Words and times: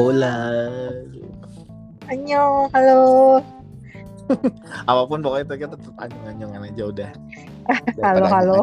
Hola. 0.00 0.32
Annyeong, 2.08 2.72
halo. 2.72 3.00
Apa 4.88 5.02
pun 5.04 5.20
pokoknya 5.20 5.44
itu 5.44 5.54
kita 5.60 5.76
tetap 5.76 5.94
anyong-anyongan 6.00 6.60
aja 6.72 6.84
udah. 6.88 7.10
Halo, 8.08 8.24
halo. 8.24 8.58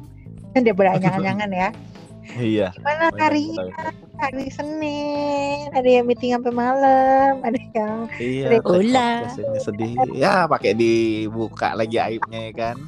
Kan 0.54 0.60
dia 0.62 0.70
beranyangan-anyangan 0.70 1.50
ya. 1.50 1.68
Iya. 2.38 2.70
Gimana 2.78 3.10
harinya? 3.18 3.66
Hari 4.22 4.46
Senin. 4.46 5.74
Ada 5.74 5.90
yang 5.90 6.06
meeting 6.06 6.38
sampai 6.38 6.54
malam. 6.54 7.42
Ada 7.42 7.58
yang 7.74 7.98
Iya. 8.22 8.62
Hola. 8.62 9.10
Sedih. 9.58 9.98
Ya 10.14 10.46
pakai 10.46 10.70
dibuka 10.78 11.74
lagi 11.74 11.98
aibnya 11.98 12.46
ya 12.46 12.54
kan. 12.54 12.78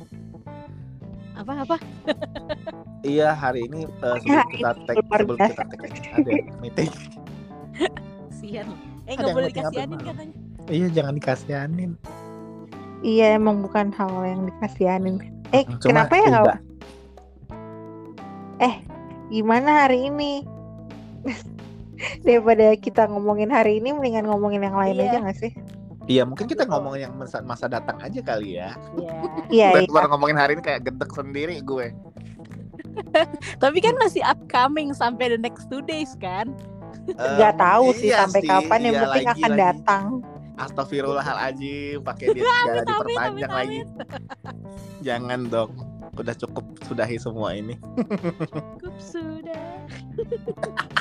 apa 1.39 1.55
apa 1.55 1.77
Iya 3.06 3.30
hari 3.30 3.70
ini 3.70 3.87
eh, 3.87 4.17
sebelum 4.27 4.47
kita 4.51 4.70
tag 4.91 4.97
sebelum 5.06 5.39
kita 5.39 5.62
tag 5.67 5.80
ada 6.19 6.30
meeting. 6.59 6.91
Ada 8.48 8.73
eh 9.09 9.15
nggak 9.16 9.34
boleh 9.37 9.48
dikasihanin 9.52 10.01
katanya 10.01 10.37
Iya 10.69 10.87
jangan 10.93 11.15
dikasihanin. 11.16 11.91
Iya 13.01 13.41
emang 13.41 13.65
bukan 13.65 13.89
hal 13.97 14.12
yang 14.20 14.45
dikasihanin. 14.52 15.16
Eh 15.56 15.65
Cuma 15.80 16.05
kenapa 16.05 16.12
ya 16.20 16.27
nggak? 16.29 16.59
Eh 18.61 18.75
gimana 19.33 19.87
hari 19.87 20.12
ini? 20.12 20.45
Daripada 22.27 22.77
kita 22.79 23.11
ngomongin 23.11 23.50
hari 23.50 23.83
ini, 23.83 23.91
mendingan 23.91 24.28
ngomongin 24.28 24.62
yang 24.62 24.77
lain 24.77 25.01
Iya. 25.01 25.05
aja 25.08 25.17
nggak 25.25 25.39
sih? 25.41 25.53
Iya 26.08 26.23
mungkin 26.25 26.47
kita 26.48 26.64
ngomongin 26.69 27.11
yang 27.11 27.14
masa, 27.17 27.41
masa 27.41 27.67
datang 27.69 27.97
aja 28.01 28.20
kali 28.20 28.61
ya. 28.61 28.77
Iya. 29.01 29.17
Iya, 29.48 29.69
Baru 29.73 29.89
iya. 29.89 30.08
ngomongin 30.12 30.36
hari 30.36 30.53
ini 30.61 30.62
kayak 30.62 30.84
gedek 30.84 31.11
sendiri 31.17 31.56
gue. 31.64 31.97
tapi 33.62 33.78
kan 33.78 33.95
masih 33.97 34.20
upcoming 34.27 34.91
sampai 34.92 35.33
the 35.33 35.41
next 35.41 35.70
two 35.70 35.80
days 35.80 36.19
kan 36.19 36.51
Nggak 37.09 37.55
Em, 37.55 37.61
tahu 37.61 37.87
sih 37.95 38.09
iya 38.09 38.19
sampai 38.20 38.41
sih, 38.41 38.48
kapan 38.48 38.81
yang 38.83 38.95
iya 38.95 39.03
penting 39.06 39.25
lagi, 39.25 39.33
akan 39.34 39.51
lagi. 39.51 39.61
datang. 39.61 40.05
Astagfirullahaladzim 40.59 41.98
pakai 42.03 42.27
dia 42.28 42.42
segala 42.59 42.83
diperpanjang 42.84 43.53
lagi. 43.53 43.78
Jangan 45.01 45.41
dong. 45.47 45.70
Udah 46.12 46.34
cukup 46.34 46.67
sudahi 46.83 47.17
semua 47.17 47.55
ini. 47.55 47.79
cukup 48.42 48.95
sudah 48.98 49.78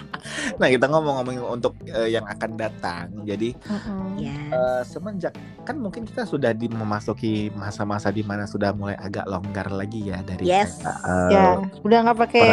Nah, 0.57 0.67
kita 0.67 0.85
ngomong-ngomong 0.87 1.37
untuk 1.49 1.73
eh, 1.85 2.11
yang 2.11 2.25
akan 2.25 2.51
datang. 2.55 3.05
Jadi 3.23 3.53
Mm-mm. 3.57 4.17
ya 4.17 4.33
eh, 4.49 4.81
semenjak 4.83 5.33
kan 5.63 5.75
mungkin 5.75 6.03
kita 6.03 6.23
sudah 6.23 6.51
di 6.51 6.67
memasuki 6.67 7.49
masa-masa 7.51 8.07
di 8.07 8.21
mana 8.21 8.43
sudah 8.43 8.71
mulai 8.71 8.95
agak 8.95 9.25
longgar 9.25 9.67
lagi 9.69 10.07
ya 10.07 10.19
dari 10.21 10.45
Yes. 10.45 10.79
eh, 10.81 11.29
Ya, 11.29 11.47
udah 11.81 11.97
nggak 12.03 12.19
pakai 12.19 12.43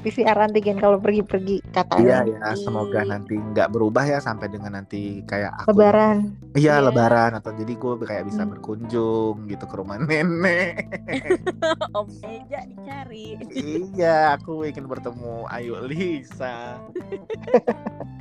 PCR 0.00 0.38
antigen 0.40 0.76
kalau 0.76 0.96
pergi-pergi 0.96 1.60
Iya 1.60 1.74
katanya. 1.74 2.22
ya, 2.24 2.48
semoga 2.54 3.00
nanti 3.02 3.34
nggak 3.34 3.68
berubah 3.68 4.04
ya 4.04 4.18
sampai 4.18 4.46
dengan 4.46 4.72
nanti 4.74 5.20
kayak 5.24 5.52
aku 5.58 5.72
Lebaran. 5.74 6.16
Iya 6.54 6.78
Iya. 6.78 6.84
lebaran 6.84 7.32
atau 7.34 7.50
jadi 7.52 7.72
gue 7.72 7.92
kayak 8.00 8.24
bisa 8.24 8.42
Hmm. 8.42 8.52
berkunjung 8.52 9.34
gitu 9.46 9.64
ke 9.64 9.74
rumah 9.74 9.96
nenek. 9.98 10.88
om 11.98 12.06
Eja 12.20 12.60
dicari 12.64 13.36
iya, 13.50 14.34
aku 14.34 14.62
ingin 14.62 14.86
bertemu 14.86 15.17
Ayu 15.48 15.74
Lisa. 15.84 16.78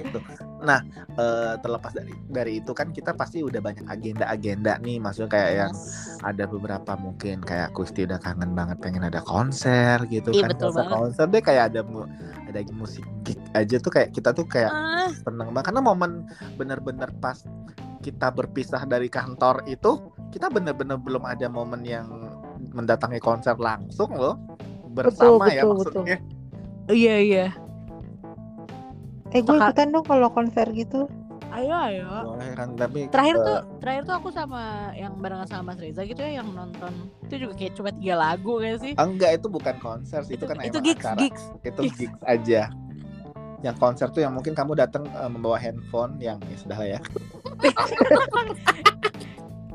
gitu. 0.00 0.18
Nah, 0.60 0.80
eh, 1.16 1.54
terlepas 1.60 1.92
dari 1.92 2.12
dari 2.28 2.52
itu 2.60 2.72
kan 2.72 2.88
kita 2.88 3.12
pasti 3.12 3.44
udah 3.44 3.60
banyak 3.60 3.84
agenda-agenda 3.84 4.80
nih, 4.80 4.96
maksudnya 4.96 5.28
kayak 5.28 5.50
yang 5.56 5.72
ada 6.20 6.44
beberapa 6.48 6.92
mungkin 6.96 7.44
kayak 7.44 7.72
Kusti 7.72 8.08
udah 8.08 8.16
kangen 8.16 8.52
banget 8.56 8.80
pengen 8.80 9.04
ada 9.04 9.20
konser 9.20 10.00
gitu 10.08 10.32
Iya, 10.32 10.48
kan. 10.48 10.56
betul 10.56 10.70
banget. 10.72 10.92
konser 10.92 11.26
deh 11.28 11.42
kayak 11.44 11.64
ada 11.72 11.80
mu- 11.84 12.08
ada 12.48 12.60
musik 12.72 13.04
gig 13.24 13.40
aja 13.52 13.76
tuh 13.76 13.92
kayak 13.92 14.08
kita 14.12 14.32
tuh 14.32 14.44
kayak 14.44 14.72
ah 14.72 15.08
seneng 15.22 15.52
banget 15.52 15.70
karena 15.72 15.82
momen 15.84 16.10
bener-bener 16.56 17.08
pas 17.20 17.36
kita 18.00 18.32
berpisah 18.32 18.84
dari 18.88 19.12
kantor 19.12 19.60
itu 19.68 20.00
kita 20.32 20.48
bener-bener 20.48 20.96
belum 20.96 21.24
ada 21.24 21.46
momen 21.46 21.84
yang 21.84 22.08
mendatangi 22.72 23.20
konser 23.20 23.56
langsung 23.56 24.12
loh 24.16 24.36
bersama 24.90 25.46
ya 25.48 25.62
betul, 25.62 25.74
maksudnya. 26.02 26.18
iya 26.88 27.16
iya. 27.18 27.46
Eh 29.30 29.40
gue 29.40 29.52
Maka- 29.52 29.70
ikutan 29.70 29.88
dong 29.90 30.02
kalau 30.02 30.28
konser 30.28 30.66
gitu. 30.70 31.06
ayo 31.50 31.74
ayo. 31.74 32.06
Boleh 32.30 32.50
kan 32.54 32.68
tapi 32.74 33.10
terakhir 33.10 33.34
eh, 33.34 33.42
tuh 33.42 33.58
terakhir 33.78 34.02
tuh 34.04 34.14
aku 34.14 34.28
sama 34.30 34.62
yang 34.94 35.18
barengan 35.18 35.46
sama 35.46 35.70
Mas 35.70 35.78
Reza 35.78 36.02
gitu 36.02 36.18
ya 36.18 36.38
yang 36.38 36.50
nonton. 36.50 36.94
Itu 37.26 37.34
juga 37.40 37.54
kayak 37.54 37.74
cuma 37.74 37.90
tiga 37.92 38.14
lagu 38.16 38.58
kan 38.58 38.78
sih. 38.78 38.92
Enggak 38.94 39.30
itu 39.34 39.46
bukan 39.46 39.74
konser 39.78 40.22
sih 40.22 40.34
itu, 40.34 40.46
kan 40.46 40.62
itu 40.62 40.78
gigs 40.78 41.02
acara. 41.02 41.18
gigs. 41.18 41.42
Itu 41.60 41.80
gigs. 41.82 41.98
gigs 42.00 42.22
aja. 42.22 42.70
Yang 43.60 43.76
konser 43.76 44.06
tuh 44.08 44.22
yang 44.22 44.32
mungkin 44.32 44.54
kamu 44.54 44.78
datang 44.78 45.02
eh, 45.04 45.26
membawa 45.26 45.58
handphone 45.58 46.18
yang 46.18 46.38
ya 46.46 46.56
sudah 46.56 46.78
lah 46.78 46.88
ya 46.88 47.00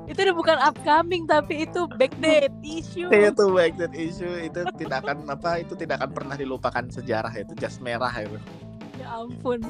itu 0.06 0.20
udah 0.22 0.36
bukan 0.36 0.58
upcoming 0.60 1.26
tapi 1.26 1.66
itu 1.66 1.90
backdate 1.92 2.54
issue. 2.62 3.10
Itu 3.10 3.50
back 3.50 3.74
that 3.76 3.92
issue. 3.92 4.30
Itu 4.40 4.64
tidak 4.76 5.04
akan 5.04 5.26
apa 5.34 5.60
itu 5.60 5.74
tidak 5.74 6.00
akan 6.00 6.12
pernah 6.14 6.36
dilupakan 6.36 6.86
sejarah 6.88 7.34
itu 7.34 7.54
jas 7.56 7.78
merah 7.80 8.14
itu. 8.14 8.38
Ya 8.96 9.10
ampun. 9.16 9.66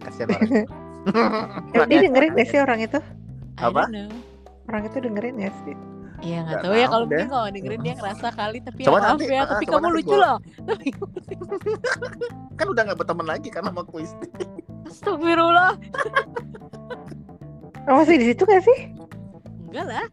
Kasihan 0.00 0.32
orang 0.32 0.50
Eh, 1.06 1.86
dia 1.86 2.02
dengerin 2.02 2.34
gak 2.34 2.48
sih 2.50 2.58
orang 2.58 2.82
itu? 2.82 2.98
Apa? 3.56 3.86
Orang 4.66 4.82
itu 4.84 4.98
dengerin 4.98 5.38
gak 5.38 5.54
sih? 5.62 5.76
Iya 6.18 6.42
nggak 6.42 6.48
Nggak 6.48 6.64
tahu 6.64 6.74
ya 6.74 6.86
kalau 6.88 7.04
mungkin 7.06 7.28
kalau 7.28 7.48
dengerin 7.52 7.80
dia 7.84 7.94
ngerasa 7.94 8.26
kali 8.32 8.58
tapi 8.58 8.80
Coba 8.82 8.90
ya 8.90 8.98
maaf 8.98 9.10
nanti- 9.12 9.28
ya 9.28 9.36
ah, 9.36 9.46
tapi 9.46 9.64
coba 9.68 9.76
kamu 9.76 9.88
lucu 9.92 10.08
gua- 10.08 10.22
loh. 10.24 10.36
Kan 12.58 12.66
udah 12.66 12.82
nggak 12.82 12.98
berteman 12.98 13.26
lagi 13.28 13.48
karena 13.52 13.68
sama 13.70 13.84
Kuisti 13.84 14.28
Astagfirullah. 14.82 15.72
Oh, 17.86 18.02
masih 18.02 18.16
di 18.16 18.26
situ 18.26 18.42
gak 18.42 18.64
sih? 18.64 18.78
Enggak 19.76 19.88
lah 19.92 20.06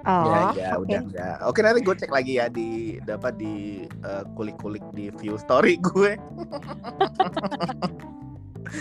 Oh, 0.00 0.32
ya 0.32 0.40
ya 0.56 0.68
oke. 0.80 0.88
udah 0.88 1.00
enggak 1.04 1.36
oke 1.44 1.58
nanti 1.60 1.80
gue 1.84 1.92
cek 1.92 2.08
lagi 2.08 2.32
ya 2.40 2.48
di 2.48 2.68
dapat 3.04 3.36
di 3.36 3.84
eh, 3.84 4.24
kulik-kulik 4.32 4.80
di 4.96 5.12
view 5.12 5.36
story 5.36 5.76
gue 5.76 6.16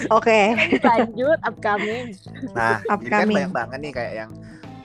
Oke. 0.07 0.53
lanjut 0.79 1.39
upcoming 1.43 2.13
nah 2.53 2.79
jadi 2.79 3.09
kan 3.09 3.27
Upcoming. 3.27 3.35
banyak 3.35 3.51
banget 3.51 3.77
nih 3.81 3.91
kayak 3.91 4.13
yang 4.15 4.31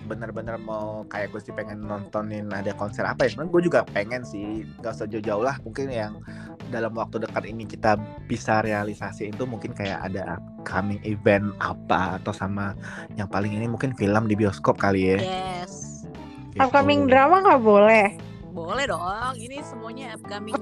bener-bener 0.05 0.61
mau 0.61 1.03
kayak 1.09 1.33
gue 1.33 1.41
sih 1.41 1.55
pengen 1.57 1.85
nontonin 1.85 2.53
ada 2.53 2.73
konser 2.77 3.05
apa 3.09 3.25
ya. 3.25 3.35
Sebenarnya 3.35 3.53
gue 3.53 3.63
juga 3.65 3.81
pengen 3.91 4.23
sih 4.23 4.63
gak 4.85 5.01
usah 5.01 5.09
jauh-jauh 5.09 5.45
lah. 5.45 5.57
Mungkin 5.65 5.89
yang 5.89 6.21
dalam 6.69 6.93
waktu 6.97 7.25
dekat 7.25 7.45
ini 7.49 7.65
kita 7.65 7.97
bisa 8.29 8.61
realisasi 8.65 9.33
itu 9.33 9.45
mungkin 9.45 9.73
kayak 9.73 10.13
ada 10.13 10.39
upcoming 10.39 11.01
event 11.05 11.53
apa 11.61 12.21
atau 12.21 12.33
sama 12.33 12.77
yang 13.17 13.29
paling 13.29 13.53
ini 13.53 13.69
mungkin 13.69 13.97
film 13.97 14.29
di 14.29 14.37
bioskop 14.37 14.77
kali 14.77 15.17
ya. 15.17 15.19
Yes. 15.21 16.05
Gitu. 16.55 16.63
Upcoming 16.63 17.11
drama 17.11 17.43
nggak 17.43 17.63
boleh. 17.65 18.09
boleh 18.55 18.87
dong. 18.87 19.35
Ini 19.35 19.67
semuanya 19.67 20.15
upcoming 20.15 20.55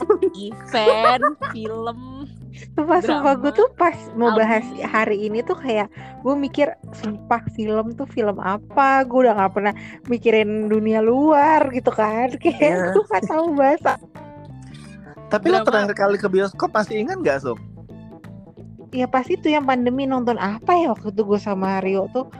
event 0.48 1.36
film 1.52 2.13
Sumpah, 2.54 2.98
sumpah 3.00 3.02
Drama. 3.28 3.40
gue 3.40 3.52
tuh 3.52 3.68
pas 3.72 3.96
mau 4.12 4.28
Album. 4.28 4.38
bahas 4.40 4.62
hari 4.84 5.16
ini 5.22 5.40
tuh 5.40 5.54
kayak 5.54 5.90
gue 6.20 6.34
mikir 6.34 6.70
sumpah 6.94 7.42
film 7.50 7.92
tuh 7.92 8.06
film 8.06 8.38
apa 8.38 9.02
gue 9.02 9.18
udah 9.20 9.34
nggak 9.34 9.52
pernah 9.52 9.74
mikirin 10.04 10.48
dunia 10.66 10.98
luar 11.00 11.66
gitu 11.68 11.90
kan 11.90 12.30
kayak 12.42 12.54
Iya. 12.54 12.92
gue 12.92 13.04
nggak 13.04 13.24
tahu 13.24 13.46
bahasa 13.52 13.92
tapi 15.26 15.46
lo 15.48 15.60
Drama. 15.60 15.66
terakhir 15.84 15.94
kali 15.96 16.16
ke 16.16 16.28
bioskop 16.28 16.70
masih 16.70 17.00
ingat 17.00 17.18
gak 17.20 17.38
Sum? 17.40 17.58
ya 18.90 19.04
pas 19.04 19.26
itu 19.26 19.44
yang 19.44 19.62
pandemi 19.62 20.04
nonton 20.04 20.36
apa 20.36 20.72
ya 20.72 20.86
waktu 20.88 21.10
itu 21.10 21.22
gue 21.24 21.38
sama 21.38 21.78
Rio 21.78 22.06
tuh 22.08 22.30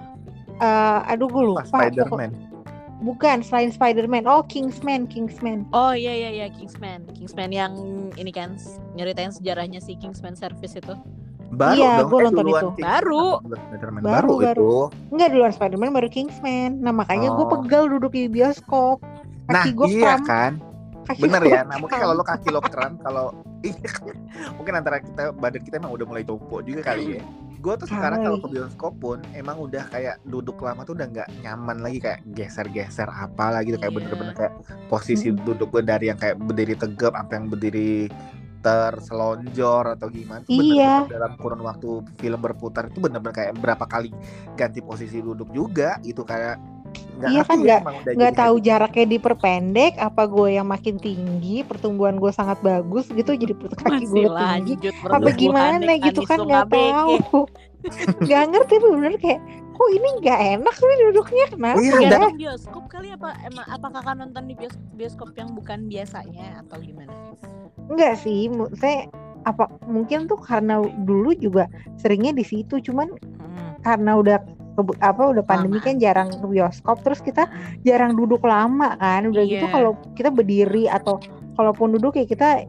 Eh, 0.54 1.00
aduh 1.04 1.26
gue 1.26 1.42
lupa 1.44 1.66
pokok- 1.66 1.74
Spider-Man 1.74 2.30
bukan 3.00 3.40
selain 3.40 3.70
Spider-Man. 3.70 4.24
Oh 4.24 4.44
Kingsman 4.44 5.06
Kingsman. 5.06 5.66
Oh 5.70 5.90
iya 5.90 6.12
iya 6.12 6.30
iya 6.32 6.46
Kingsman. 6.48 7.08
Kingsman 7.10 7.50
yang 7.50 7.74
ini 8.14 8.30
kan 8.30 8.54
nyeritain 8.92 9.30
sejarahnya 9.30 9.80
si 9.80 9.96
Kingsman 9.96 10.34
Service 10.34 10.74
itu. 10.74 10.94
Baru 11.50 11.78
Iya, 11.78 12.02
dong. 12.02 12.08
gua 12.08 12.18
eh, 12.18 12.24
nonton 12.24 12.46
itu. 12.46 12.56
Kingsman. 12.74 12.82
Baru. 12.82 13.26
Spider-Man 13.46 14.00
Baru, 14.00 14.10
baru, 14.10 14.34
baru. 14.36 14.50
itu. 14.50 14.72
Enggak 15.10 15.28
duluan 15.30 15.52
Spider-Man 15.52 15.90
baru 15.92 16.08
Kingsman. 16.08 16.70
Nah 16.78 16.92
makanya 16.92 17.28
gue 17.30 17.46
Oh. 17.46 17.50
pegel 17.52 17.84
duduk 17.88 18.12
di 18.12 18.26
bioskop. 18.26 18.98
Nah 19.44 19.62
kaki 19.62 19.70
gue 19.72 19.86
iya 19.92 20.16
kram. 20.16 20.20
kan 20.24 20.52
kaki 21.04 21.20
bener 21.22 21.42
ya 21.44 21.60
nah 21.64 21.76
mungkin 21.76 21.98
kalau 22.00 22.14
lo 22.16 22.24
kaki 22.24 22.48
lo 22.50 22.60
kram 22.60 22.96
kalau 23.00 23.32
iya, 23.66 23.88
mungkin 24.56 24.74
antara 24.76 25.00
kita 25.00 25.32
badan 25.32 25.62
kita 25.64 25.80
emang 25.80 25.92
udah 25.94 26.06
mulai 26.08 26.24
tumpuk 26.24 26.64
juga 26.64 26.82
kali 26.84 27.20
ya 27.20 27.22
gue 27.64 27.74
tuh 27.80 27.88
sekarang 27.88 28.20
kalau 28.20 28.36
ke 28.44 28.48
bioskop 28.52 28.92
pun 29.00 29.24
emang 29.32 29.56
udah 29.56 29.88
kayak 29.88 30.20
duduk 30.28 30.60
lama 30.60 30.84
tuh 30.84 30.92
udah 30.92 31.08
nggak 31.08 31.28
nyaman 31.40 31.80
lagi 31.80 31.96
kayak 31.96 32.20
geser-geser 32.36 33.08
apa 33.08 33.56
lagi 33.56 33.72
gitu 33.72 33.80
kayak 33.80 33.88
Iya. 33.88 33.98
bener-bener 34.04 34.34
kayak 34.36 34.54
posisi 34.92 35.32
Hmm. 35.32 35.40
duduk 35.48 35.72
gue 35.72 35.80
dari 35.80 36.12
yang 36.12 36.20
kayak 36.20 36.36
berdiri 36.44 36.76
tegap 36.76 37.16
sampai 37.16 37.34
yang 37.40 37.48
berdiri 37.48 38.12
terselonjor 38.60 39.96
atau 39.96 40.08
gimana 40.08 40.44
Tuh 40.44 40.52
Iya. 40.52 40.60
bener-bener 40.60 41.08
dalam 41.08 41.32
kurun 41.40 41.62
waktu 41.64 41.88
film 42.20 42.40
berputar 42.40 42.92
itu 42.92 43.00
bener-bener 43.00 43.32
kayak 43.32 43.52
berapa 43.56 43.84
kali 43.88 44.12
ganti 44.56 44.84
posisi 44.84 45.24
duduk 45.24 45.48
juga 45.48 45.96
gitu 46.04 46.20
kayak 46.20 46.60
nggak 47.14 47.30
Iya 47.30 47.42
kan, 47.42 47.58
ya, 47.58 47.78
nggak- 47.80 48.14
nggak 48.14 48.32
tahu 48.34 48.54
habit. 48.56 48.66
jaraknya 48.66 49.06
diperpendek 49.08 49.92
apa 49.96 50.22
gue 50.24 50.48
yang 50.52 50.66
makin 50.66 50.96
tinggi 50.96 51.62
pertumbuhan 51.62 52.16
gue 52.16 52.30
sangat 52.30 52.58
bagus 52.60 53.06
gitu 53.08 53.32
jadi 53.32 53.52
perut 53.52 53.74
kaki 53.74 54.04
gue 54.04 54.26
tinggi 54.26 54.74
apa 55.04 55.30
gimana 55.32 55.78
nih, 55.78 55.98
gitu 56.02 56.20
kan 56.22 56.38
nggak 56.40 56.66
tahu 56.68 57.14
nggak 58.24 58.42
ngerti 58.48 58.74
bener 58.78 59.14
kayak 59.16 59.40
kok 59.70 59.88
ini 59.90 60.08
nggak 60.18 60.40
enak 60.54 60.76
nih 60.76 60.96
duduknya 61.04 61.44
kenapa 61.48 61.78
Iya, 61.78 61.94
ya 61.98 62.10
Nonton 62.14 62.34
bioskop 62.36 62.84
kali 62.86 63.08
apa 63.10 63.28
emang 63.42 63.66
apa 63.66 63.86
kakak 63.90 64.14
nonton 64.16 64.42
di 64.46 64.54
bios- 64.54 64.82
bioskop 64.92 65.30
yang 65.34 65.50
bukan 65.50 65.86
biasanya 65.86 66.62
atau 66.62 66.78
gimana? 66.78 67.10
Enggak 67.84 68.16
sih, 68.16 68.46
saya 68.74 69.10
apa 69.42 69.66
mungkin 69.84 70.24
tuh 70.24 70.38
karena 70.38 70.78
dulu 70.80 71.34
juga 71.34 71.66
seringnya 71.96 72.32
di 72.32 72.40
situ, 72.40 72.80
cuman 72.80 73.12
Hmm. 73.12 73.74
karena 73.82 74.16
udah 74.16 74.38
apa 74.98 75.22
udah 75.30 75.42
pandemi 75.42 75.78
kan 75.78 75.96
jarang 75.96 76.28
ke 76.28 76.42
bioskop, 76.42 76.98
terus 77.00 77.18
kita 77.18 77.46
jarang 77.80 78.12
duduk 78.12 78.42
lama 78.42 78.94
kan, 78.94 79.26
udah 79.26 79.44
gitu 79.44 79.62
Iya. 79.62 79.72
kalau 79.72 79.92
kita 80.12 80.28
berdiri 80.28 80.84
atau 80.86 81.22
kalaupun 81.54 81.94
duduk 81.94 82.14
ya 82.14 82.24
kita 82.24 82.66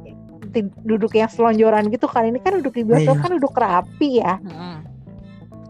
duduk 0.79 1.11
yang 1.11 1.27
selonjoran 1.27 1.89
gitu 1.89 2.05
kan 2.05 2.23
ini 2.23 2.37
kan 2.37 2.55
duduk 2.55 2.73
di 2.73 2.83
bioskop 2.83 3.17
Iya. 3.17 3.23
kan 3.23 3.31
duduk 3.33 3.53
rapi 3.53 4.09
ya, 4.19 4.37
Hmm. 4.37 4.79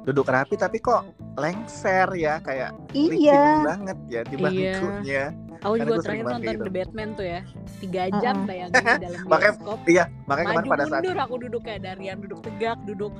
duduk 0.03 0.27
rapi 0.27 0.55
tapi 0.55 0.77
kok 0.77 1.01
lengser 1.35 2.07
ya 2.13 2.37
kayak 2.37 2.71
iya, 2.91 3.63
banget 3.65 3.97
ya 4.05 4.21
di 4.23 4.35
Iya. 4.35 4.43
bangkunya. 4.43 5.23
Aku 5.57 5.73
Karena 5.73 5.81
juga 5.81 5.89
gue 5.89 6.03
sering 6.05 6.21
terakhir 6.21 6.29
nonton 6.37 6.53
gitu. 6.53 6.61
The 6.61 6.73
Batman 6.77 7.09
tuh 7.15 7.25
ya 7.25 7.39
tiga 7.81 8.03
jam 8.13 8.35
Heeh. 8.35 8.45
bayangin 8.45 8.75
di 8.75 9.01
dalam 9.01 9.21
Makanya- 9.31 9.55
bioskop. 9.57 9.79
Iya, 9.87 10.03
makanya 10.23 10.45
Maju 10.45 10.53
kemarin 10.53 10.69
pada 10.69 10.83
saat 10.85 11.01
mundur 11.01 11.17
aku 11.17 11.35
duduknya 11.41 11.77
dari 11.81 12.03
yang 12.05 12.19
duduk 12.21 12.39
tegak, 12.43 12.77
duduk 12.85 13.13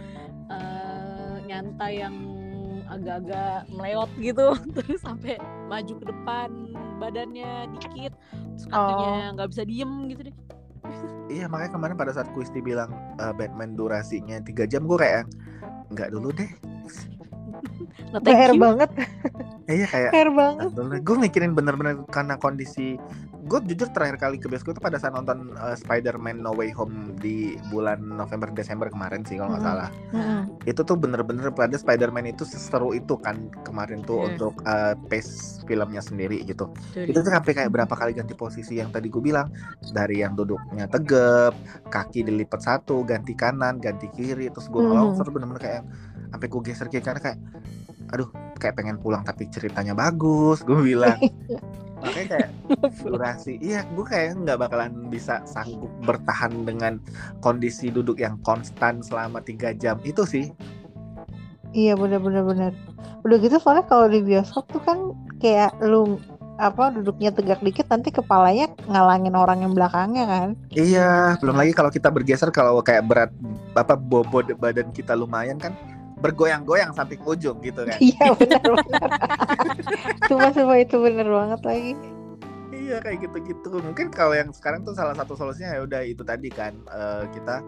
eh, 0.46 1.36
nyantai 1.46 1.94
yang 1.98 2.16
agak-agak 2.96 3.68
meleot 3.72 4.12
gitu, 4.18 4.46
terus 4.76 5.00
sampai 5.04 5.36
maju 5.68 5.94
ke 6.00 6.06
depan 6.08 6.50
badannya 6.98 7.68
dikit, 7.76 8.14
terus 8.56 8.66
kakinya 8.72 9.36
nggak 9.36 9.50
bisa 9.52 9.64
diem 9.68 9.94
gitu 10.12 10.22
deh. 10.32 10.36
iya 11.28 11.50
makanya 11.50 11.74
kemarin 11.74 11.98
pada 11.98 12.14
saat 12.14 12.30
Kuisti 12.38 12.62
bilang 12.62 12.94
eh, 13.18 13.34
Batman 13.34 13.74
durasinya 13.74 14.38
3 14.38 14.70
jam 14.70 14.86
gue 14.86 14.98
kayak 14.98 15.26
nggak 15.92 16.10
dulu 16.14 16.30
deh. 16.34 16.50
Nah, 18.12 18.20
thank 18.22 18.38
PR 18.38 18.54
you. 18.54 18.62
banget, 18.62 18.90
Iya 19.66 19.88
kayak 19.90 20.12
banget. 20.36 20.70
gue 21.02 21.16
mikirin 21.18 21.52
bener-bener 21.56 22.04
karena 22.12 22.36
kondisi 22.38 23.00
gue 23.46 23.60
jujur 23.70 23.94
terakhir 23.94 24.18
kali 24.18 24.36
ke 24.36 24.50
bioskop 24.50 24.74
itu 24.74 24.82
pada 24.82 24.98
saat 24.98 25.14
nonton 25.14 25.54
uh, 25.56 25.78
Spider-Man 25.78 26.42
No 26.42 26.52
Way 26.52 26.74
Home 26.74 27.14
di 27.16 27.54
bulan 27.70 28.02
November 28.02 28.50
Desember 28.50 28.90
kemarin 28.90 29.22
sih 29.22 29.38
kalau 29.38 29.54
nggak 29.54 29.62
salah 29.62 29.90
Mm-mm. 30.12 30.42
itu 30.66 30.82
tuh 30.82 30.98
bener-bener 30.98 31.54
pada 31.54 31.72
Spider-Man 31.72 32.26
itu 32.28 32.42
seseru 32.42 32.92
itu 32.92 33.14
kan 33.16 33.38
kemarin 33.62 34.02
tuh 34.02 34.18
Hmm. 34.18 34.30
untuk 34.34 34.54
uh, 34.64 34.98
pace 35.06 35.62
filmnya 35.64 36.00
sendiri 36.00 36.42
gitu 36.42 36.74
Tuh 36.92 37.06
itu 37.06 37.14
tuh 37.16 37.30
sampai 37.30 37.54
kayak 37.54 37.70
berapa 37.70 37.92
kali 37.92 38.12
ganti 38.12 38.34
posisi 38.34 38.76
yang 38.76 38.90
tadi 38.90 39.06
gue 39.06 39.22
bilang 39.22 39.54
dari 39.92 40.20
yang 40.20 40.34
duduknya 40.34 40.90
tegep 40.90 41.54
kaki 41.86 42.24
dilipat 42.24 42.60
satu 42.60 43.04
ganti 43.04 43.34
kanan 43.34 43.78
ganti 43.78 44.10
kiri 44.10 44.50
terus 44.50 44.66
gue 44.66 44.80
Mhm. 44.80 44.90
ngelongser 44.90 45.28
bener-bener 45.30 45.62
kayak 45.62 45.84
sampai 46.32 46.48
gue 46.48 46.62
geser 46.64 46.88
kiri 46.88 47.04
karena 47.04 47.22
kayak 47.22 47.40
aduh 48.14 48.30
kayak 48.60 48.76
pengen 48.78 48.98
pulang 49.00 49.24
tapi 49.26 49.48
ceritanya 49.50 49.94
bagus 49.96 50.62
gue 50.62 50.78
bilang 50.82 51.18
makanya 52.04 52.28
kayak 52.38 52.50
durasi 53.02 53.58
iya 53.64 53.82
gue 53.88 54.06
kayak 54.06 54.38
nggak 54.46 54.60
bakalan 54.62 55.10
bisa 55.10 55.42
sanggup 55.50 55.90
bertahan 56.06 56.68
dengan 56.68 57.02
kondisi 57.42 57.90
duduk 57.90 58.22
yang 58.22 58.38
konstan 58.46 59.02
selama 59.02 59.42
tiga 59.42 59.74
jam 59.74 59.98
itu 60.06 60.24
sih 60.28 60.48
Iya 61.76 62.00
bener-bener 62.00 62.40
bener. 62.48 62.72
Udah 63.28 63.36
gitu 63.36 63.60
soalnya 63.60 63.84
kalau 63.84 64.08
di 64.08 64.24
bioskop 64.24 64.64
tuh 64.72 64.80
kan 64.80 65.12
kayak 65.44 65.76
lu 65.84 66.16
apa 66.56 66.88
duduknya 66.96 67.36
tegak 67.36 67.60
dikit 67.60 67.92
nanti 67.92 68.16
kepalanya 68.16 68.72
ngalangin 68.88 69.36
orang 69.36 69.60
yang 69.68 69.76
belakangnya 69.76 70.24
kan. 70.24 70.50
iya 70.72 71.36
belum 71.44 71.60
lagi 71.60 71.76
kalau 71.76 71.92
kita 71.92 72.08
bergeser 72.08 72.48
kalau 72.56 72.80
kayak 72.80 73.04
berat 73.04 73.32
apa 73.76 74.00
bobot 74.00 74.48
badan 74.56 74.88
kita 74.96 75.12
lumayan 75.20 75.60
kan 75.60 75.76
bergoyang-goyang 76.26 76.92
sampai 76.98 77.16
ke 77.22 77.26
ujung 77.26 77.62
gitu 77.62 77.86
kan 77.86 78.02
Iya 78.02 78.34
benar-benar. 78.34 79.10
Cuma 80.26 80.50
semua 80.50 80.78
itu 80.82 80.98
bener 80.98 81.28
banget 81.30 81.62
lagi. 81.62 81.94
Iya 82.74 82.98
kayak 83.02 83.18
gitu-gitu. 83.30 83.82
Mungkin 83.82 84.10
kalau 84.10 84.34
yang 84.34 84.50
sekarang 84.50 84.82
tuh 84.82 84.98
salah 84.98 85.14
satu 85.14 85.38
solusinya 85.38 85.78
ya 85.78 85.82
udah 85.86 86.02
itu 86.02 86.26
tadi 86.26 86.50
kan 86.50 86.74
eh, 86.90 87.24
kita 87.34 87.62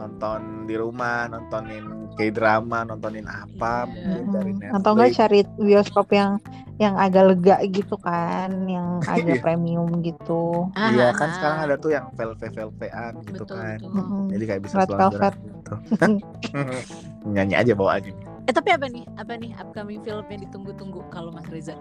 nonton 0.00 0.64
di 0.64 0.74
rumah, 0.80 1.28
nontonin 1.28 1.84
kayak 2.16 2.40
drama, 2.40 2.88
nontonin 2.88 3.28
apa 3.28 3.84
mungkin 3.84 4.26
dari 4.32 4.52
Netflix. 4.56 4.76
Atau 4.80 4.90
enggak 4.96 5.12
cari 5.20 5.40
bioskop 5.60 6.08
yang 6.12 6.30
yang 6.80 6.96
agak 6.96 7.28
lega 7.28 7.60
gitu 7.68 7.92
kan, 8.00 8.48
yang 8.64 8.98
agak 9.12 9.36
Iya. 9.36 9.42
premium 9.44 10.00
gitu. 10.00 10.72
Iya 10.72 11.12
Ah, 11.12 11.14
kan 11.14 11.28
ah, 11.28 11.34
sekarang 11.36 11.58
ah. 11.60 11.66
ada 11.68 11.74
tuh 11.76 11.90
yang 11.92 12.06
velvet 12.16 12.52
velvetan 12.56 13.12
gitu 13.28 13.44
betul, 13.44 13.56
kan. 13.60 13.78
betul. 13.84 14.24
Jadi 14.32 14.44
kayak 14.48 14.60
bisa 14.64 14.74
Red 14.80 14.88
velvet. 14.90 15.34
gitu. 15.36 15.74
Nyanyi 17.36 17.54
aja 17.54 17.72
bawaannya. 17.76 18.14
Eh 18.48 18.52
tapi 18.56 18.72
apa 18.72 18.88
nih? 18.88 19.04
Apa 19.14 19.36
nih 19.36 19.52
upcoming 19.54 20.00
film 20.00 20.24
yang 20.26 20.40
ditunggu-tunggu 20.42 21.04
kalau 21.12 21.28
Mas 21.30 21.44
Reza? 21.52 21.76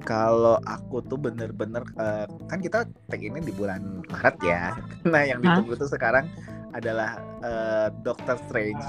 Kalau 0.00 0.56
aku 0.64 1.04
tuh 1.04 1.20
bener-bener 1.20 1.84
eh, 2.00 2.24
kan 2.48 2.58
kita 2.58 2.88
tag 3.06 3.20
ini 3.20 3.36
di 3.38 3.52
bulan 3.52 4.00
Maret 4.08 4.36
ya. 4.40 4.72
Nah 5.12 5.28
yang 5.28 5.44
Hah? 5.44 5.60
ditunggu 5.60 5.76
tuh 5.76 5.92
sekarang 5.92 6.24
adalah 6.72 7.20
eh, 7.44 7.92
Doctor 8.00 8.40
Strange. 8.48 8.80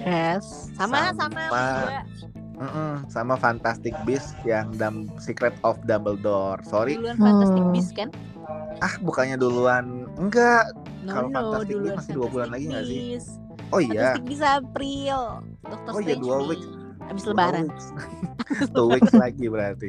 Yes. 0.00 0.72
Sama 0.72 1.12
sama, 1.12 1.44
Sama. 1.52 2.00
Juga. 2.60 2.68
Mm-mm, 2.68 2.92
sama 3.06 3.34
Fantastic 3.34 3.96
Beasts 4.02 4.36
yang 4.42 4.70
Dam 4.72 5.08
Secret 5.16 5.56
of 5.62 5.80
Dumbledore. 5.82 6.60
Sorry, 6.62 6.94
Duluan 6.94 7.16
Fantastic 7.16 7.58
Hmm. 7.58 7.72
Beasts 7.72 7.92
kan? 7.92 8.08
ah 8.80 8.94
bukannya 8.98 9.36
duluan 9.36 10.08
enggak. 10.16 10.72
No 11.00 11.10
Kalau 11.10 11.28
no, 11.28 11.38
Fantastic 11.50 11.76
Beasts 11.78 11.96
masih 11.98 12.12
dua 12.14 12.26
bulan 12.28 12.48
lagi 12.48 12.64
nggak 12.66 12.84
sih? 12.86 13.00
Oh 13.70 13.78
iya, 13.78 14.12
Fantastic 14.12 14.24
Beasts 14.26 14.46
April. 14.46 15.20
Doctor 15.62 15.90
Oh 15.90 16.00
iya, 16.00 16.06
Strange 16.12 16.22
dua 16.22 16.36
Mei. 16.36 16.48
weeks. 16.48 16.66
Abis 17.02 17.22
Two 17.22 17.30
lebaran. 17.32 17.64
weeks. 17.66 17.86
Two 18.76 18.88
weeks 18.88 19.12
lagi 19.14 19.46
berarti. 19.46 19.88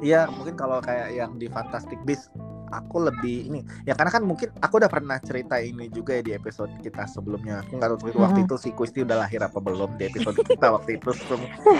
Iya, 0.00 0.28
mungkin 0.28 0.54
kalau 0.54 0.78
kayak 0.78 1.12
yang 1.12 1.36
di 1.36 1.46
Fantastic 1.46 1.96
Beasts 2.02 2.28
aku 2.74 2.96
lebih 3.02 3.46
ini 3.46 3.60
ya 3.82 3.92
karena 3.92 4.10
kan 4.10 4.22
mungkin 4.22 4.50
aku 4.56 4.76
udah 4.76 4.88
pernah 4.88 5.16
cerita 5.18 5.56
ini 5.56 5.86
juga 5.88 6.18
ya 6.18 6.22
di 6.22 6.32
episode 6.32 6.70
kita 6.78 7.04
sebelumnya 7.04 7.60
aku 7.60 7.76
nggak 7.76 7.88
tahu 7.94 8.16
waktu 8.16 8.40
Mhm. 8.40 8.46
itu 8.46 8.56
si 8.56 8.68
Kusti 8.70 9.00
udah 9.00 9.16
lahir 9.20 9.40
apa 9.40 9.56
belum 9.56 9.94
di 9.94 10.06
episode 10.06 10.38
kita 10.50 10.66
waktu 10.70 10.96
itu 10.96 11.10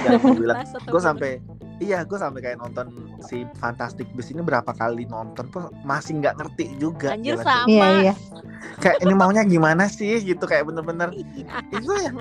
dan 0.00 0.10
aku 0.14 0.28
bilang 0.34 0.58
gue 0.62 1.00
sampai 1.00 1.30
iya 1.78 2.02
gue 2.02 2.14
sampai 2.14 2.40
kayak 2.40 2.58
nonton 2.58 2.86
si 3.20 3.42
Fantastic 3.56 4.06
Beasts 4.12 4.30
ini 4.30 4.40
berapa 4.40 4.70
kali 4.70 5.04
nonton 5.04 5.48
tuh 5.48 5.68
masih 5.82 6.18
nggak 6.18 6.38
ngerti 6.38 6.70
juga 6.76 7.12
Anjir 7.12 7.34
jalan 7.34 7.44
sama. 7.44 7.66
Iya 7.66 7.86
iya. 8.00 8.14
kayak 8.78 8.98
ini 9.00 9.12
maunya 9.12 9.42
gimana 9.42 9.84
sih 9.86 10.18
gitu 10.18 10.44
kayak 10.44 10.64
bener-bener 10.64 11.10
Iya. 11.34 11.44
itu 11.72 11.90
yang 12.00 12.16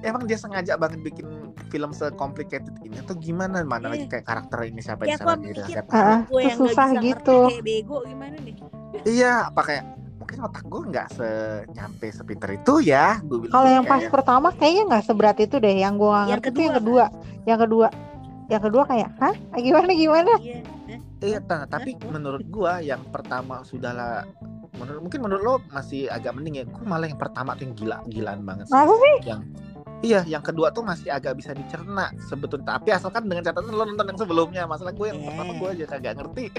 emang 0.00 0.22
dia 0.24 0.36
sengaja 0.36 0.76
banget 0.76 1.02
bikin 1.02 1.26
film 1.68 1.90
secomplicated 1.90 2.72
ini 2.80 2.98
atau 2.98 3.14
gimana 3.14 3.60
mana 3.62 3.90
lagi 3.90 4.06
kayak 4.06 4.24
karakter 4.24 4.58
ini 4.64 4.80
siapa 4.80 5.04
Ya 5.04 5.18
siapa 5.18 5.36
siapa 5.66 5.90
Ah, 5.90 6.18
gue 6.24 6.40
itu 6.40 6.48
yang 6.48 6.58
susah 6.58 6.86
bisa 6.86 6.96
ngerti 6.96 7.08
gitu. 7.12 7.38
kayak 7.48 7.64
bego 7.64 7.96
gimana 8.06 8.36
nih? 8.40 8.54
iya 9.18 9.32
apa 9.46 9.60
kayak 9.62 9.84
mungkin 10.18 10.38
otak 10.44 10.64
gue 10.64 10.82
nggak 10.88 11.08
senyampe 11.12 12.06
sepinter 12.08 12.50
itu 12.52 12.74
ya 12.84 13.18
gue 13.20 13.38
bilang 13.42 13.54
Kalau 13.54 13.66
gitu 13.66 13.76
yang 13.76 13.84
pas 13.84 14.00
kayak, 14.00 14.12
pertama 14.12 14.48
kayaknya 14.52 14.82
nggak 14.88 15.04
seberat 15.04 15.36
itu 15.40 15.56
deh. 15.56 15.74
Yang 15.74 15.94
gua 15.98 16.08
nggak 16.08 16.20
Yang 16.20 16.28
ngerti 16.38 16.48
tuh 16.48 16.62
yang 16.62 16.76
kedua, 16.76 17.04
kedua. 17.08 17.44
Yang 17.44 17.58
kedua. 17.64 17.88
Yang 18.48 18.62
kedua 18.64 18.82
kayak, 18.88 19.08
hah? 19.20 19.34
Gimana 19.56 19.90
gimana? 19.92 20.32
Iya. 20.40 20.58
Hah? 20.88 21.00
iya 21.18 21.38
nah, 21.42 21.66
tapi 21.66 21.98
menurut 22.06 22.46
gue 22.46 22.72
yang 22.86 23.02
pertama 23.10 23.66
sudahlah 23.66 24.22
menurut 24.78 25.00
mungkin 25.02 25.20
menurut 25.26 25.42
lo 25.42 25.54
masih 25.74 26.06
agak 26.06 26.30
mending 26.38 26.62
ya 26.62 26.64
gue 26.64 26.84
malah 26.86 27.10
yang 27.10 27.18
pertama 27.18 27.58
tuh 27.58 27.66
yang 27.66 27.74
gila 27.74 27.96
gilaan 28.06 28.40
banget 28.46 28.70
sih 28.70 28.74
Masa 28.78 28.94
sih? 28.94 29.16
yang 29.26 29.42
Iya, 29.98 30.22
yang 30.24 30.40
kedua 30.40 30.70
tuh 30.70 30.80
masih 30.80 31.10
agak 31.10 31.34
bisa 31.34 31.50
dicerna 31.50 32.14
sebetulnya. 32.22 32.78
Tapi 32.78 32.88
asalkan 32.90 33.26
dengan 33.26 33.42
catatan 33.44 33.68
lo 33.68 33.82
nonton 33.82 34.06
yang 34.06 34.18
sebelumnya. 34.18 34.62
Masalah 34.64 34.92
gue 34.92 35.06
yang 35.06 35.18
Eh. 35.18 35.26
pertama 35.26 35.52
gue 35.52 35.68
aja 35.68 35.84
kagak 35.86 36.14
ngerti. 36.16 36.44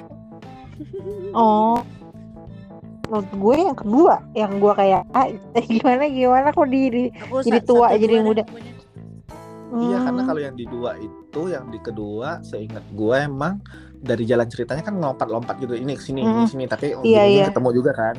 Oh. 1.31 1.83
Menurut 3.05 3.31
gue 3.33 3.55
yang 3.59 3.75
kedua, 3.75 4.15
yang 4.31 4.51
gue 4.57 4.73
kayak, 4.73 5.03
ah, 5.11 5.27
gimana 5.61 6.07
gimana 6.07 6.47
kok 6.49 6.67
di, 6.67 6.81
di 6.87 7.03
Aku 7.19 7.41
Jadi 7.41 7.59
tua, 7.61 7.91
jadi 7.93 8.15
muda. 8.21 8.43
pokoknya. 8.43 8.73
Iya 9.69 9.97
karena 10.01 10.21
Hmm. 10.23 10.29
kalau 10.29 10.41
yang 10.41 10.55
di 10.55 10.65
dua 10.65 10.91
itu 10.97 11.41
yang 11.45 11.67
di 11.67 11.77
kedua 11.77 12.41
seingat 12.41 12.81
gue 12.89 13.17
emang 13.19 13.61
dari 13.95 14.23
jalan 14.23 14.47
ceritanya 14.47 14.81
kan 14.81 14.97
lompat-lompat 14.97 15.59
gitu 15.59 15.75
ini 15.75 15.93
ke 15.93 16.01
sini 16.01 16.23
ini 16.23 16.41
Mm. 16.41 16.49
sini 16.49 16.65
tapi 16.65 16.97
Iya, 16.97 17.23
iya. 17.27 17.45
ketemu 17.45 17.69
juga 17.75 17.91
kan. 17.93 18.15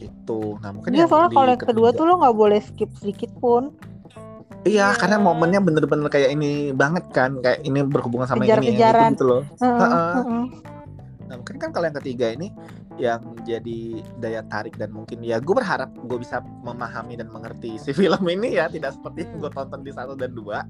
Itu. 0.00 0.56
Nah, 0.58 0.70
mungkin 0.72 0.90
Iya 0.90 1.04
yang 1.04 1.08
soalnya 1.08 1.30
kalau 1.30 1.50
yang 1.52 1.62
kedua 1.62 1.88
tuh 1.92 2.04
lo 2.08 2.14
nggak 2.24 2.36
boleh 2.36 2.60
skip 2.64 2.90
sedikit 2.96 3.30
pun 3.36 3.70
Iya, 4.60 4.92
karena 4.92 5.16
momennya 5.16 5.56
bener-bener 5.64 6.12
kayak 6.12 6.36
ini 6.36 6.76
banget 6.76 7.08
kan, 7.16 7.40
kayak 7.40 7.64
ini 7.64 7.80
berhubungan 7.80 8.28
sama 8.28 8.44
yang 8.44 8.60
ini 8.60 8.76
yang 8.76 8.92
Kejar-kejaran. 8.92 9.08
itu 9.08 9.16
gitu 9.16 9.24
loh. 9.24 9.42
Heeh, 9.56 9.80
Heeh. 9.80 10.12
heeh. 10.20 10.44
Nah, 11.24 11.34
mungkin 11.40 11.56
kan 11.56 11.70
kalau 11.72 11.86
yang 11.88 11.96
ketiga 11.96 12.26
ini 12.28 12.52
yang 13.00 13.22
jadi 13.40 13.80
daya 14.20 14.44
tarik 14.52 14.76
dan 14.76 14.92
mungkin 14.92 15.24
ya 15.24 15.40
gue 15.40 15.54
berharap 15.56 15.88
gue 15.96 16.18
bisa 16.20 16.44
memahami 16.60 17.16
dan 17.16 17.32
mengerti 17.32 17.80
si 17.80 17.94
film 17.96 18.20
ini 18.28 18.60
ya 18.60 18.68
tidak 18.68 18.92
seperti 19.00 19.24
yang 19.24 19.40
Hmm. 19.40 19.42
gue 19.48 19.50
tonton 19.56 19.80
di 19.80 19.92
satu 19.96 20.12
dan 20.12 20.36
dua 20.36 20.60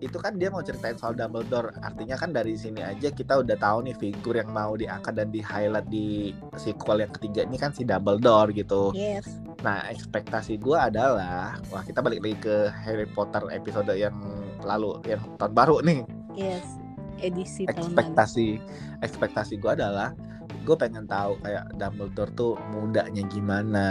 itu 0.00 0.16
kan 0.16 0.34
dia 0.34 0.48
mau 0.48 0.64
ceritain 0.64 0.96
soal 0.96 1.12
Dumbledore 1.12 1.76
artinya 1.80 2.16
kan 2.16 2.32
dari 2.32 2.56
sini 2.56 2.80
aja 2.80 3.12
kita 3.12 3.44
udah 3.44 3.52
tahu 3.54 3.84
nih 3.84 3.94
figur 3.94 4.32
yang 4.32 4.48
mau 4.48 4.72
diangkat 4.72 5.12
dan 5.12 5.28
di 5.28 5.40
highlight 5.40 5.86
di 5.86 6.32
sequel 6.56 7.04
yang 7.04 7.12
ketiga 7.12 7.44
ini 7.44 7.56
kan 7.56 7.70
si 7.70 7.84
Dumbledore 7.84 8.50
gitu 8.50 8.90
Yes. 8.92 9.28
nah 9.60 9.84
ekspektasi 9.86 10.56
gue 10.56 10.72
adalah 10.74 11.60
wah 11.68 11.84
kita 11.84 12.00
balik 12.00 12.24
lagi 12.24 12.36
ke 12.40 12.56
Harry 12.80 13.04
Potter 13.06 13.44
episode 13.48 13.92
yang 13.92 14.16
lalu 14.64 14.96
yang 15.04 15.20
tahun 15.36 15.52
baru 15.52 15.76
nih 15.84 16.00
Yes. 16.32 16.64
Edisi 17.20 17.68
tahun 17.68 17.76
lalu. 17.76 17.80
ekspektasi 17.84 18.48
ekspektasi 19.04 19.54
gue 19.60 19.70
adalah 19.70 20.16
gue 20.60 20.76
pengen 20.76 21.04
tahu 21.04 21.40
kayak 21.40 21.72
Dumbledore 21.74 22.32
tuh 22.32 22.52
mudanya 22.70 23.22
gimana 23.26 23.86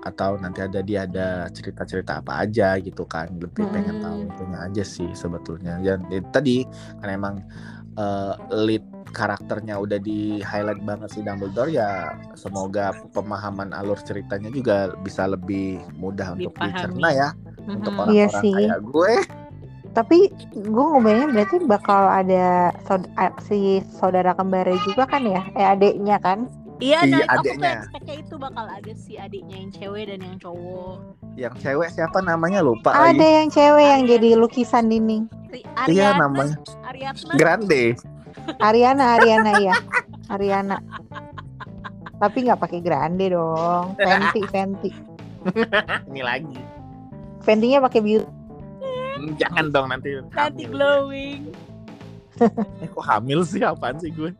atau 0.00 0.36
nanti 0.36 0.60
ada 0.60 0.80
dia 0.80 1.04
ada 1.04 1.48
cerita-cerita 1.48 2.20
apa 2.20 2.44
aja 2.44 2.76
gitu 2.76 3.04
kan 3.04 3.28
lebih 3.32 3.64
pengen 3.68 3.96
Hmm. 3.96 4.04
tahu 4.04 4.18
itunya 4.26 4.58
aja 4.60 4.82
sih 4.82 5.08
sebetulnya 5.12 5.80
dan 5.80 6.04
itu 6.08 6.28
tadi 6.30 6.56
kan 6.98 7.08
emang 7.10 7.34
eh, 7.96 8.34
lead 8.54 8.84
karakternya 9.10 9.74
udah 9.76 9.98
di 9.98 10.38
highlight 10.40 10.80
banget 10.80 11.10
si 11.10 11.20
Dumbledore 11.20 11.68
ya 11.68 12.14
semoga 12.32 12.94
pemahaman 13.10 13.74
alur 13.74 13.98
ceritanya 13.98 14.48
juga 14.48 14.94
bisa 15.02 15.26
lebih 15.26 15.82
mudah 15.98 16.38
untuk 16.38 16.54
Dipahami. 16.54 16.70
dicerna 16.72 17.08
ya 17.10 17.28
untuk 17.66 17.90
Mhm. 17.90 18.00
orang-orang 18.00 18.14
Iya 18.14 18.40
sih. 18.46 18.54
kayak 18.56 18.78
gue 18.80 19.12
Tapi 19.90 20.30
gue 20.54 20.84
ngebayangin 20.86 21.30
berarti 21.34 21.56
bakal 21.66 22.06
ada 22.06 22.70
saud- 22.86 23.10
si 23.42 23.82
saudara 23.90 24.32
kembarnya 24.32 24.78
juga 24.80 25.02
kan 25.04 25.22
ya? 25.22 25.42
Eh 25.52 25.66
adeknya 25.66 26.22
kan? 26.22 26.46
Iya, 26.80 27.04
Iya, 27.04 27.12
nah 27.12 27.20
aku 27.28 27.44
tuh 27.44 27.52
adeknya. 27.52 27.72
expect-nya 27.76 28.14
itu 28.16 28.34
bakal 28.38 28.64
ada 28.64 28.92
si 28.96 29.12
adiknya 29.14 29.56
yang 29.58 29.70
cewek 29.70 30.04
dan 30.08 30.20
yang 30.22 30.38
cowok. 30.38 30.96
yang 31.38 31.54
cewek 31.56 31.88
siapa 31.88 32.18
namanya 32.20 32.60
lupa 32.60 32.90
Ada 32.90 33.16
lagi 33.16 33.22
yang 33.22 33.48
cewek 33.48 33.86
yang 33.86 34.02
jadi 34.04 34.30
lukisan 34.34 34.88
dinding. 34.88 35.24
Iya 35.50 35.66
Ariana, 35.76 36.20
namanya 36.22 36.56
Ariadna. 36.84 37.34
Grande 37.36 37.84
Ariana, 38.58 39.04
Ariana 39.16 39.52
ya. 39.54 39.74
Ariana. 40.28 40.76
Tapi 42.16 42.44
nggak 42.44 42.60
pakai 42.60 42.80
grande 42.80 43.30
dong. 43.30 43.96
Fenty, 43.96 44.42
Fenty. 44.46 44.90
ini 46.10 46.20
lagi 46.20 46.60
Fenty-nya 47.40 47.80
pakai 47.80 48.00
beauty. 48.00 48.39
Hmm, 49.20 49.36
jangan 49.36 49.64
dong 49.68 49.86
nanti 49.88 50.08
Nanti 50.30 50.64
hamil. 50.64 50.72
glowing. 50.72 51.42
eh 52.80 52.88
kok 52.88 53.04
hamil 53.04 53.40
sih 53.42 53.60
apaan 53.60 53.96
sih 53.96 54.08
gue 54.10 54.32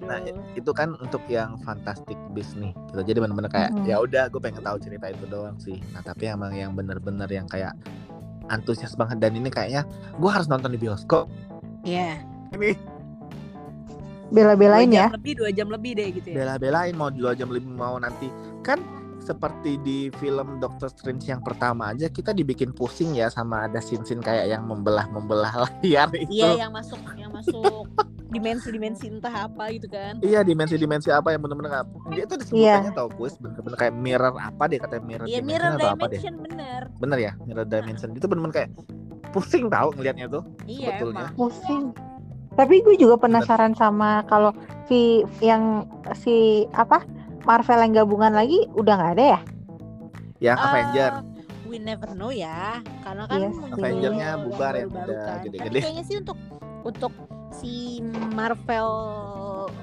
nah 0.00 0.16
itu 0.54 0.70
kan 0.70 0.96
untuk 0.96 1.20
yang 1.28 1.60
fantastic 1.60 2.16
beast 2.30 2.56
nih 2.56 2.72
gitu 2.88 3.04
jadi 3.04 3.18
bener-bener 3.18 3.50
kayak 3.50 3.70
Mhm. 3.74 3.84
ya 3.84 3.96
udah 3.98 4.24
gue 4.26 4.38
pengen 4.38 4.62
tahu 4.62 4.78
cerita 4.78 5.04
itu 5.06 5.26
doang 5.26 5.58
sih 5.58 5.76
nah 5.90 6.00
tapi 6.00 6.24
emang 6.26 6.48
yang 6.50 6.72
bener-bener 6.72 7.28
yang 7.28 7.44
kayak 7.44 7.76
antusias 8.46 8.94
banget 8.94 9.20
dan 9.20 9.34
ini 9.34 9.48
kayaknya 9.48 9.84
gue 10.14 10.30
harus 10.30 10.46
nonton 10.46 10.70
di 10.70 10.78
bioskop 10.78 11.28
Iya. 11.82 12.24
ini 12.54 12.72
Bela-belain 14.28 14.88
ya. 14.88 15.08
lebih, 15.10 15.34
dua 15.34 15.48
jam 15.48 15.66
lebih 15.66 15.92
deh 15.94 16.08
gitu 16.10 16.28
ya. 16.30 16.36
bela-belain 16.38 16.92
mau 16.92 17.08
dua 17.08 17.32
jam 17.32 17.48
lebih 17.48 17.68
mau 17.68 17.96
nanti 17.96 18.28
kan 18.60 18.80
seperti 19.20 19.76
di 19.78 19.98
film 20.12 20.56
Doctor 20.56 20.88
Strange 20.88 21.26
yang 21.26 21.40
pertama 21.40 21.90
aja 21.90 22.06
kita 22.06 22.30
dibikin 22.30 22.70
pusing 22.70 23.12
ya 23.12 23.28
sama 23.28 23.64
ada 23.64 23.78
scene-scene 23.78 24.18
kayak 24.18 24.48
yang 24.48 24.64
membelah-membelah 24.64 25.52
layar 25.82 26.08
itu 26.14 26.32
Iya, 26.38 26.60
yang 26.60 26.72
masuk 26.72 26.96
yang 27.14 27.30
masuk 27.30 27.84
dimensi-dimensi 28.28 29.08
entah 29.08 29.32
apa 29.42 29.68
gitu 29.70 29.88
kan. 29.88 30.20
Iya 30.20 30.40
dimensi-dimensi 30.42 31.08
apa 31.08 31.32
yang 31.32 31.40
bener-bener 31.40 31.72
nggak- 31.72 31.88
dia 32.10 32.24
tuh 32.24 32.36
disebutannya 32.36 32.92
tau 32.92 33.08
kuis 33.10 33.34
bener-bener 33.36 33.76
kayak 33.76 33.94
mirror 33.94 34.34
apa 34.34 34.62
deh 34.66 34.78
katanya 34.78 35.02
mirror 35.02 35.26
Iya, 35.26 35.38
dimension 35.38 35.48
mirror 35.48 35.70
atau 35.74 35.88
apa 35.88 36.04
deh 36.04 36.10
dimension 36.14 36.34
bener. 36.42 36.80
bener 36.94 37.18
ya 37.18 37.32
mirror 37.40 37.64
dimension 37.64 38.08
itu 38.12 38.26
bener-bener 38.26 38.54
kayak 38.54 38.70
pusing 39.28 39.64
tau 39.66 39.88
ngelihatnya 39.92 40.26
tuh 40.30 40.42
Iya, 40.64 40.94
Sebetulnya. 40.94 41.26
emang. 41.26 41.36
Pusing. 41.36 41.84
Tapi 42.50 42.74
gue 42.80 42.96
juga 42.96 43.14
penasaran 43.16 43.72
sama 43.72 44.24
kalau 44.24 44.50
si 44.84 45.22
yang 45.38 45.86
si 46.12 46.36
apa 46.72 47.06
Marvel 47.48 47.80
yang 47.80 47.92
gabungan 48.04 48.32
lagi 48.36 48.68
udah 48.76 48.94
nggak 49.00 49.12
ada 49.16 49.24
ya? 49.24 49.40
yang 50.38 50.56
Eh, 50.60 50.66
Avenger 50.68 51.12
we 51.68 51.76
never 51.76 52.08
know 52.16 52.32
ya, 52.32 52.80
karena 53.04 53.28
kan 53.28 53.38
Iya 53.38 53.48
muncul 53.52 53.76
Avengernya 53.84 54.28
bubar 54.40 54.72
yang 54.72 54.88
baru-baru 54.88 55.12
udah 55.12 55.20
kan. 55.20 55.38
gede-gede. 55.44 55.68
Tapi 55.68 55.84
kayaknya 55.84 56.04
sih 56.08 56.16
untuk 56.16 56.38
untuk 56.82 57.12
si 57.52 58.00
Marvel 58.32 58.90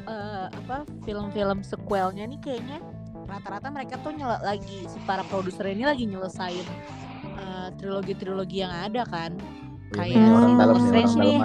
eh, 0.09 0.47
apa 0.49 0.77
film-film 1.05 1.61
sequelnya 1.61 2.25
nih 2.25 2.39
kayaknya 2.41 2.81
rata-rata 3.25 3.69
mereka 3.69 4.01
tuh 4.01 4.13
nyela 4.13 4.41
lagi 4.41 4.85
si 4.89 4.97
para 5.05 5.21
produser 5.29 5.65
ini 5.69 5.85
lagi 5.85 6.09
nyelesain 6.09 6.65
eh, 7.37 7.67
trilogi-trilogi 7.77 8.65
yang 8.65 8.73
ada 8.73 9.05
kan. 9.05 9.37
ini 9.85 9.93
kayak 9.93 10.17
orang 10.17 10.49
si 10.49 10.57
dalam 10.57 10.57
Doctor 10.57 10.81
orang 10.81 10.85
Strange 10.89 11.13
nih 11.21 11.37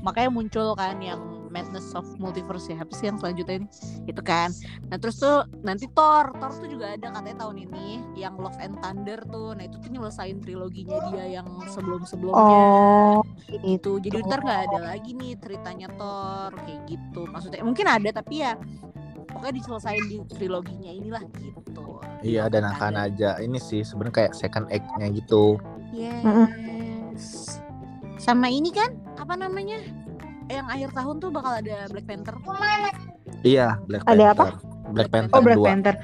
makanya 0.00 0.30
muncul 0.32 0.66
kan 0.72 0.96
yang 1.04 1.20
Madness 1.52 1.92
of 1.92 2.08
Multiverse 2.16 2.72
ya 2.72 2.80
apa 2.80 2.92
sih 2.96 3.12
yang 3.12 3.20
selanjutnya 3.20 3.60
ini? 3.60 3.68
Itu 4.08 4.24
kan. 4.24 4.50
Nah 4.88 4.96
terus 4.96 5.20
tuh 5.20 5.44
nanti 5.60 5.84
Thor 5.92 6.32
Thor 6.40 6.52
tuh 6.56 6.68
juga 6.72 6.96
ada 6.96 7.12
katanya 7.12 7.46
tahun 7.46 7.68
ini 7.68 8.00
yang 8.16 8.40
Love 8.40 8.56
and 8.58 8.80
Thunder 8.80 9.20
tuh. 9.28 9.52
Nah 9.52 9.68
itu 9.68 9.76
tuh 9.76 9.90
nyelesain 9.92 10.40
triloginya 10.40 10.98
dia 11.12 11.38
yang 11.40 11.46
sebelum 11.68 12.08
sebelumnya 12.08 12.40
Oh, 12.42 13.20
itu 13.62 14.00
jadi 14.00 14.24
ntar 14.24 14.40
nggak 14.40 14.60
ada 14.72 14.78
lagi 14.96 15.12
nih 15.12 15.36
ceritanya 15.36 15.92
Thor 16.00 16.50
kayak 16.64 16.80
gitu. 16.88 17.28
Maksudnya 17.28 17.60
mungkin 17.60 17.86
ada 17.86 18.08
tapi 18.08 18.40
ya 18.40 18.56
pokoknya 19.28 19.54
diselesain 19.60 20.04
di 20.08 20.16
triloginya 20.32 20.90
inilah 20.90 21.22
gitu. 21.36 22.00
Iya 22.22 22.48
dan 22.48 22.64
akan 22.64 22.96
aja. 22.96 23.36
Ini 23.42 23.58
sih 23.60 23.84
sebenarnya 23.84 24.14
kayak 24.24 24.32
second 24.32 24.66
act-nya 24.72 25.12
gitu. 25.12 25.60
Yes. 25.92 27.58
Sama 28.16 28.48
ini 28.48 28.70
kan? 28.70 28.94
Apa 29.18 29.34
namanya 29.34 29.82
yang 30.48 30.66
akhir 30.66 30.90
tahun 30.92 31.14
tuh 31.18 31.30
bakal 31.30 31.52
ada 31.54 31.76
Black 31.88 32.06
Panther 32.06 32.34
iya 33.42 33.78
Black 33.84 34.02
Ada 34.04 34.32
Panther 34.32 34.50
Black 34.92 35.08
Panther 35.08 35.32
oh 35.32 35.40
Black 35.40 35.56
2 35.56 35.64
Panther. 35.64 35.94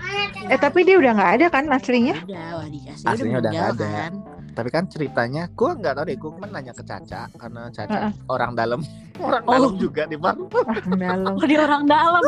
Eh 0.48 0.56
tapi 0.56 0.80
dia 0.80 0.96
udah 0.96 1.12
nggak 1.12 1.32
ada 1.36 1.46
kan 1.50 1.64
aslinya? 1.68 2.16
udah 2.24 2.46
wah 2.56 2.66
dikasih 2.66 3.04
Aslinya 3.04 3.36
udah 3.38 3.50
nggak 3.50 3.68
ada. 3.74 3.88
kan 3.92 4.12
tapi 4.48 4.74
kan 4.74 4.90
ceritanya 4.90 5.46
gue 5.48 5.70
nggak 5.70 5.94
tahu 5.94 6.04
deh 6.04 6.16
gue 6.16 6.30
kemarin 6.34 6.50
nanya 6.52 6.74
ke 6.74 6.82
Caca 6.82 7.30
karena 7.30 7.62
Caca 7.70 7.94
Heeh. 7.94 8.12
orang 8.26 8.50
dalam 8.54 8.80
orang 9.22 9.42
Oh. 9.46 9.52
dalam 9.54 9.72
juga 9.78 10.02
di 10.02 10.16
Bang 10.16 10.50
Dalam. 10.90 11.34
oh 11.36 11.46
dia 11.46 11.60
orang 11.62 11.84
dalam 11.86 12.24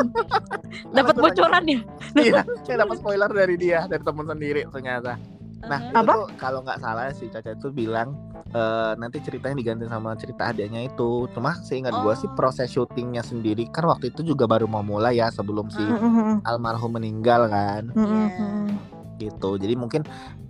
dapat 0.95 1.15
bocoran 1.17 1.63
ya 1.67 1.81
iya 2.15 2.41
saya 2.63 2.77
dapat 2.81 2.97
spoiler 2.99 3.27
dari 3.27 3.55
dia 3.57 3.83
dari 3.87 3.99
teman 3.99 4.27
sendiri 4.27 4.63
ternyata 4.71 5.19
nah 5.63 5.77
Uh-huh. 5.83 5.93
itu 5.93 5.99
Apa? 6.01 6.15
kalau 6.37 6.61
nggak 6.61 6.79
salah 6.79 7.11
si 7.11 7.27
Caca 7.27 7.53
itu 7.53 7.69
bilang 7.69 8.17
eh, 8.51 8.93
nanti 8.97 9.21
ceritanya 9.21 9.55
diganti 9.55 9.85
sama 9.85 10.15
cerita 10.15 10.49
adanya 10.49 10.81
itu 10.81 11.11
cuma 11.31 11.53
seingat 11.59 11.93
gua 11.95 12.15
sih 12.15 12.25
Oh. 12.25 12.35
proses 12.35 12.69
syutingnya 12.69 13.21
sendiri 13.21 13.69
kan 13.69 13.85
waktu 13.85 14.09
itu 14.09 14.25
juga 14.25 14.45
baru 14.45 14.65
mau 14.65 14.81
mulai 14.81 15.17
ya 15.17 15.29
sebelum 15.29 15.69
si. 15.69 15.79
Mm-mm. 15.79 16.41
almarhum 16.43 16.93
meninggal 16.93 17.47
kan 17.47 17.93
Mm-mm. 17.93 18.73
gitu 19.17 19.55
jadi 19.55 19.75
mungkin 19.75 20.03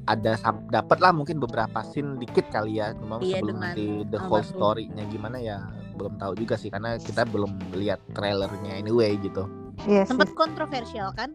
ada 0.05 0.38
dapat 0.69 0.99
lah 0.99 1.11
mungkin 1.11 1.38
beberapa 1.38 1.83
scene 1.85 2.17
dikit 2.17 2.47
kali 2.49 2.79
ya 2.79 2.95
cuma 2.95 3.19
Iya, 3.19 3.38
sebelum 3.38 3.49
dengan 3.52 3.62
nanti 3.69 3.87
the 4.07 4.19
whole 4.19 4.43
story-nya 4.43 5.05
gimana 5.07 5.37
ya 5.37 5.59
belum 5.93 6.17
tahu 6.17 6.33
juga 6.37 6.55
sih 6.55 6.67
karena 6.67 6.97
kita 6.97 7.26
belum 7.26 7.50
lihat 7.75 7.99
trailernya 8.11 8.75
anyway 8.75 9.14
gitu 9.17 9.45
Iya 9.83 10.02
sih. 10.02 10.09
sempat 10.09 10.33
kontroversial 10.33 11.11
kan 11.12 11.35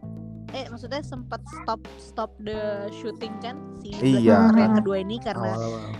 eh 0.56 0.64
maksudnya 0.66 1.04
sempat 1.04 1.44
stop 1.44 1.80
stop 2.00 2.30
the 2.40 2.56
shooting 2.90 3.36
kan 3.38 3.60
si 3.78 3.92
Iya, 3.92 4.48
yang 4.50 4.80
kedua 4.80 4.96
ini 4.98 5.20
karena 5.20 5.52
awal-awal 5.52 5.92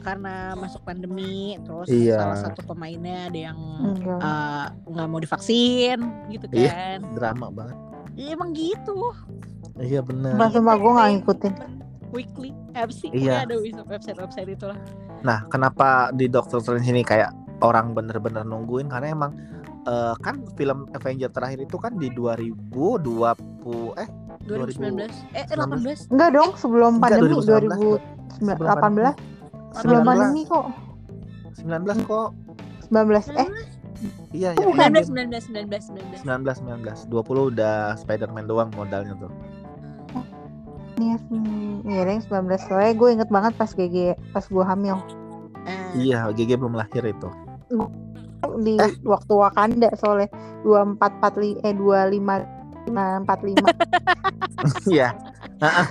karena 0.00 0.56
masuk 0.56 0.80
pandemi 0.80 1.56
terus 1.60 1.88
Iya. 1.88 2.16
salah 2.16 2.38
satu 2.42 2.60
pemainnya 2.64 3.28
ada 3.28 3.40
yang 3.46 3.58
Enggak. 3.80 4.20
eh, 4.20 4.66
nggak 4.86 5.06
mau 5.06 5.20
divaksin 5.20 5.98
gitu 6.28 6.44
Iya. 6.50 6.70
kan 6.70 6.98
drama 7.12 7.46
banget 7.48 7.76
Iya, 8.14 8.30
emang 8.34 8.50
gitu 8.52 8.96
iya 9.78 10.00
bener 10.00 10.36
Sumpah, 10.36 10.48
sumpah 10.50 10.74
gue 10.76 10.90
nggak 10.90 11.08
ngikutin. 11.14 11.52
weekly 12.10 12.50
apa 12.74 12.90
sih 12.90 13.08
Iya. 13.10 13.44
Ada 13.44 13.54
website 13.86 14.18
website 14.18 14.50
itulah 14.50 14.76
Nah, 15.20 15.44
kenapa 15.46 16.08
di 16.10 16.26
Doctor 16.26 16.60
Strange 16.60 16.84
ini 16.86 17.04
kayak 17.04 17.28
orang 17.60 17.92
bener-bener 17.92 18.40
nungguin 18.40 18.88
karena 18.88 19.12
emang 19.12 19.36
eh, 19.86 20.14
kan 20.20 20.44
film 20.56 20.88
Avenger 20.96 21.30
terakhir 21.32 21.64
itu 21.64 21.76
kan 21.80 21.96
di 21.96 22.12
2020 22.12 24.00
eh 24.00 24.08
2019 24.48 25.36
eh 25.36 25.44
18 25.44 26.12
Enggak 26.12 26.30
dong, 26.32 26.50
sebelum 26.56 26.98
Enggak, 26.98 27.20
pandemi 27.20 27.34
2019. 27.44 28.00
2018 28.40 29.76
sebelum 29.76 30.02
19. 30.02 30.10
pandemi 30.10 30.42
kok. 30.48 30.66
19 31.60 32.08
kok. 32.08 32.28
19 32.90 33.38
eh. 33.38 33.48
Iya 34.32 34.56
ya 34.56 34.64
Bukan. 34.64 34.90
19 34.96 35.12
19 35.12 36.24
19 36.24 36.24
19 36.24 36.24
19 36.24 36.64
19 37.04 37.12
20 37.12 37.50
udah 37.52 37.76
Spider-Man 38.00 38.44
doang 38.48 38.70
modalnya 38.72 39.14
tuh. 39.20 39.32
Nih 40.96 41.16
iya 41.88 42.00
deh 42.04 42.20
19 42.20 42.48
soalnya 42.64 42.92
gue 42.96 43.08
inget 43.12 43.28
banget 43.32 43.52
pas 43.56 43.70
GG 43.72 44.16
pas 44.32 44.44
gue 44.44 44.64
hamil. 44.64 44.96
Eh, 45.68 46.08
iya 46.08 46.28
GG 46.32 46.56
belum 46.56 46.76
lahir 46.76 47.04
itu 47.04 47.28
di 48.60 48.74
Eh. 48.76 48.92
waktu 49.04 49.32
Wakanda 49.32 49.90
soalnya 49.96 50.28
2445 50.62 51.60
eh 51.60 51.74
25 51.74 52.40
45 52.88 53.64
iya 54.94 55.12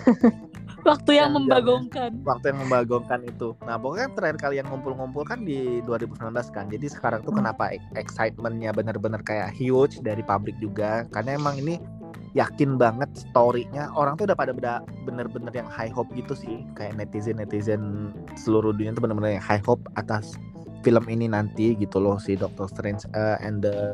Waktu 0.80 1.12
yang 1.12 1.36
Yang 1.36 1.44
membagongkan. 1.44 2.12
waktu 2.24 2.46
yang 2.50 2.60
membagongkan 2.64 3.20
itu. 3.28 3.52
Nah, 3.68 3.76
pokoknya 3.76 4.16
terakhir 4.16 4.38
kali 4.40 4.56
yang 4.64 4.68
ngumpul-ngumpul 4.72 5.28
kan 5.28 5.44
di 5.44 5.84
2019 5.84 6.32
kan. 6.56 6.72
Jadi 6.72 6.88
sekarang 6.88 7.20
tuh 7.20 7.36
Hmm. 7.36 7.44
kenapa 7.44 7.76
e- 7.76 7.84
excitementnya 8.00 8.72
bener-bener 8.72 9.20
kayak 9.20 9.52
huge 9.52 10.00
dari 10.00 10.24
pabrik 10.24 10.56
juga. 10.58 11.04
Karena 11.12 11.36
emang 11.36 11.60
ini 11.60 11.84
yakin 12.32 12.80
banget 12.80 13.12
story-nya 13.12 13.92
orang 13.92 14.16
tuh 14.16 14.24
udah 14.32 14.40
pada 14.40 14.56
beda 14.56 14.74
bener-bener 15.04 15.52
yang 15.52 15.68
high 15.68 15.92
hope 15.92 16.08
gitu 16.16 16.32
sih. 16.32 16.64
Kayak 16.74 16.96
netizen-netizen 16.96 18.16
seluruh 18.40 18.72
dunia 18.72 18.96
tuh 18.96 19.04
bener-bener 19.04 19.36
yang 19.36 19.44
high 19.46 19.62
hope 19.62 19.84
atas 20.00 20.40
film 20.82 21.06
ini 21.08 21.28
nanti 21.28 21.76
gitu 21.76 22.00
loh 22.00 22.18
si 22.18 22.36
Doctor 22.36 22.68
Strange 22.68 23.04
uh, 23.14 23.38
and 23.40 23.62
the 23.62 23.94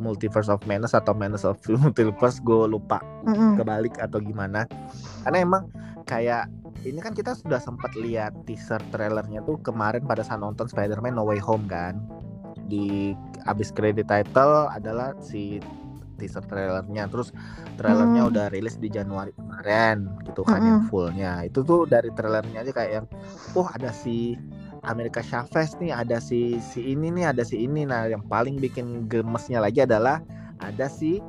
Multiverse 0.00 0.48
of 0.48 0.58
Madness 0.64 0.96
atau 0.96 1.12
Madness 1.12 1.44
of 1.44 1.60
Multiverse 1.82 2.40
gue 2.42 2.66
lupa 2.66 2.98
Mm-mm. 3.24 3.60
kebalik 3.60 3.94
atau 4.00 4.18
gimana 4.18 4.64
karena 5.22 5.38
emang 5.38 5.64
kayak 6.04 6.48
ini 6.82 6.98
kan 6.98 7.14
kita 7.14 7.38
sudah 7.38 7.62
sempat 7.62 7.94
lihat 7.94 8.34
teaser 8.42 8.82
trailernya 8.90 9.44
tuh 9.46 9.60
kemarin 9.62 10.02
pada 10.02 10.26
saat 10.26 10.42
nonton 10.42 10.66
Spider-Man 10.66 11.14
No 11.14 11.22
Way 11.22 11.38
Home 11.38 11.70
kan 11.70 12.02
di 12.66 13.12
abis 13.44 13.70
credit 13.70 14.08
title 14.08 14.66
adalah 14.72 15.12
si 15.20 15.60
teaser 16.16 16.42
trailernya 16.46 17.06
terus 17.10 17.30
trailernya 17.76 18.22
Hmm. 18.22 18.30
udah 18.30 18.46
rilis 18.50 18.78
di 18.78 18.86
Januari 18.86 19.30
kemarin 19.34 20.06
gitu 20.22 20.42
kan 20.42 20.62
yang 20.62 20.80
Mm-mm. 20.80 20.90
fullnya 20.90 21.42
itu 21.42 21.62
tuh 21.62 21.86
dari 21.86 22.10
trailernya 22.14 22.62
aja 22.62 22.72
kayak 22.72 22.90
yang 23.02 23.06
oh 23.54 23.66
ada 23.66 23.90
si 23.90 24.38
Amerika 24.82 25.22
Chavez 25.22 25.78
nih 25.78 25.94
ada 25.94 26.18
si 26.18 26.58
si 26.58 26.92
ini 26.92 27.08
nih 27.08 27.30
ada 27.30 27.42
si 27.42 27.62
ini 27.62 27.86
nah 27.86 28.06
yang 28.06 28.22
paling 28.26 28.58
bikin 28.58 29.06
gemesnya 29.06 29.62
lagi 29.62 29.82
adalah 29.82 30.18
ada 30.58 30.86
si 30.86 31.22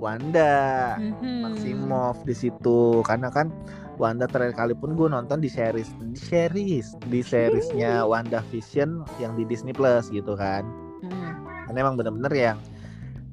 Wanda 0.00 0.96
Mhm. 0.98 1.40
Maximoff 1.44 2.18
di 2.24 2.34
situ 2.34 3.04
karena 3.04 3.28
kan 3.28 3.52
Wanda 3.94 4.26
terakhir 4.26 4.58
kali 4.58 4.74
pun 4.74 4.98
gue 4.98 5.06
nonton 5.06 5.38
di 5.38 5.46
series 5.46 5.86
di 6.02 6.18
series 6.18 6.98
di 7.06 7.22
seriesnya 7.22 8.02
Wanda 8.02 8.42
Vision 8.50 9.06
yang 9.22 9.38
di 9.38 9.46
Disney 9.46 9.70
Plus 9.70 10.10
gitu 10.10 10.34
kan 10.34 10.66
Mhm. 11.00 11.30
karena 11.68 11.78
emang 11.78 11.94
bener-bener 11.94 12.32
yang 12.34 12.58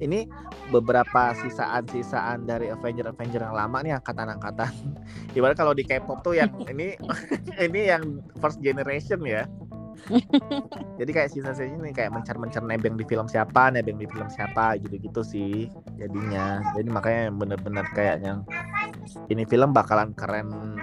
ini 0.02 0.26
beberapa 0.74 1.32
sisaan-sisaan 1.38 2.44
dari 2.44 2.68
Avenger-Avenger 2.74 3.46
yang 3.46 3.54
lama 3.54 3.78
nih 3.80 3.94
angkatan-angkatan. 4.02 4.72
Ibarat 5.38 5.54
kalau 5.54 5.72
di 5.72 5.86
K-pop 5.86 6.26
tuh 6.26 6.34
yang 6.34 6.50
ini 6.72 6.98
ini 7.66 7.80
yang 7.88 8.20
first 8.42 8.58
generation 8.58 9.22
ya. 9.22 9.46
Jadi 10.98 11.10
kayak 11.14 11.30
sisa-sisanya 11.30 11.78
nih 11.78 11.94
kayak 11.94 12.10
mencar-mencar 12.10 12.64
nebeng 12.64 12.98
di 12.98 13.06
film 13.06 13.30
siapa 13.30 13.70
nebeng 13.70 14.00
di 14.00 14.08
film 14.10 14.26
siapa 14.26 14.74
gitu-gitu 14.82 15.22
sih 15.22 15.70
jadinya. 15.94 16.58
Jadi 16.74 16.88
makanya 16.90 17.30
bener-bener 17.30 17.86
kayak 17.94 18.24
yang 18.24 18.42
ini 19.30 19.46
film 19.46 19.70
bakalan 19.70 20.10
keren 20.16 20.74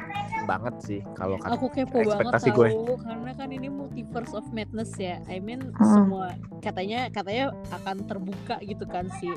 banget 0.50 0.76
sih 0.82 1.00
kalau 1.14 1.38
kata 1.38 1.54
Aku 1.54 1.70
kepo 1.70 1.94
banget 1.94 2.10
ekspektasi 2.10 2.50
tahu 2.50 2.58
gue. 2.58 2.70
karena 3.00 3.32
kan 3.32 3.50
ini 3.50 3.68
multiverse 3.70 4.34
of 4.34 4.46
madness 4.50 4.98
ya. 4.98 5.22
I 5.26 5.38
mean 5.38 5.70
Hmm. 5.72 5.86
semua 5.86 6.34
katanya 6.60 7.06
katanya 7.10 7.46
akan 7.72 7.96
terbuka 8.04 8.58
gitu 8.62 8.84
kan 8.84 9.06
si 9.16 9.30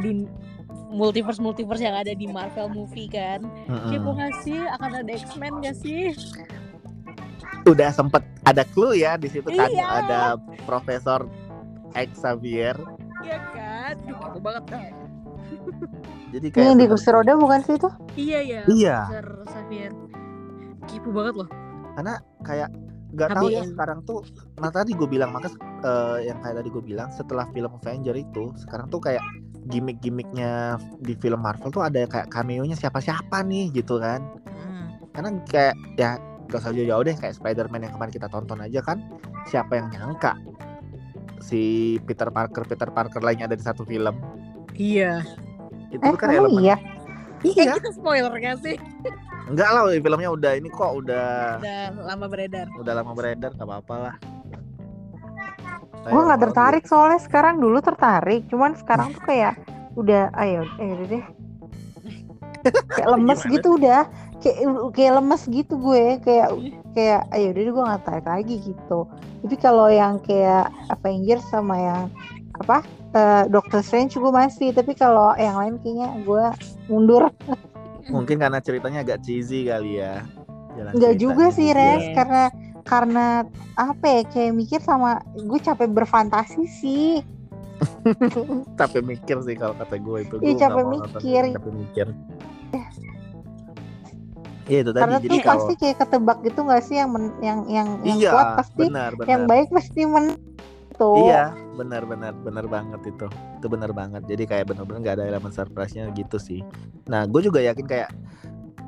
di 0.00 0.24
multiverse 0.88 1.36
multiverse 1.38 1.80
yang 1.80 1.94
ada 1.94 2.10
di 2.10 2.24
Marvel 2.26 2.68
movie 2.70 3.06
kan. 3.06 3.44
Mm-mm. 3.66 3.92
Kepo 3.92 4.10
gak 4.12 4.32
sih 4.40 4.56
akan 4.56 4.90
ada 4.98 5.12
X-Men 5.12 5.60
gak 5.60 5.76
sih? 5.76 6.16
udah 7.64 7.90
sempet 7.90 8.24
ada 8.42 8.64
clue 8.66 8.96
ya 8.96 9.14
di 9.14 9.28
situ 9.28 9.44
kan 9.46 9.68
Iya. 9.68 9.84
ada 10.00 10.20
Profesor 10.64 11.28
Xavier 11.92 12.80
Iya 13.20 13.38
kan? 13.52 13.92
Duh, 14.02 14.16
kepo 14.16 14.38
banget 14.40 14.64
dah. 14.68 14.82
jadi 16.28 16.44
Ini 16.44 16.48
kayak 16.50 16.64
yang 16.66 16.78
di 16.78 16.86
kursi 16.86 17.08
roda 17.10 17.32
bukan 17.34 17.60
sih 17.60 17.74
itu? 17.74 17.88
Iya 18.14 18.38
ya. 18.40 18.62
Iya. 18.66 18.98
Sir 19.10 19.26
Xavier. 19.46 19.92
Kepo 20.88 21.12
banget 21.12 21.34
loh. 21.36 21.48
karena 21.94 22.14
kayak 22.40 22.70
nggak 23.08 23.28
tahu 23.32 23.48
ya 23.48 23.62
sekarang 23.64 24.00
tuh 24.02 24.20
nah 24.56 24.68
tadi 24.68 24.92
gue 24.92 25.04
bilang 25.04 25.30
maka 25.30 25.48
eh, 25.82 26.26
yang 26.26 26.38
kayak 26.38 26.56
tadi 26.56 26.68
gue 26.68 26.80
bilang 26.80 27.08
setelah 27.10 27.44
film 27.50 27.74
Avenger 27.74 28.14
itu 28.14 28.54
sekarang 28.56 28.86
tuh 28.86 29.00
kayak 29.00 29.24
gimmick-gimmicknya 29.66 30.76
di 30.98 31.12
film 31.14 31.40
Marvel 31.40 31.68
tuh 31.68 31.82
ada 31.82 32.04
kayak 32.04 32.28
cameo-nya 32.28 32.72
siapa-siapa 32.74 33.42
nih 33.42 33.74
gitu 33.74 33.98
kan 33.98 34.22
Hmm. 34.46 34.86
karena 35.12 35.28
kayak 35.44 35.74
ya 35.94 36.10
gak 36.46 36.58
usah 36.58 36.70
jauh-jauh 36.70 37.02
deh 37.02 37.12
kayak 37.14 37.34
Spider-Man 37.34 37.82
yang 37.82 37.92
kemarin 37.92 38.12
kita 38.12 38.28
tonton 38.28 38.58
aja 38.58 38.80
kan 38.80 39.02
siapa 39.44 39.74
yang 39.74 39.90
nyangka 39.90 40.38
si 41.38 41.62
Peter 42.02 42.28
Parker 42.28 42.62
Peter 42.64 42.88
Parker 42.88 43.20
lainnya 43.20 43.46
ada 43.46 43.54
di 43.54 43.62
satu 43.62 43.82
film 43.82 44.14
Iya. 44.72 45.24
itu 45.88 45.98
Eh, 46.00 46.14
kan 46.14 46.28
emang 46.28 46.52
elemen 46.52 46.62
iya? 46.62 46.76
Iya 47.42 47.62
Eh, 47.64 47.76
kita 47.76 47.90
spoiler 47.92 48.32
gak 48.32 48.58
sih? 48.60 48.76
enggak 49.44 49.68
lah 49.68 49.88
filmnya 49.88 50.30
udah 50.30 50.52
ini 50.54 50.68
kok 50.68 50.92
udah 50.94 51.56
Udah 51.56 51.80
lama 52.04 52.26
beredar. 52.26 52.66
udah 52.74 52.92
lama 52.94 53.12
beredar 53.12 53.50
gak 53.52 53.64
apa-apa 53.64 53.94
lah 53.98 54.16
Gue 56.00 56.22
nggak 56.24 56.40
tertarik 56.40 56.84
soalnya 56.84 57.20
sekarang 57.20 57.60
dulu 57.60 57.78
tertarik, 57.78 58.48
cuman 58.48 58.72
sekarang 58.74 59.12
tuh 59.12 59.20
kayak 59.22 59.60
udah 59.92 60.32
ayo, 60.40 60.64
eh 60.78 60.88
udah 60.88 61.06
deh. 61.06 61.24
kayak 62.96 63.08
lemes 63.12 63.40
Gimana? 63.40 63.52
gitu 63.52 63.68
udah, 63.76 64.00
kayak 64.38 64.58
kayak 64.94 65.12
lemes 65.20 65.42
gitu 65.44 65.74
gue, 65.76 66.04
kayak 66.22 66.48
kayak 66.94 67.20
ayo 67.30 67.46
udah 67.52 67.60
deh 67.60 67.72
gue 67.72 67.84
nggak 67.84 68.00
tertarik 68.00 68.26
lagi 68.26 68.56
gitu. 68.64 68.98
Tapi 69.44 69.56
kalau 69.60 69.86
yang 69.86 70.16
kayak 70.18 70.64
Avengers 70.88 71.44
sama 71.46 71.76
yang 71.76 72.02
apa 72.58 72.82
eh, 73.14 73.44
Doctor 73.46 73.80
Strange 73.80 74.14
gue 74.14 74.32
masih, 74.32 74.70
tapi 74.70 74.92
kalau 74.92 75.32
yang 75.34 75.56
lain 75.56 75.78
kayaknya 75.78 76.08
gue 76.22 76.44
mundur. 76.86 77.30
mungkin 78.08 78.40
karena 78.40 78.58
ceritanya 78.58 79.04
agak 79.04 79.20
cheesy 79.20 79.68
kali 79.68 80.00
ya 80.00 80.24
Jalan 80.72 80.92
ceritanya 80.96 81.16
juga 81.20 81.44
sih. 81.52 81.68
Res, 81.70 82.04
karena 82.14 82.42
karena 82.82 83.26
apa 83.76 84.06
ya 84.08 84.22
kayak 84.24 84.52
mikir 84.54 84.80
sama 84.80 85.20
gue 85.34 85.60
capek 85.60 85.92
berfantasi 85.92 86.64
sih. 86.64 87.20
capek 88.80 89.02
mikir 89.04 89.36
sih 89.44 89.54
kalau 89.54 89.74
kata 89.76 89.96
gue 89.96 90.18
itu 90.24 90.34
Iya, 90.34 90.42
Gue 90.42 90.50
nggak 90.50 90.62
capek 90.66 90.82
nonton 90.82 91.20
mikir. 91.22 91.42
capek 91.54 91.72
mikir 91.74 92.06
Iya 94.68 94.78
itu 94.84 94.90
tadi 94.92 95.00
Karena 95.00 95.18
jadi 95.18 95.28
tuh 95.32 95.40
kalau 95.40 95.56
pasti 95.56 95.74
kayak 95.80 95.96
ketebak 95.96 96.38
gitu 96.44 96.60
nggak 96.60 96.82
sih 96.84 96.96
yang 97.00 97.10
men- 97.12 97.38
yang 97.40 97.58
yang 97.72 97.88
yang 98.04 98.18
iya 98.18 98.30
kuat 98.30 98.48
pasti 98.60 98.82
benar 98.84 99.10
benar 99.16 99.28
yang 99.28 99.42
baik 99.48 99.68
pasti 99.72 100.00
men 100.04 100.26
tuh. 101.00 101.24
Iya, 101.24 101.44
benar 101.78 102.02
benar 102.04 102.34
benar 102.34 102.66
banget 102.66 103.00
itu. 103.06 103.26
Itu 103.62 103.66
benar 103.70 103.94
banget. 103.94 104.26
Jadi 104.26 104.42
kayak 104.50 104.74
benar-benar 104.74 104.98
nggak 105.00 105.16
ada 105.22 105.26
elemen 105.30 105.54
surprise-nya 105.54 106.10
gitu 106.18 106.36
sih. 106.42 106.66
Nah, 107.06 107.24
gue 107.30 107.40
juga 107.46 107.62
yakin 107.62 107.86
kayak 107.86 108.10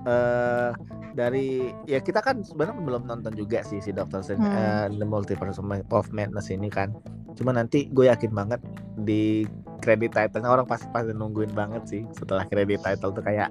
eh 0.01 0.71
dari 1.13 1.69
ya 1.85 2.01
kita 2.01 2.25
kan 2.25 2.41
sebenarnya 2.41 2.81
belum 2.81 3.03
nonton 3.05 3.35
juga 3.37 3.61
sih 3.67 3.83
si 3.85 3.91
Doctor 3.95 4.25
Strange 4.25 4.43
Hmm. 4.43 4.59
eh, 4.59 4.87
The 4.99 5.07
Multiverse 5.07 5.61
of 5.91 6.07
Madness 6.11 6.51
ini 6.51 6.67
kan. 6.67 6.91
Cuma 7.39 7.55
nanti 7.55 7.87
gue 7.91 8.11
yakin 8.11 8.35
banget 8.35 8.61
di 8.99 9.47
credit 9.81 10.13
title. 10.15 10.45
Orang 10.45 10.69
pasti 10.69 10.87
pasti 10.93 11.11
nungguin 11.17 11.57
banget 11.57 11.83
sih 11.89 12.03
setelah 12.15 12.45
credit 12.47 12.81
title 12.85 13.11
tuh 13.11 13.25
kayak 13.25 13.49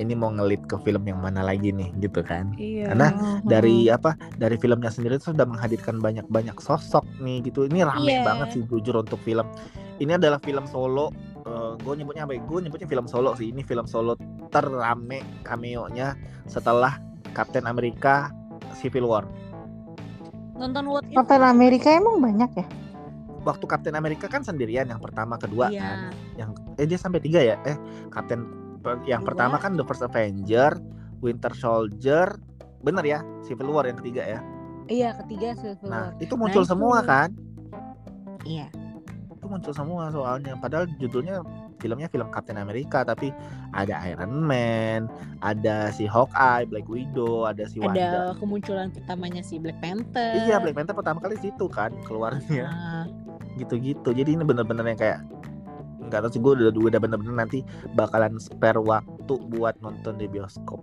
ini 0.00 0.16
mau 0.16 0.32
ngelit 0.32 0.64
ke 0.64 0.80
film 0.80 1.04
yang 1.04 1.20
mana 1.20 1.40
lagi 1.44 1.72
nih? 1.72 1.90
Gitu 1.98 2.20
kan. 2.24 2.52
Iya. 2.56 2.92
Karena 2.92 3.08
dari 3.42 3.88
apa 3.88 4.14
dari 4.36 4.56
filmnya 4.60 4.92
sendiri 4.92 5.16
tuh 5.18 5.32
sudah 5.32 5.48
menghadirkan 5.48 5.98
banyak 5.98 6.24
banyak 6.28 6.56
sosok 6.60 7.02
nih 7.18 7.40
gitu. 7.48 7.64
Ini 7.66 7.88
rame 7.88 8.20
Iya. 8.20 8.24
banget 8.24 8.48
sih 8.54 8.62
jujur 8.68 9.00
untuk 9.00 9.18
film. 9.24 9.48
Ini 10.00 10.16
adalah 10.16 10.38
film 10.40 10.68
solo 10.70 11.10
gue 11.82 11.94
nyebutnya 11.98 12.30
apa 12.30 12.38
gue 12.38 12.58
nyebutnya 12.62 12.86
film 12.86 13.10
solo 13.10 13.34
sih. 13.34 13.50
Ini 13.50 13.66
film 13.66 13.82
solo 13.88 14.14
terrame 14.54 15.42
cameo 15.42 15.90
nya 15.90 16.14
setelah 16.46 17.00
Captain 17.34 17.66
America 17.66 18.30
Civil 18.78 19.08
War. 19.10 19.26
Nonton 20.60 20.86
What 20.92 21.08
If. 21.08 21.16
Captain 21.16 21.42
Amerika 21.42 21.90
emang 21.90 22.20
banyak 22.20 22.50
ya? 22.54 22.66
Waktu 23.42 23.64
Captain 23.64 23.94
America 23.94 24.26
kan 24.26 24.40
sendirian 24.40 24.84
yang 24.84 24.98
pertama 24.98 25.34
kedua 25.34 25.68
Iya. 25.68 25.80
kan 25.80 25.98
yang 26.36 26.50
eh 26.74 26.84
dia 26.84 26.96
sampai 26.96 27.18
tiga 27.18 27.40
ya 27.40 27.56
eh 27.62 27.76
Captain 28.08 28.44
yang 29.04 29.20
Dua. 29.20 29.28
pertama 29.28 29.56
kan 29.56 29.74
The 29.74 29.82
First 29.82 30.00
Avenger 30.02 30.76
Winter 31.18 31.52
Soldier 31.52 32.36
bener 32.80 33.04
ya 33.04 33.20
Civil 33.42 33.68
War 33.68 33.84
yang 33.84 33.96
ketiga 33.96 34.24
ya 34.24 34.40
Iya, 34.86 35.14
ketiga 35.18 35.52
Civil 35.54 35.84
nah 35.84 36.10
War. 36.10 36.18
itu 36.18 36.34
muncul 36.34 36.62
itu- 36.62 36.70
semua 36.70 37.00
kan 37.00 37.28
Iya. 38.42 38.68
itu 39.30 39.46
muncul 39.46 39.72
semua 39.72 40.08
soalnya 40.08 40.52
padahal 40.54 40.84
judulnya 40.94 41.40
filmnya 41.76 42.08
film 42.08 42.28
Captain 42.28 42.56
America 42.56 43.00
tapi 43.02 43.32
ada 43.70 43.96
Iron 44.06 44.36
Man 44.38 45.08
ada 45.40 45.88
si 45.88 46.04
Hawkeye 46.04 46.64
Black 46.66 46.84
Widow 46.86 47.44
ada 47.46 47.64
si 47.64 47.80
Wanda 47.80 47.96
Ada 47.96 48.36
kemunculan 48.36 48.88
pertamanya 48.90 49.40
si 49.40 49.56
Black 49.56 49.76
Panther. 49.78 50.40
iya 50.42 50.56
Black 50.56 50.72
Panther 50.74 50.92
pertama 50.92 51.18
kali 51.18 51.36
situ 51.36 51.68
kan 51.68 51.88
keluarnya 52.02 52.64
Nah, 52.66 53.04
gitu-gitu. 53.60 54.10
Jadi 54.10 54.36
ini 54.36 54.42
bener-bener 54.44 54.84
yang 54.84 55.00
kayak 55.00 55.20
nggak 56.10 56.26
tahu 56.26 56.30
sih 56.34 56.40
gue 56.42 56.52
udah 56.58 56.70
udah 56.74 57.00
bener-bener 57.00 57.34
nanti 57.46 57.62
bakalan 57.94 58.34
spare 58.42 58.82
waktu 58.82 59.34
buat 59.52 59.78
nonton 59.84 60.18
di 60.18 60.26
bioskop. 60.26 60.82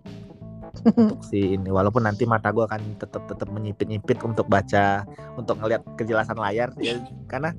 Untuk 0.95 1.25
si 1.25 1.57
ini 1.57 1.73
walaupun 1.73 2.05
nanti 2.05 2.23
mata 2.29 2.53
gue 2.53 2.63
akan 2.63 3.01
tetap 3.01 3.25
tetap 3.25 3.49
menyipit-nyipit 3.49 4.21
untuk 4.21 4.45
baca 4.45 5.09
untuk 5.33 5.57
ngelihat 5.57 5.81
kejelasan 5.97 6.37
layar. 6.37 6.69
Ya 6.77 7.01
karena 7.25 7.51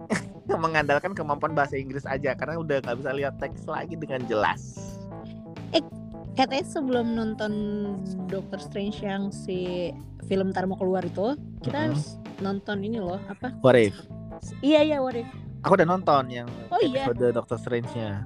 mengandalkan 0.64 1.12
kemampuan 1.12 1.52
bahasa 1.52 1.76
Inggris 1.76 2.08
aja 2.08 2.32
karena 2.32 2.56
udah 2.56 2.80
nggak 2.80 2.96
bisa 2.98 3.10
lihat 3.12 3.34
teks 3.36 3.68
lagi 3.68 3.94
dengan 4.00 4.24
jelas. 4.24 4.80
Katanya 6.34 6.66
sebelum 6.66 7.14
nonton 7.14 7.52
Doctor 8.26 8.58
Strange 8.58 8.98
yang 9.06 9.30
si 9.30 9.90
film 10.26 10.50
ntar 10.50 10.66
mau 10.66 10.74
keluar 10.74 11.06
itu 11.06 11.38
kita 11.62 11.78
Mhm. 11.78 11.84
harus 11.86 12.18
nonton 12.42 12.82
ini 12.82 12.98
loh 12.98 13.22
apa? 13.30 13.54
What 13.62 13.78
if? 13.78 13.94
Iya 14.60 14.80
iya 14.82 14.98
what 14.98 15.14
if 15.14 15.26
Aku 15.60 15.74
udah 15.74 15.88
nonton 15.88 16.28
yang 16.28 16.44
Oh, 16.68 16.76
iya. 16.78 17.08
episode 17.08 17.32
Doctor 17.32 17.56
Strange-nya. 17.56 18.20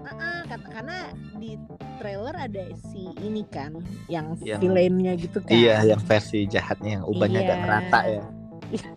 Ah, 0.00 0.40
kata- 0.42 0.72
karena 0.72 0.96
di 1.36 1.60
trailer 1.98 2.32
ada 2.32 2.64
si 2.82 3.12
ini 3.18 3.44
kan 3.44 3.76
yang 4.06 4.32
Yang- 4.38 4.56
villainnya 4.58 5.12
gitu 5.14 5.36
kan 5.38 5.52
Iya, 5.52 5.84
yang 5.86 6.00
versi 6.00 6.44
jahatnya 6.44 6.96
yang 6.96 7.04
ubahnya 7.04 7.38
agak 7.42 7.52
Iya. 7.52 7.62
merata 7.62 8.00
ya. 8.06 8.24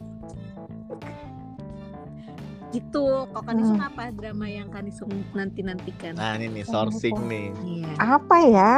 gitu 2.71 3.03
kok 3.27 3.43
Kanisung 3.43 3.75
Hmm. 3.75 3.89
apa 3.91 4.03
drama 4.13 4.47
yang 4.47 4.71
Kanisung 4.71 5.11
nanti 5.33 5.59
nantikan 5.59 6.15
Nah, 6.15 6.39
ini 6.39 6.47
nih 6.49 6.63
sourcing 6.63 7.19
nih. 7.27 7.51
iya 7.61 7.91
Apa 7.99 8.37
ya? 8.41 8.73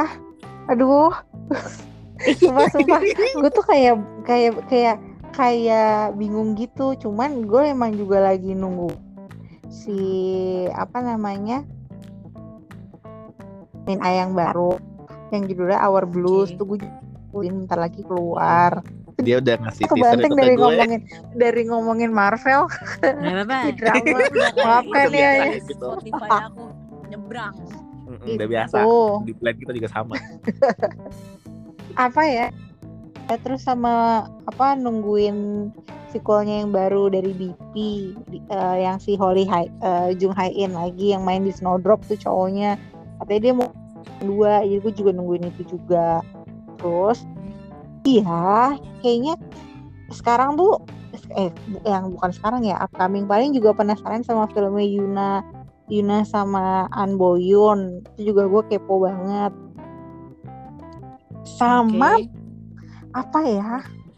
Aduh. 0.66 1.14
sumpah 2.42 2.66
sumpah 2.68 2.98
gue 3.38 3.50
tuh 3.52 3.64
kayak 3.64 3.94
kayak 4.24 4.52
kayak 4.66 4.96
kayak 5.34 6.14
bingung 6.14 6.54
gitu 6.54 6.94
cuman 6.94 7.44
gue 7.44 7.74
emang 7.74 7.98
juga 7.98 8.22
lagi 8.22 8.54
nunggu 8.54 8.94
si 9.66 9.98
apa 10.70 11.02
namanya 11.02 11.66
main 13.84 14.00
ayang 14.00 14.32
baru 14.32 14.78
yang 15.34 15.50
judulnya 15.50 15.82
Our 15.82 16.06
Blues 16.06 16.54
Oke. 16.54 16.58
tuh 16.62 16.64
gue 16.70 16.78
nungguin 17.34 17.66
bentar 17.66 17.78
lagi 17.82 18.06
keluar 18.06 18.78
Dia 19.18 19.38
udah 19.42 19.54
ngasih 19.62 19.86
teaser 19.90 20.18
itu 20.22 20.34
dari 20.34 20.54
gue. 20.54 20.62
ngomongin 20.62 21.00
dari 21.34 21.62
ngomongin 21.66 22.10
Marvel 22.10 22.66
drama. 23.78 24.18
Maafkan 24.58 25.06
ya, 25.14 25.30
ya. 25.38 25.46
gitu. 25.62 25.98
Spotify 25.98 26.50
aku 26.50 26.64
nyebrang 27.10 27.54
Mm-mm, 28.04 28.36
Udah 28.36 28.46
biasa. 28.50 28.76
Oh. 28.84 29.22
Di 29.22 29.32
plan 29.38 29.54
kita 29.54 29.70
juga 29.70 29.88
sama. 29.90 30.18
apa 31.94 32.22
ya 32.26 32.50
terus 33.40 33.64
sama 33.64 34.26
apa 34.44 34.76
nungguin 34.76 35.70
sequelnya 36.12 36.62
yang 36.62 36.70
baru 36.70 37.10
dari 37.10 37.34
BP 37.34 37.74
di- 38.30 38.44
eh, 38.46 38.76
yang 38.86 39.02
si 39.02 39.18
Holly 39.18 39.48
Hai, 39.48 39.66
eh, 39.66 40.14
Jung 40.14 40.36
Hae 40.36 40.54
In 40.54 40.76
lagi 40.76 41.10
yang 41.10 41.26
main 41.26 41.42
di 41.42 41.50
Snowdrop 41.50 42.06
tuh 42.06 42.14
cowoknya. 42.14 42.78
Katanya 43.18 43.40
dia 43.40 43.52
mau 43.56 43.68
dua 44.22 44.62
jadi 44.62 44.78
gue 44.78 44.92
juga 44.94 45.10
nungguin 45.10 45.50
itu 45.50 45.62
juga. 45.74 46.22
Terus 46.78 47.26
iya 48.06 48.76
kayaknya 49.02 49.34
sekarang 50.12 50.54
tuh 50.54 50.78
eh 51.34 51.50
yang 51.88 52.14
bukan 52.14 52.30
sekarang 52.30 52.62
ya 52.62 52.78
upcoming 52.78 53.24
paling 53.26 53.54
juga 53.54 53.74
penasaran 53.74 54.22
sama 54.22 54.46
filmnya 54.50 54.86
Yuna 54.86 55.30
Yuna 55.88 56.22
sama 56.26 56.86
An 56.94 57.16
Boyun 57.18 58.04
itu 58.14 58.30
juga 58.32 58.46
gue 58.46 58.62
kepo 58.70 59.02
banget. 59.02 59.52
Sama 61.44 62.16
Oke. 62.16 62.43
Apa 63.14 63.40
ya? 63.46 63.70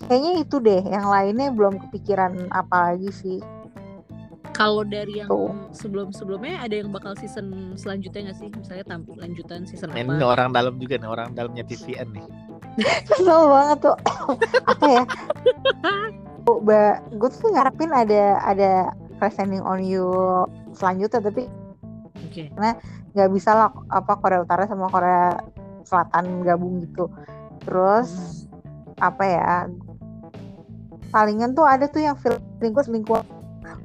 Kayaknya 0.08 0.32
itu 0.44 0.56
deh 0.60 0.82
yang 0.84 1.06
lainnya 1.08 1.48
belum 1.52 1.80
kepikiran 1.88 2.48
apa 2.52 2.92
lagi 2.92 3.08
sih. 3.12 3.38
Kalau 4.56 4.88
dari 4.88 5.20
yang 5.20 5.28
Tuh. 5.28 5.52
sebelum-sebelumnya 5.76 6.64
ada 6.64 6.80
yang 6.80 6.88
bakal 6.88 7.12
season 7.20 7.76
selanjutnya 7.76 8.32
nggak 8.32 8.38
sih? 8.40 8.48
Misalnya 8.48 8.84
tampil 8.88 9.12
lanjutan 9.20 9.68
season 9.68 9.92
Nah, 9.92 10.00
apa? 10.00 10.16
ini 10.16 10.24
orang 10.24 10.48
dalam 10.56 10.74
juga 10.80 10.96
nih, 10.96 11.08
orang 11.12 11.28
dalamnya 11.36 11.64
TVN 11.68 12.08
nih. 12.16 12.26
kesel 13.08 13.40
banget 13.52 13.78
tuh. 13.88 13.96
Apa 14.72 14.86
ya? 14.88 15.02
Gue 17.16 17.28
tuh 17.32 17.48
ngarepin 17.52 17.92
ada 17.92 18.40
ada 18.44 18.72
Crash 19.20 19.40
Landing 19.40 19.64
on 19.64 19.80
You 19.80 20.08
selanjutnya 20.76 21.20
tapi 21.24 21.48
oke. 22.16 22.42
nggak 23.16 23.30
bisa 23.32 23.56
lah 23.56 23.68
apa 23.88 24.12
Korea 24.20 24.44
Utara 24.44 24.68
sama 24.68 24.92
Korea 24.92 25.40
Selatan 25.88 26.44
gabung 26.44 26.84
gitu. 26.84 27.08
Terus 27.64 28.44
apa 28.96 29.24
ya 29.24 29.52
palingan 31.10 31.56
tuh 31.56 31.64
ada 31.64 31.86
tuh 31.88 32.02
yang 32.04 32.16
film 32.18 32.36
selingkuh 32.60 32.84
selingkuh. 32.84 33.22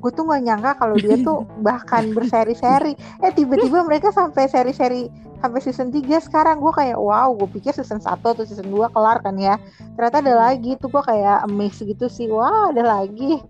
Gue 0.01 0.11
tuh 0.13 0.25
nggak 0.25 0.41
nyangka 0.45 0.71
kalau 0.81 0.95
dia 0.97 1.15
tuh 1.21 1.45
bahkan 1.65 2.11
berseri-seri. 2.11 2.97
Eh 3.21 3.31
tiba-tiba 3.33 3.85
mereka 3.85 4.09
sampai 4.09 4.49
seri-seri 4.49 5.07
sampai 5.41 5.59
season 5.61 5.93
3 5.93 6.05
sekarang. 6.21 6.59
Gue 6.59 6.73
kayak 6.73 6.97
wow 6.97 7.31
gue 7.37 7.49
pikir 7.55 7.73
season 7.73 8.01
1 8.01 8.19
atau 8.19 8.43
season 8.43 8.67
2 8.69 8.93
kelar 8.93 9.21
kan 9.21 9.37
ya? 9.37 9.55
Ternyata 9.95 10.21
ada 10.25 10.33
lagi 10.49 10.75
tuh 10.81 10.89
gue 10.89 11.03
kayak 11.05 11.45
amazed 11.45 11.85
gitu 11.85 12.09
sih. 12.09 12.27
Wah 12.29 12.73
ada 12.73 12.81
lagi. 12.81 13.41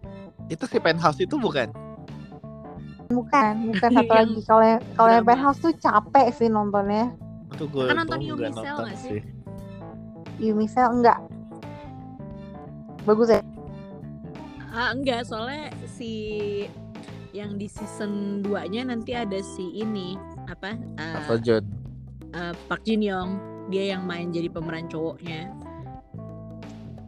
Itu 0.52 0.68
si 0.68 0.78
penthouse 0.78 1.20
itu 1.24 1.40
bukan? 1.40 1.72
bukan 3.12 3.76
bukan 3.76 3.90
satu 3.92 4.12
lagi. 4.24 4.40
Kalau 4.48 4.64
yang 4.64 4.82
kalau 4.96 5.12
yang 5.12 5.26
penthouse 5.28 5.60
tuh 5.60 5.76
capek 5.76 6.32
sih 6.32 6.48
nontonnya. 6.48 7.12
Itu 7.52 7.68
gue 7.68 7.84
Kan 7.92 8.00
nonton 8.00 8.20
gue 8.24 8.28
Yumi 8.32 8.40
nggak 8.40 8.54
Cell 8.56 8.64
nonton 8.64 8.86
nggak 8.88 9.00
sih? 9.00 9.10
sih. 9.20 9.22
Yumi 10.40 10.66
Cell 10.72 10.90
enggak 10.96 11.20
bagus 13.04 13.30
ya 13.30 13.42
ah 14.72 14.92
enggak 14.92 15.26
soalnya 15.26 15.68
si 15.86 16.12
yang 17.32 17.56
di 17.56 17.68
season 17.68 18.44
2 18.44 18.72
nya 18.72 18.84
nanti 18.84 19.16
ada 19.16 19.40
si 19.40 19.64
ini 19.74 20.20
apa 20.48 20.76
Apa 21.00 21.40
John? 21.40 21.64
eh, 22.32 22.54
Park 22.68 22.84
Jin 22.84 23.00
Young 23.02 23.40
dia 23.68 23.96
yang 23.96 24.04
main 24.04 24.30
jadi 24.30 24.48
pemeran 24.48 24.88
cowoknya 24.88 25.52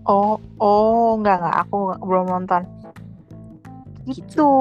Oh, 0.03 0.35
oh, 0.59 1.15
enggak 1.15 1.39
enggak, 1.39 1.55
aku 1.63 1.95
belum 2.03 2.27
nonton. 2.27 2.67
Gitu. 4.03 4.51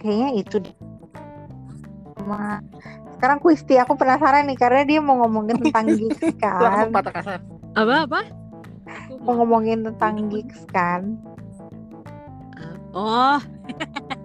Kayaknya 0.00 0.28
itu 0.40 0.56
deh. 0.56 0.72
Sama 2.16 2.64
sekarang 3.12 3.44
Kuisti 3.44 3.76
aku 3.76 3.92
penasaran 3.92 4.48
nih 4.48 4.56
karena 4.56 4.80
dia 4.88 5.04
mau 5.04 5.20
ngomongin 5.20 5.60
tentang 5.60 5.84
gigs 6.00 6.24
kan. 6.40 6.88
Kasar. 6.96 7.44
apa 7.76 8.24
apa 8.90 9.20
Mau 9.22 9.34
ngomongin 9.42 9.86
tentang 9.86 10.26
gigs 10.28 10.66
kan. 10.74 11.16
oh 12.90 13.38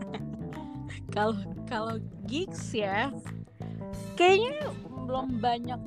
kalau 1.16 1.38
kalau 1.70 1.96
gigs 2.26 2.74
ya 2.74 3.14
kayaknya 4.18 4.74
belum 5.06 5.38
banyak 5.38 5.78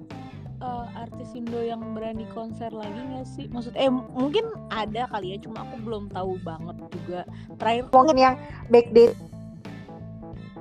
eh, 0.62 0.86
artis 0.94 1.34
Indo 1.34 1.58
yang 1.58 1.82
berani 1.98 2.22
konser 2.30 2.70
lagi 2.70 2.94
nggak 2.94 3.26
sih 3.26 3.50
maksud 3.50 3.74
eh 3.74 3.90
mungkin 3.90 4.46
ada 4.70 5.10
kali 5.10 5.34
ya 5.34 5.42
cuma 5.42 5.66
aku 5.66 5.74
belum 5.82 6.06
tahu 6.14 6.38
banget 6.46 6.76
juga 6.94 7.20
terakhir 7.58 7.90
Ngomongin 7.90 8.18
yang 8.30 8.34
backdate 8.70 9.18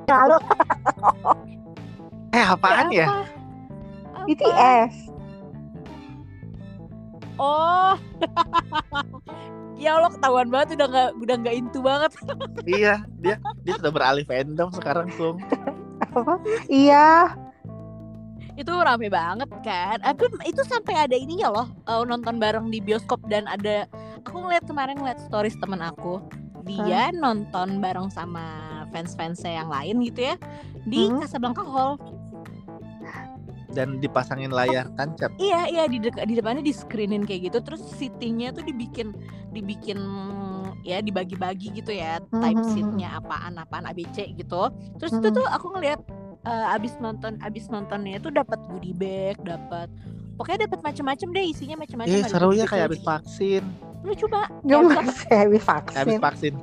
lalu 0.10 0.38
Eh 2.38 2.46
apaan 2.46 2.92
ya? 2.92 3.08
Apa? 3.08 3.24
Apa? 4.14 4.26
BTS. 4.28 4.96
Oh, 7.38 7.94
ya 9.82 9.98
Allah 9.98 10.10
ketahuan 10.10 10.50
banget 10.50 10.78
udah 10.82 10.88
nggak 10.90 11.10
udah 11.22 11.36
nggak 11.38 11.56
into 11.56 11.80
banget. 11.80 12.12
iya, 12.66 13.06
dia 13.22 13.38
dia 13.62 13.74
sudah 13.78 13.94
beralih 13.94 14.26
fandom 14.26 14.74
sekarang, 14.74 15.08
Sung. 15.14 15.38
Apa? 16.14 16.42
Iya. 16.66 17.38
Itu 18.58 18.74
rame 18.74 19.06
banget 19.14 19.50
kan. 19.62 20.02
Aku 20.02 20.26
itu 20.42 20.66
sampai 20.66 21.06
ada 21.06 21.14
ininya 21.14 21.54
loh 21.54 21.68
eh, 21.86 22.02
nonton 22.10 22.42
bareng 22.42 22.74
di 22.74 22.82
bioskop 22.82 23.22
dan 23.30 23.46
ada 23.46 23.86
aku 24.26 24.42
ngeliat 24.42 24.66
kemarin 24.66 24.98
ngeliat 24.98 25.22
stories 25.22 25.54
temen 25.62 25.78
aku 25.78 26.18
dia 26.66 27.14
nonton 27.16 27.80
bareng 27.80 28.12
sama 28.12 28.44
fans-fansnya 28.92 29.64
yang 29.64 29.70
lain 29.72 29.96
gitu 30.04 30.34
ya 30.34 30.36
di 30.84 31.08
Hmm. 31.08 31.22
Casablanca 31.22 31.64
Hall. 31.64 31.96
Dan 33.78 34.02
dipasangin 34.02 34.50
layar 34.50 34.90
tancap. 34.98 35.30
Iya 35.38 35.70
iya 35.70 35.84
di 35.86 36.02
dek- 36.02 36.18
di 36.20 36.34
depannya 36.34 36.60
di 36.60 36.74
screenin 36.74 37.22
kayak 37.22 37.48
gitu 37.48 37.62
terus 37.62 37.86
seatingnya 37.94 38.50
tuh 38.50 38.66
dibikin 38.66 39.14
dibikin 39.50 40.02
ya 40.82 40.98
dibagi-bagi 40.98 41.76
gitu 41.76 41.92
ya 41.92 42.18
type 42.34 42.58
Mhm. 42.58 42.70
seatnya 42.72 43.10
apaan 43.16 43.54
apaan 43.56 43.86
ABC 43.86 44.34
gitu 44.34 44.72
terus 44.98 45.12
itu 45.12 45.30
tuh 45.30 45.46
aku 45.46 45.70
ngeliat 45.70 46.00
eh, 46.42 46.74
abis 46.74 46.96
nonton 46.98 47.38
abis 47.40 47.68
nontonnya 47.68 48.18
itu 48.18 48.32
dapat 48.32 48.56
goodie 48.66 48.96
bag 48.96 49.36
dapat 49.40 49.92
pokoknya 50.34 50.66
dapat 50.66 50.80
macam-macam 50.82 51.28
deh 51.30 51.46
isinya 51.46 51.76
macam-macam 51.78 52.08
Eh 52.10 52.24
ada 52.24 52.30
seru 52.30 52.50
ya 52.50 52.64
bag 52.64 52.70
kayak 52.72 52.86
habis 52.88 53.04
vaksin. 53.04 53.64
lu 54.00 54.14
coba 54.16 54.40
ya 54.64 54.78
habis 54.80 55.18
Kayak 55.20 55.42
habis 55.44 55.64
vaksin. 55.64 56.20
vaksin. 56.20 56.54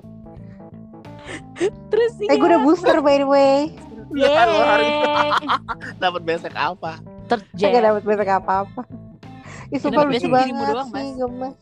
terus 1.88 2.12
Eh 2.20 2.34
gue 2.34 2.48
udah 2.48 2.60
booster 2.60 2.98
by 3.00 3.16
the 3.16 3.28
way. 3.28 3.72
Yeay. 4.14 5.34
Dapat 6.02 6.22
besek 6.22 6.54
apa? 6.54 6.98
terjadi 7.24 7.72
Gak 7.72 7.84
dapet 7.84 8.02
besok 8.04 8.28
apa-apa. 8.30 8.82
Ih 9.72 9.80
sumpah 9.80 10.04
lucu 10.04 10.28
banget 10.28 10.54
doang, 10.54 10.88
sih 10.88 10.94
Mas. 10.94 11.16
gemes. 11.16 11.54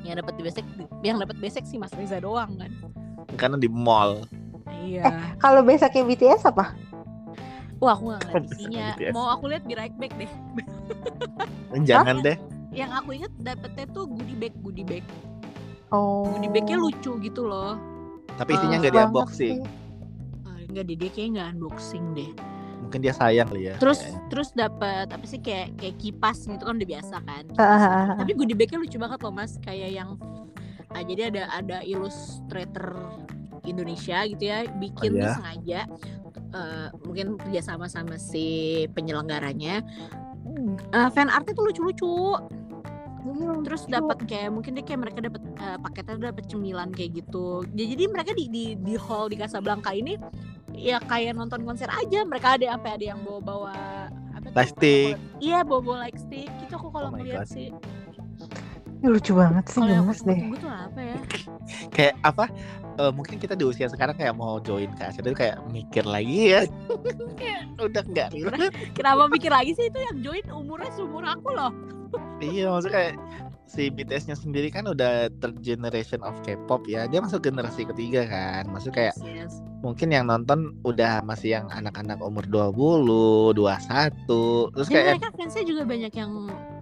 yang 0.00 0.16
dapat 0.16 0.34
di 0.34 0.42
besek 0.42 0.64
yang 1.02 1.16
dapat 1.18 1.36
besek 1.36 1.62
sih 1.62 1.76
Mas 1.76 1.92
Reza 1.92 2.16
doang 2.16 2.56
kan 2.56 2.72
Karena 3.36 3.56
di 3.56 3.68
mall. 3.68 4.24
iya 4.80 5.04
Kalau 5.36 5.60
besoknya 5.60 6.00
BTS 6.02 6.48
apa? 6.48 6.72
wah 7.76 7.92
aku 7.92 8.08
ngeliat 8.08 8.24
Kok 8.24 8.40
bisa 8.40 8.54
isinya 8.56 8.86
mau 9.12 9.28
aku 9.28 9.44
lihat 9.46 9.62
di 9.62 9.74
right 9.74 9.92
back 9.94 10.16
deh 10.16 10.30
Jangan 11.84 12.24
deh. 12.24 12.34
yang 12.70 12.90
aku 12.90 13.14
inget 13.14 13.30
dapetnya 13.36 13.84
tuh 13.88 14.08
goodie 14.08 14.34
bag 14.34 14.54
goodie 14.58 14.82
bag 14.82 15.04
Oh. 15.88 16.24
goodie 16.26 16.48
bagnya 16.48 16.76
lucu 16.76 17.16
gitu 17.18 17.44
loh 17.44 17.76
Tapi 18.34 18.54
isinya 18.54 18.76
Oh, 18.76 18.80
nggak 18.80 18.90
di 18.90 18.96
banget 18.96 19.08
unboxing. 19.10 19.58
sih. 19.60 19.87
Enggak 20.68 20.84
deh 20.86 20.96
dia 20.96 21.10
kayaknya 21.10 21.32
nggak 21.32 21.48
unboxing 21.56 22.04
deh. 22.12 22.30
Mungkin 22.78 23.00
dia 23.04 23.12
sayang 23.12 23.48
kali 23.52 23.68
ya 23.68 23.74
terus 23.76 24.00
kayaknya. 24.00 24.20
terus 24.32 24.48
dapat 24.54 25.06
apa 25.12 25.24
sih 25.28 25.40
kayak 25.42 25.76
kayak 25.76 25.96
kipas 26.00 26.38
gitu 26.46 26.62
kan 26.62 26.74
udah 26.78 26.88
biasa 26.88 27.16
kan? 27.20 27.44
Ah. 27.58 28.16
tapi 28.16 28.32
goodie 28.32 28.56
bagnya 28.56 28.78
lucu 28.80 28.96
banget 28.96 29.18
loh 29.20 29.32
mas. 29.34 29.52
Kayak 29.60 29.90
yang 29.92 30.10
ah, 30.94 31.02
jadi 31.04 31.32
ada 31.34 31.42
ada 31.52 31.76
ilustrator 31.84 32.96
Indonesia 33.66 34.24
gitu 34.24 34.44
ya 34.44 34.64
bikin 34.80 35.10
Oh, 35.12 35.20
tuh 35.20 35.28
ya? 35.28 35.34
sengaja 35.36 35.80
eh, 36.48 36.88
mungkin 37.04 37.36
kerjasama 37.36 37.84
sama 37.90 38.16
si 38.16 38.86
penyelenggaranya. 38.96 39.84
Eh, 40.96 41.08
fan 41.12 41.28
artnya 41.28 41.52
tuh 41.52 41.68
lucu-lucu. 41.68 42.40
Hmm, 43.18 43.60
terus 43.66 43.84
dapat 43.84 44.24
kayak 44.24 44.48
mungkin 44.48 44.72
dia 44.78 44.84
kayak 44.86 45.00
mereka 45.04 45.18
dapat 45.20 45.42
eh, 45.60 45.76
paketnya 45.76 46.32
dapat 46.32 46.48
cemilan 46.48 46.88
kayak 46.94 47.20
gitu. 47.20 47.66
Ya, 47.76 47.84
jadi 47.84 48.04
mereka 48.08 48.32
di 48.32 48.48
di 48.48 48.64
di 48.78 48.94
hall 48.96 49.28
di 49.28 49.36
Casablanca 49.36 49.92
ini 49.92 50.16
ya 50.78 50.96
kayak 51.02 51.34
nonton 51.34 51.60
konser 51.62 51.88
aja 51.88 52.22
mereka 52.22 52.54
ada 52.54 52.72
sampai 52.72 52.90
ada 52.94 53.04
yang 53.08 53.20
bawa 53.20 53.40
bawa 53.40 53.74
apa 54.32 54.44
tuh? 54.44 54.54
Lightstick. 54.54 55.14
iya 55.38 55.60
bawa 55.60 55.80
bawa 55.80 55.96
light 56.00 56.16
stick 56.16 56.48
gitu 56.58 56.72
aku 56.72 56.88
kalau 56.88 57.08
Oh 57.08 57.14
ngeliat 57.14 57.42
God. 57.42 57.48
sih 57.48 57.68
Ini 58.98 59.06
lucu 59.08 59.30
banget 59.32 59.64
sih 59.68 59.78
gemes 59.78 60.20
deh. 60.20 60.34
tunggu 60.34 60.56
tuh 60.56 60.70
apa 60.70 61.00
ya 61.00 61.18
kayak 61.94 62.14
apa 62.20 62.44
eh, 62.96 63.12
mungkin 63.12 63.36
kita 63.36 63.54
di 63.54 63.62
usia 63.62 63.86
sekarang 63.86 64.14
kayak 64.14 64.34
mau 64.34 64.58
join 64.58 64.90
ke 64.92 65.02
acara 65.04 65.22
itu 65.24 65.36
kayak 65.36 65.56
mikir 65.68 66.02
lagi 66.02 66.38
ya 66.50 66.62
Kayak 67.40 67.62
udah 67.78 68.02
enggak 68.04 68.28
kenapa 68.92 69.22
mikir 69.28 69.50
lagi 69.50 69.72
sih 69.72 69.86
itu 69.86 69.98
yang 70.00 70.16
join 70.20 70.46
umurnya 70.48 70.90
seumur 70.92 71.22
aku 71.22 71.50
loh 71.50 71.70
iya 72.40 72.66
maksudnya 72.68 72.94
kayak 72.96 73.14
si 73.68 73.92
BTS-nya 73.92 74.32
sendiri 74.34 74.72
kan 74.72 74.88
udah 74.88 75.28
third 75.44 75.60
generation 75.60 76.24
of 76.24 76.34
K-pop 76.42 76.88
ya. 76.88 77.04
Dia 77.04 77.20
masuk 77.20 77.44
generasi 77.44 77.84
ketiga 77.84 78.24
kan. 78.24 78.64
Maksud 78.72 78.96
kayak 78.96 79.12
Yes, 79.20 79.52
yes. 79.52 79.54
mungkin 79.84 80.08
yang 80.10 80.26
nonton 80.26 80.74
udah 80.82 81.20
masih 81.22 81.60
yang 81.60 81.68
anak-anak 81.68 82.18
umur 82.24 82.42
20, 82.48 83.52
21 83.54 84.72
terus 84.74 84.88
Dan 84.88 84.94
kayak 84.96 85.06
mereka 85.20 85.30
fansnya 85.36 85.64
juga 85.68 85.82
banyak 85.84 86.12
yang 86.16 86.32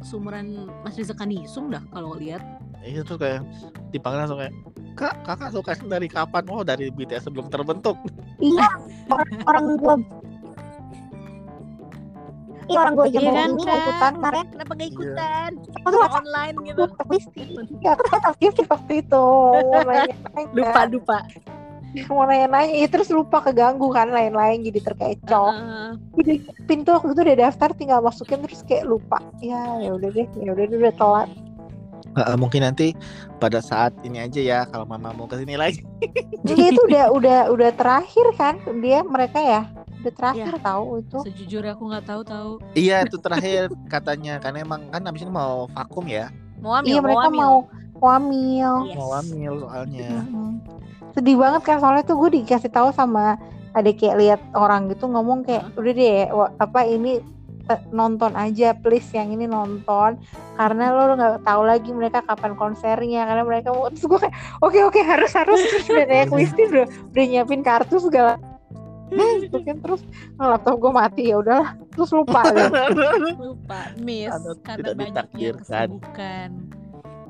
seumuran 0.07 0.71
Mas 0.87 0.95
Rizal 0.97 1.19
Kanisung 1.19 1.75
dah 1.75 1.83
kalau 1.91 2.15
lihat. 2.15 2.41
Iya 2.87 3.03
tuh 3.03 3.19
kayak 3.19 3.43
dipanggil 3.91 4.23
langsung 4.23 4.39
kayak 4.39 4.55
kak 4.95 5.15
kakak 5.27 5.51
suka 5.51 5.75
dari 5.91 6.07
kapan? 6.07 6.47
Oh 6.47 6.63
dari 6.63 6.89
BTS 6.89 7.27
sebelum 7.27 7.51
terbentuk. 7.51 7.99
Iya, 8.39 8.69
orang, 9.11 9.29
orang 9.45 9.67
Iya 12.67 12.79
orang 12.83 12.93
gue 12.95 13.07
aja 13.07 13.19
Iya 13.19 13.31
mau 13.31 13.37
kan, 13.37 13.49
ini 13.49 13.63
Kak? 13.63 13.77
ikutan 13.79 14.13
kemarin. 14.19 14.45
kenapa 14.51 14.73
gak 14.73 14.81
Iya. 14.81 14.91
ikutan 14.91 15.51
Aku 15.77 15.89
tuh 15.89 16.01
online 16.03 16.57
gitu 16.63 16.81
lupa 16.83 17.03
Kristi. 17.07 17.43
Ya 17.79 17.91
aku 17.95 18.05
aktif 18.19 18.53
waktu 18.67 18.93
itu. 19.01 19.27
Lupa 20.53 20.81
lupa 20.87 21.19
Mau 22.13 22.29
nanya-nanya, 22.29 22.77
ya 22.77 22.93
terus 22.93 23.09
lupa 23.09 23.41
keganggu 23.41 23.89
kan 23.89 24.13
lain-lain 24.13 24.61
jadi 24.61 24.85
terkecoh. 24.85 25.49
Udah 26.13 26.37
pintu 26.69 26.93
waktu 26.93 27.09
itu 27.17 27.21
udah 27.25 27.37
daftar 27.41 27.73
tinggal 27.73 28.05
masukin 28.05 28.45
terus 28.45 28.61
kayak 28.69 28.85
lupa. 28.85 29.17
Ya 29.41 29.81
ya 29.81 29.97
udah 29.97 30.13
deh, 30.13 30.29
ya 30.37 30.53
udah 30.53 30.65
udah 30.69 30.93
telat. 30.93 31.29
Eh, 32.17 32.37
mungkin 32.37 32.65
nanti 32.65 32.93
pada 33.37 33.61
saat 33.61 33.97
ini 34.01 34.21
aja 34.21 34.41
ya 34.41 34.59
kalau 34.69 34.85
mama 34.85 35.13
mau 35.13 35.29
ke 35.29 35.37
sini 35.37 35.53
lagi 35.53 35.85
Jadi 36.49 36.73
itu 36.73 36.81
udah 36.89 37.13
udah 37.13 37.39
udah 37.53 37.71
terakhir 37.77 38.25
kan 38.41 38.57
dia 38.81 39.05
mereka 39.05 39.37
ya 39.37 39.69
udah 40.07 40.15
terakhir 40.15 40.55
tahu 40.61 40.85
itu. 40.99 41.19
sejujurnya 41.23 41.73
aku 41.73 41.85
nggak 41.87 42.05
tahu 42.05 42.23
tahu 42.23 42.51
iya 42.73 43.03
itu 43.03 43.17
terakhir 43.17 43.63
katanya 43.87 44.39
karena 44.39 44.63
emang 44.63 44.87
kan 44.87 45.03
abis 45.03 45.23
ini 45.23 45.33
mau 45.33 45.67
vakum 45.69 46.07
ya 46.07 46.31
mau 46.57 46.73
ambil 46.75 46.89
Iya 46.89 47.01
mereka 47.01 47.27
ambil. 47.27 47.39
mau 47.39 47.57
wamil. 47.97 48.73
Yes. 48.87 48.97
mau 48.97 49.09
soalnya 49.59 50.09
Mhm. 50.23 50.51
Sedih 51.11 51.35
banget 51.35 51.63
kan 51.63 51.81
soalnya 51.81 52.05
tuh 52.05 52.17
gue 52.19 52.31
dikasih 52.35 52.69
tahu 52.69 52.93
sama 52.93 53.41
ada 53.73 53.91
kayak 53.91 54.17
lihat 54.17 54.41
orang 54.53 54.89
gitu 54.89 55.05
ngomong 55.07 55.43
kayak 55.43 55.65
udah 55.75 55.93
deh 55.93 56.29
apa 56.57 56.81
ini 56.85 57.21
eh, 57.67 57.81
nonton 57.91 58.33
aja 58.33 58.73
please 58.75 59.09
yang 59.11 59.29
ini 59.29 59.45
nonton 59.45 60.21
karena 60.55 60.85
lo 60.93 61.13
nggak 61.13 61.41
tahu 61.43 61.63
lagi 61.63 61.89
mereka 61.91 62.21
kapan 62.21 62.53
konsernya 62.53 63.25
karena 63.25 63.43
mereka 63.43 63.73
mau 63.73 63.89
terus 63.89 64.05
gue 64.05 64.19
kayak 64.23 64.37
oke 64.61 64.79
oke 64.83 65.01
harus 65.03 65.33
harus 65.33 65.57
terus 65.59 65.89
udah 65.89 66.05
kayak 66.05 66.29
udah 66.31 66.85
udah 67.11 67.25
nyiapin 67.27 67.61
kartu 67.61 67.97
segala 67.99 68.37
masukin 69.09 69.77
terus 69.79 70.03
oh, 70.35 70.47
laptop 70.49 70.77
gue 70.77 70.91
mati 70.91 71.23
ya 71.29 71.37
udahlah 71.39 71.69
terus 71.91 72.11
lupa 72.11 72.41
deh. 72.55 72.69
lupa 73.37 73.81
miss 73.97 74.33
Karena 74.33 74.53
karena 74.61 74.77
tidak 74.83 74.95
banyaknya 74.95 75.13
ditakdirkan. 75.23 75.89
kesibukan 75.95 76.51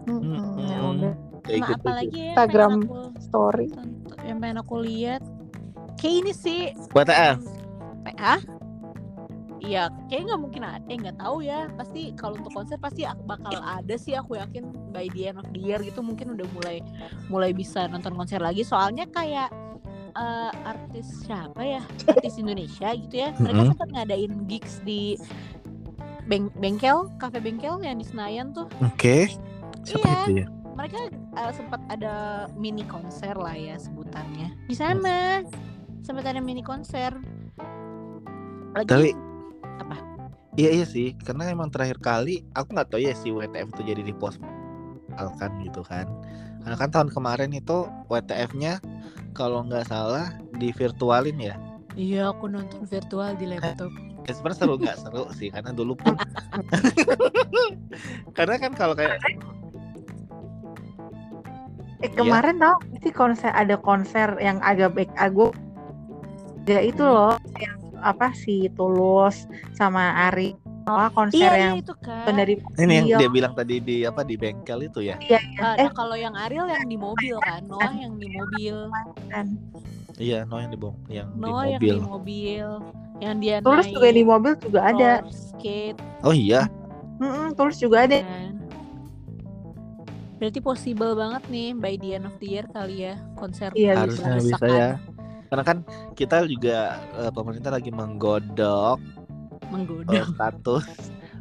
Mm-mm, 0.07 0.35
ya 0.63 0.79
Mm-mm. 0.79 0.93
udah 0.95 1.15
Kayak 1.43 1.59
Nah, 1.59 1.69
gitu 1.69 1.79
apalagi 1.79 2.07
ya 2.11 2.19
yang 2.19 2.31
Instagram 2.33 2.71
pengen 2.73 2.87
aku 2.87 2.99
story 3.21 3.67
yang 4.21 4.39
pengen 4.41 4.59
aku 4.59 4.75
lihat 4.81 5.23
kayak 5.97 6.15
ini 6.17 6.33
sih 6.33 6.61
WTF 6.91 7.39
Hah? 8.17 8.41
Iya, 9.59 9.91
kayak 10.07 10.31
nggak 10.31 10.41
mungkin 10.41 10.63
ada, 10.63 10.85
eh 10.87 10.95
nggak 10.95 11.19
tahu 11.19 11.43
ya. 11.43 11.67
Pasti 11.75 12.15
kalau 12.15 12.39
untuk 12.39 12.55
konser 12.55 12.79
pasti 12.79 13.03
ak- 13.03 13.19
bakal 13.27 13.51
ada 13.57 13.95
sih. 13.97 14.15
Aku 14.15 14.39
yakin 14.39 14.63
by 14.95 15.11
the 15.11 15.27
end 15.27 15.43
of 15.43 15.49
the 15.51 15.59
year 15.59 15.81
gitu 15.81 16.07
mungkin 16.07 16.39
udah 16.39 16.47
mulai 16.55 16.85
mulai 17.27 17.51
bisa 17.51 17.89
nonton 17.89 18.15
konser 18.15 18.39
lagi. 18.39 18.63
Soalnya 18.63 19.09
kayak 19.09 19.51
eh, 20.17 20.51
artis 20.65 21.07
siapa 21.23 21.61
ya, 21.61 21.83
artis 22.11 22.35
Indonesia 22.37 22.89
gitu 22.91 23.15
ya. 23.15 23.31
Mereka 23.35 23.53
Mm-mm. 23.55 23.71
sempat 23.71 23.89
ngadain 23.93 24.33
gigs 24.47 24.81
di 24.81 25.21
beng- 26.25 26.53
bengkel, 26.55 27.07
kafe 27.17 27.39
bengkel 27.39 27.79
yang 27.81 27.97
di 27.97 28.05
Senayan 28.05 28.51
tuh. 28.51 28.67
oke 28.81 29.31
siapa 29.83 30.03
Iya. 30.03 30.19
itu 30.19 30.33
ya 30.37 30.47
Mereka 30.75 30.99
eh, 31.15 31.53
sempat 31.53 31.81
ada 31.87 32.15
mini 32.53 32.85
konser 32.85 33.33
lah 33.33 33.55
ya 33.55 33.77
sebutannya 33.77 34.53
di 34.65 34.75
sana. 34.75 35.41
Sempat 36.01 36.27
ada 36.27 36.39
mini 36.39 36.61
konser. 36.61 37.17
Lagi 38.73 38.87
Tapi- 38.87 39.17
apa? 39.79 39.97
iya 40.55 40.71
iya 40.73 40.85
sih 40.85 41.17
karena 41.19 41.49
emang 41.49 41.69
terakhir 41.69 41.97
kali 41.99 42.45
aku 42.53 42.73
nggak 42.73 42.89
tahu 42.89 43.01
ya 43.01 43.13
si 43.13 43.29
WTF 43.29 43.69
itu 43.71 43.83
jadi 43.87 44.03
di 44.03 44.13
pos 44.13 44.37
kan 45.35 45.49
gitu 45.61 45.81
kan 45.81 46.05
karena 46.61 46.77
kan 46.77 46.91
tahun 46.91 47.09
kemarin 47.09 47.49
itu 47.51 47.89
WTF-nya 48.07 48.85
kalau 49.37 49.61
nggak 49.63 49.85
salah 49.85 50.33
di 50.57 50.73
virtualin 50.73 51.37
ya 51.37 51.57
Iya, 51.97 52.29
aku 52.29 52.45
nonton 52.49 52.85
virtual 52.85 53.33
di 53.37 53.49
laptop. 53.49 53.89
ya 54.27 54.33
sebenarnya 54.35 54.59
seru 54.59 54.75
nggak 54.77 54.99
seru 54.99 55.25
sih 55.33 55.49
karena 55.49 55.71
dulu 55.71 55.95
pun 55.95 56.13
karena 58.37 58.55
kan 58.59 58.73
kalau 58.73 58.93
kayak 58.93 59.17
Eh, 61.97 62.13
Iya. 62.13 62.17
kemarin 62.21 62.61
tau 62.61 62.77
gak 62.93 63.01
sih 63.01 63.15
konser 63.15 63.51
ada 63.57 63.81
konser 63.81 64.37
yang 64.37 64.61
agak 64.61 64.93
baik 64.93 65.09
aku 65.17 65.49
ya 66.67 66.85
itu 66.85 67.01
loh 67.01 67.41
yang 67.57 67.73
apa 68.05 68.37
sih 68.37 68.69
Tulus 68.77 69.49
sama 69.73 70.29
Ari 70.29 70.53
Wah, 70.87 71.11
konser 71.11 71.51
Iya, 71.51 71.51
yang 71.59 71.75
iya 71.75 71.83
itu 71.83 71.95
kan. 71.99 72.31
dari 72.31 72.55
ini 72.79 72.93
yang 72.95 73.07
Iya. 73.11 73.19
dia 73.19 73.29
bilang 73.29 73.53
tadi 73.53 73.83
di 73.83 74.07
apa 74.07 74.23
di 74.23 74.39
bengkel 74.39 74.87
itu 74.87 75.03
ya 75.03 75.19
Iya, 75.19 75.43
Ah, 75.59 75.75
eh. 75.75 75.83
nah, 75.83 75.91
kalau 75.91 76.15
yang 76.15 76.39
Ariel 76.39 76.71
yang 76.71 76.87
di 76.87 76.95
mobil 76.95 77.35
kan, 77.43 77.67
Noah 77.67 77.91
yang 77.91 78.15
di 78.15 78.29
mobil, 78.31 78.77
kan. 79.27 79.47
iya 80.17 80.47
no 80.47 80.57
yang 80.57 80.71
di 80.71 80.79
bom 80.79 80.95
yang 81.11 81.29
Noah 81.35 81.67
di 81.67 81.71
yang 81.75 81.83
mobil 81.83 81.93
di 81.93 82.07
mobil, 82.07 82.67
yang 83.19 83.35
dia 83.37 83.57
naik 83.59 83.91
juga 83.91 84.09
di 84.09 84.23
mobil 84.23 84.53
juga 84.57 84.81
ada 84.87 85.11
skate 85.29 85.99
oh 86.23 86.31
iya 86.31 86.71
Mm-mm, 87.19 87.53
Tulus 87.53 87.77
juga 87.77 88.05
ada 88.05 88.21
kan. 88.21 88.53
Berarti 90.37 90.61
possible 90.61 91.17
banget 91.17 91.43
nih 91.49 91.73
by 91.73 91.97
the 91.97 92.09
end 92.13 92.29
of 92.29 92.37
the 92.37 92.47
year 92.47 92.69
kali 92.69 93.09
ya 93.09 93.17
konser 93.35 93.73
Iya, 93.73 93.97
harusnya 93.99 94.37
besar-besaran. 94.37 94.53
bisa 94.53 94.67
ya 94.69 94.89
karena 95.47 95.65
kan 95.65 95.79
kita 96.13 96.37
juga 96.45 96.79
eh, 97.17 97.33
pemerintah 97.33 97.73
lagi 97.73 97.89
menggodok 97.89 98.99
menggoda. 99.69 100.13
eh, 100.13 100.25
status 100.27 100.85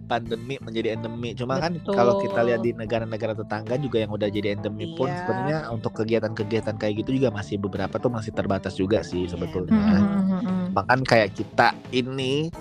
pandemi 0.06 0.62
menjadi 0.62 0.94
endemi. 0.94 1.34
Cuma 1.34 1.58
kan 1.58 1.74
Betul. 1.74 1.98
kalau 1.98 2.22
kita 2.22 2.46
lihat 2.46 2.62
di 2.62 2.72
negara-negara 2.72 3.34
tetangga 3.34 3.74
juga 3.76 4.06
yang 4.06 4.14
udah 4.14 4.30
jadi 4.30 4.54
endemi 4.54 4.94
pun 4.94 5.10
Iya. 5.10 5.18
sebenarnya 5.20 5.58
untuk 5.74 5.98
kegiatan-kegiatan 5.98 6.76
kayak 6.78 6.94
gitu 7.02 7.18
juga 7.18 7.34
masih 7.34 7.58
beberapa 7.58 7.98
tuh 7.98 8.14
masih 8.14 8.30
terbatas 8.30 8.78
juga 8.78 9.02
sih 9.02 9.26
Iya, 9.26 9.34
sebetulnya. 9.34 9.82
Mm-mm. 9.98 10.78
Bahkan 10.78 11.00
kayak 11.04 11.34
kita 11.34 11.74
ini 11.90 12.54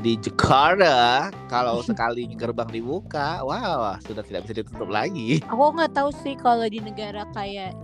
di 0.00 0.16
Jakarta 0.16 1.28
kalau 1.52 1.84
sekali 1.84 2.24
gerbang 2.32 2.72
dibuka, 2.72 3.44
wow 3.44 4.00
sudah 4.00 4.24
tidak 4.24 4.48
bisa 4.48 4.64
ditutup 4.64 4.88
lagi. 4.88 5.44
Aku 5.44 5.76
nggak 5.76 5.92
tahu 5.92 6.08
sih 6.24 6.32
kalau 6.34 6.64
di 6.64 6.80
negara 6.80 7.28
kayak 7.30 7.76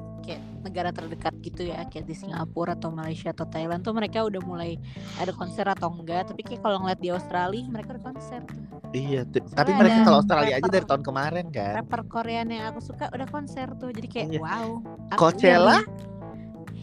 negara 0.66 0.90
terdekat 0.90 1.30
gitu 1.40 1.62
ya 1.64 1.86
kayak 1.86 2.04
di 2.04 2.14
Singapura 2.14 2.74
atau 2.74 2.90
Malaysia 2.90 3.30
atau 3.30 3.46
Thailand 3.46 3.80
tuh 3.80 3.92
mereka 3.92 4.20
udah 4.20 4.42
mulai 4.42 4.74
ada 5.16 5.30
konser 5.30 5.62
atau 5.64 5.88
enggak 5.88 6.26
tapi 6.26 6.42
kayak 6.42 6.60
kalau 6.60 6.80
ngeliat 6.80 6.98
di 6.98 7.08
Australia 7.08 7.62
mereka 7.66 7.94
ada 7.94 8.02
konser 8.04 8.40
tuh 8.42 8.58
Iya, 8.88 9.22
t- 9.24 9.42
tapi 9.50 9.70
mereka 9.72 10.02
kalau 10.02 10.18
Australia 10.18 10.52
aja 10.52 10.62
rapper. 10.62 10.72
dari 10.72 10.86
tahun 10.86 11.02
kemarin 11.04 11.46
kan. 11.50 11.72
rapper 11.76 12.00
Korea 12.06 12.42
yang 12.42 12.66
aku 12.66 12.80
suka 12.80 13.06
udah 13.08 13.26
konser 13.26 13.66
tuh 13.74 13.90
jadi 13.90 14.08
kayak 14.08 14.28
Iya. 14.28 14.40
wow 14.40 14.68
Coachella 15.14 15.78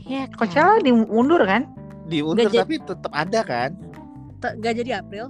ya 0.04 0.24
kan? 0.26 0.38
Coachella 0.38 0.74
diundur 0.80 1.42
kan 1.44 1.68
diundur 2.06 2.48
jadi- 2.48 2.60
tapi 2.62 2.76
tetap 2.80 3.12
ada 3.12 3.40
kan? 3.42 3.70
Te- 4.38 4.56
nggak 4.56 4.74
jadi 4.78 4.92
April 4.98 5.26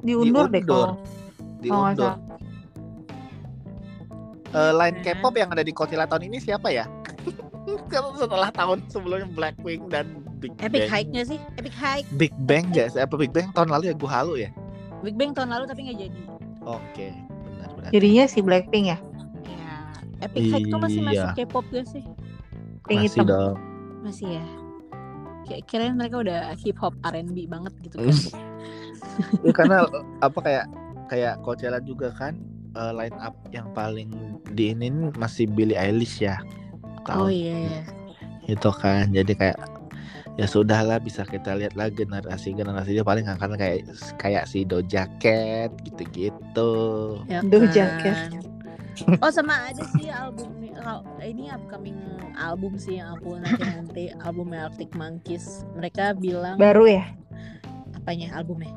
diundur 0.00 0.46
deh 0.46 0.58
Diundur. 0.58 0.88
kalau 0.96 0.96
nggak 0.96 1.62
Diundur. 1.62 2.12
salah. 2.12 2.18
Eh, 4.54 4.72
line 4.72 4.96
Iya. 4.96 5.12
K-pop 5.12 5.34
yang 5.34 5.50
ada 5.50 5.60
di 5.60 5.72
Coachella 5.72 6.06
tahun 6.06 6.30
ini 6.30 6.38
siapa 6.38 6.70
ya? 6.70 6.86
Kalau 7.88 8.12
setelah 8.14 8.52
tahun 8.52 8.84
sebelumnya 8.86 9.28
Blackpink 9.32 9.88
dan 9.88 10.20
Big 10.38 10.52
Epic 10.60 10.84
Bang. 10.84 10.90
Hike 10.92 11.08
nggak 11.10 11.26
sih? 11.32 11.38
Epic 11.56 11.74
Hike. 11.74 12.08
Big 12.14 12.32
Bang 12.44 12.68
gak 12.70 12.92
sih? 12.92 13.00
Apa 13.00 13.16
Big 13.16 13.32
Bang 13.32 13.48
tahun 13.52 13.72
lalu 13.72 13.88
ya? 13.88 13.94
Gue 13.96 14.10
halu 14.10 14.34
ya? 14.36 14.50
Big 15.00 15.16
Bang 15.16 15.32
tahun 15.32 15.48
lalu 15.48 15.64
tapi 15.64 15.80
nggak 15.88 15.98
jadi. 16.00 16.20
Oke, 16.64 17.08
benar 17.44 17.68
benar. 17.72 17.90
Jadinya 17.92 18.24
si 18.28 18.38
Blackpink 18.40 18.86
ya. 18.92 18.98
Ya. 19.44 19.72
Epic 20.22 20.44
Hike 20.52 20.68
tuh 20.68 20.80
masih 20.80 21.00
Iya. 21.00 21.08
masuk 21.08 21.28
K-pop 21.40 21.64
gak 21.72 21.86
sih? 21.88 22.04
Pink 22.84 23.00
Masih 23.00 23.16
hitam. 23.16 23.26
dong. 23.28 23.56
Masih 24.04 24.28
ya. 24.36 24.44
Kayak 25.44 25.62
kirain 25.68 25.94
mereka 25.94 26.16
udah 26.20 26.40
hip 26.56 26.76
hop 26.76 26.92
R&B 27.04 27.48
banget 27.48 27.72
gitu 27.80 27.96
kan. 28.00 28.12
Ya, 29.44 29.52
karena 29.54 29.86
apa 30.18 30.38
kayak 30.42 30.66
kayak 31.06 31.38
Coachella 31.44 31.78
juga 31.78 32.10
kan 32.10 32.34
eh, 32.72 32.92
line 32.92 33.14
up 33.20 33.36
yang 33.54 33.70
paling 33.70 34.10
diinin 34.50 35.14
masih 35.14 35.46
Billie 35.46 35.78
Eilish 35.78 36.18
ya. 36.18 36.40
Oh 37.04 37.28
Tahun 37.28 37.30
iya 37.30 37.54
iya. 37.68 37.82
itu 38.48 38.70
kan. 38.72 39.12
Jadi 39.12 39.32
kayak 39.36 39.58
ya 40.34 40.46
sudahlah 40.50 40.98
bisa 40.98 41.22
kita 41.22 41.54
lihat 41.54 41.78
lah 41.78 41.86
generasi 41.92 42.56
generasi 42.58 42.98
dia 42.98 43.06
paling 43.06 43.28
akan 43.28 43.54
kayak 43.54 43.86
kayak 44.18 44.44
si 44.50 44.66
Doja 44.66 45.06
Cat 45.22 45.70
gitu-gitu. 45.86 46.72
Ya 47.30 47.40
kan? 47.44 48.00
Cat. 48.02 48.18
Oh 49.18 49.30
sama 49.30 49.74
ada 49.74 49.82
sih 49.98 50.06
album 50.06 50.54
oh, 50.86 51.02
ini 51.18 51.50
upcoming 51.50 51.98
album 52.38 52.78
sih 52.78 53.02
yang 53.02 53.18
aku 53.18 53.42
nanti 53.42 53.62
nanti 53.74 54.04
albumnya 54.22 54.70
Arctic 54.70 54.90
Monkeys. 54.94 55.66
Mereka 55.74 56.18
bilang 56.18 56.56
Baru 56.60 56.86
ya. 56.86 57.10
apanya 57.94 58.36
albumnya? 58.36 58.70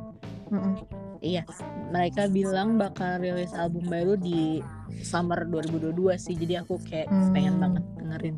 Mm-mm. 0.48 0.88
Iya, 1.20 1.44
mereka 1.90 2.30
bilang 2.30 2.78
bakal 2.78 3.20
rilis 3.20 3.52
album 3.58 3.90
baru 3.90 4.14
di 4.16 4.62
summer 5.00 5.44
2022 5.44 5.94
sih. 6.18 6.34
Jadi 6.34 6.54
aku 6.56 6.78
kayak 6.82 7.08
Hmm. 7.08 7.32
pengen 7.32 7.56
banget 7.58 7.84
dengerin. 7.96 8.36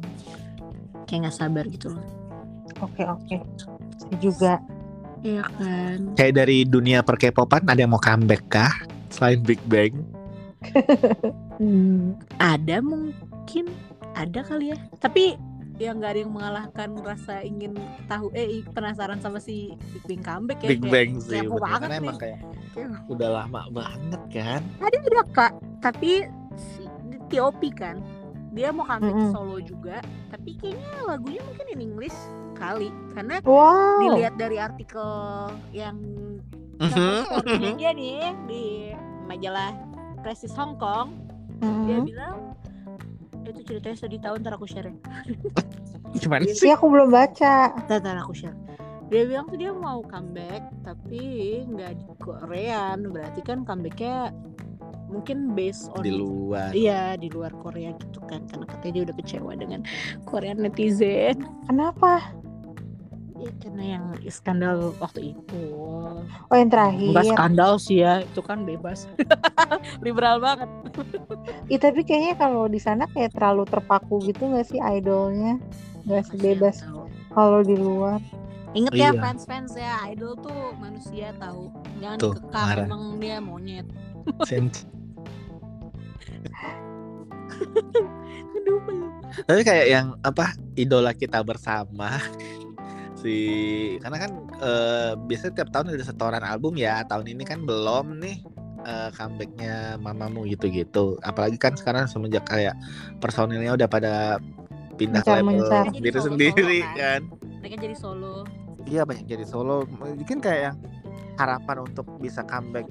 Kayak 1.03 1.19
nggak 1.21 1.35
sabar 1.35 1.65
gitu 1.65 1.87
loh. 1.89 2.05
Oke 2.79 3.03
oke. 3.03 3.35
Saya 3.97 4.15
juga. 4.19 4.53
Iya 5.19 5.43
kan. 5.51 6.15
Kayak 6.15 6.33
dari 6.37 6.63
dunia 6.63 7.01
per 7.01 7.15
K-popan 7.15 7.65
ada 7.65 7.75
yang 7.77 7.91
mau 7.91 7.99
comeback 7.99 8.47
kah? 8.47 8.71
Selain 9.09 9.39
Big 9.39 9.59
Bang? 9.65 10.05
Hmm. 11.59 12.15
Ada 12.37 12.79
mungkin, 12.79 13.67
ada 14.13 14.39
kali 14.39 14.71
ya. 14.71 14.79
Tapi 14.97 15.35
yang 15.75 15.99
nggak 15.99 16.11
ada 16.11 16.19
yang 16.19 16.31
mengalahkan 16.31 16.89
rasa 16.99 17.39
ingin 17.39 17.75
tahu 18.05 18.31
eh 18.31 18.63
penasaran 18.65 19.19
sama 19.19 19.39
si 19.39 19.75
Big 19.91 20.19
Bang 20.19 20.23
comeback 20.23 20.59
ya. 20.61 20.69
Big 20.69 20.79
kayak 20.79 20.87
Bang 20.89 21.11
sih. 21.19 21.39
bener. 21.41 21.59
banget 21.59 21.87
nih. 21.89 21.99
emang 21.99 22.17
kayak 22.17 22.39
Kayak- 22.69 23.03
udah 23.07 23.29
lama 23.33 23.61
banget 23.69 24.21
kan. 24.29 24.61
Ada 24.79 24.97
ada 25.01 25.23
kak, 25.29 25.51
tapi 25.81 26.11
si 26.59 26.83
TOP 27.31 27.61
kan 27.73 28.03
dia 28.49 28.73
mau 28.73 28.81
comeback 28.81 29.13
Mm-mm. 29.13 29.31
solo 29.31 29.61
juga, 29.61 30.01
tapi 30.33 30.57
kayaknya 30.57 31.05
lagunya 31.05 31.41
mungkin 31.45 31.65
in 31.69 31.81
English 31.85 32.17
kali 32.57 32.89
karena 33.13 33.37
Wow. 33.45 34.01
dilihat 34.01 34.35
dari 34.41 34.57
artikel 34.57 35.09
yang 35.69 35.95
story-nya 36.81 37.71
mhm. 37.71 37.77
dia 37.77 37.91
nih 37.93 38.17
di 38.49 38.63
majalah 39.29 39.71
Prestige 40.25 40.57
Hong 40.57 40.81
Kong 40.81 41.13
Mm-mm. 41.61 41.85
dia 41.85 41.97
bilang 42.01 42.37
itu 43.45 43.61
ceritanya 43.65 43.97
sedih 43.97 44.21
tahun 44.21 44.41
ntar 44.45 44.57
aku 44.57 44.65
share 44.65 44.89
ya. 44.89 44.97
Gimana 46.21 46.45
Sih 46.49 46.69
sih? 46.69 46.71
aku 46.73 46.89
belum 46.89 47.09
baca. 47.13 47.73
Ntar, 47.85 48.01
ntar 48.01 48.17
aku 48.17 48.33
share 48.33 48.57
dia 49.09 49.25
bilang 49.25 49.49
tuh 49.49 49.57
dia 49.57 49.73
mau 49.73 50.05
comeback 50.05 50.69
tapi 50.85 51.21
nggak 51.65 51.97
di 51.97 52.05
Korean 52.21 53.09
berarti 53.09 53.41
kan 53.41 53.65
comebacknya 53.65 54.29
mungkin 55.09 55.57
based 55.57 55.89
on 55.91 56.05
Di 56.05 56.13
luar. 56.13 56.69
Iya 56.71 57.17
di 57.17 57.27
luar 57.27 57.49
Korea 57.57 57.91
gitu 57.97 58.21
kan 58.29 58.45
karena 58.45 58.65
katanya 58.69 58.93
dia 58.93 59.03
udah 59.09 59.15
kecewa 59.17 59.51
dengan 59.57 59.81
Korean 60.23 60.61
netizen. 60.61 61.41
Kenapa? 61.65 62.21
Ya 63.39 63.51
karena 63.63 63.83
yang 63.95 64.05
skandal 64.27 64.91
waktu 64.99 65.31
itu. 65.31 65.63
Oh 66.51 66.55
yang 66.55 66.67
terakhir. 66.67 67.09
Enggak 67.15 67.27
skandal 67.31 67.71
sih 67.79 68.03
ya 68.03 68.21
itu 68.21 68.41
kan 68.43 68.67
bebas. 68.67 69.07
Liberal 70.05 70.43
banget. 70.43 70.67
Iya 71.71 71.79
tapi 71.79 72.03
kayaknya 72.03 72.35
kalau 72.35 72.67
di 72.67 72.77
sana 72.77 73.07
kayak 73.09 73.31
terlalu 73.33 73.63
terpaku 73.65 74.19
gitu 74.27 74.43
nggak 74.43 74.67
sih 74.67 74.79
idolnya? 74.83 75.55
Nggak 76.03 76.23
sebebas 76.29 76.83
Tahu. 76.83 77.07
kalau 77.31 77.59
di 77.63 77.75
luar. 77.79 78.19
Ingat 78.75 78.93
ya 78.93 79.09
Iya. 79.09 79.23
fans-fans 79.23 79.73
ya 79.73 79.97
idol 80.13 80.37
tuh 80.37 80.75
manusia 80.77 81.33
tahu. 81.41 81.73
Jangan 81.97 82.17
Tuh, 82.21 82.33
marah. 82.53 82.85
emang 82.85 83.17
dia 83.17 83.41
monyet. 83.41 83.87
Tapi 89.47 89.61
kayak 89.61 89.87
yang 89.89 90.07
apa 90.25 90.53
idola 90.75 91.13
kita 91.13 91.43
bersama 91.45 92.17
si 93.19 93.35
karena 93.99 94.17
kan 94.27 94.31
eh, 94.63 95.11
biasanya 95.19 95.53
tiap 95.59 95.69
tahun 95.75 95.95
ada 95.95 96.05
setoran 96.05 96.43
album 96.43 96.79
ya 96.79 97.03
tahun 97.05 97.35
ini 97.35 97.43
kan 97.43 97.67
belum 97.67 98.19
nih 98.23 98.39
eh, 98.87 99.09
comebacknya 99.15 99.99
mamamu 99.99 100.47
gitu-gitu. 100.47 101.19
Apalagi 101.23 101.59
kan 101.59 101.75
sekarang 101.75 102.07
semenjak 102.07 102.47
kayak 102.47 102.75
personilnya 103.19 103.75
udah 103.75 103.89
pada 103.91 104.39
pindah 104.99 105.23
ke 105.23 105.31
label 105.31 105.63
Mencar-mencar. 105.63 105.95
sendiri-sendiri 105.95 106.79
Jadi 106.83 106.83
solo-solo 106.83 106.99
kan. 106.99 107.21
Mereka 107.59 107.75
jadi 107.79 107.95
solo. 107.95 108.33
iya 108.87 109.01
banyak 109.03 109.25
jadi 109.27 109.45
solo. 109.47 109.77
Mungkin 109.87 110.39
kayak 110.39 110.61
yang 110.71 110.77
harapan 111.39 111.87
untuk 111.87 112.05
bisa 112.19 112.43
comeback 112.43 112.87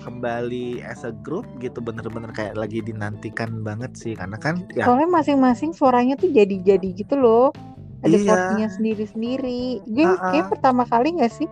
kembali 0.00 0.80
as 0.80 1.02
a 1.02 1.12
group 1.16 1.44
gitu 1.58 1.78
bener-bener 1.78 2.30
kayak 2.30 2.54
lagi 2.54 2.80
dinantikan 2.80 3.60
banget 3.60 3.92
sih 3.94 4.12
karena 4.12 4.36
kan 4.36 4.64
ya 4.70 4.84
Soalnya 4.84 5.10
masing-masing 5.12 5.70
suaranya 5.70 6.14
tuh 6.14 6.28
jadi-jadi 6.28 6.88
gitu 6.94 7.14
loh. 7.14 7.50
Ada 8.00 8.14
Iya. 8.14 8.28
porsinya 8.28 8.68
sendiri-sendiri. 8.70 9.62
Gue 9.86 10.04
Ha-ha. 10.06 10.28
kayak 10.30 10.46
pertama 10.50 10.84
kali 10.84 11.16
nggak 11.16 11.32
sih 11.32 11.48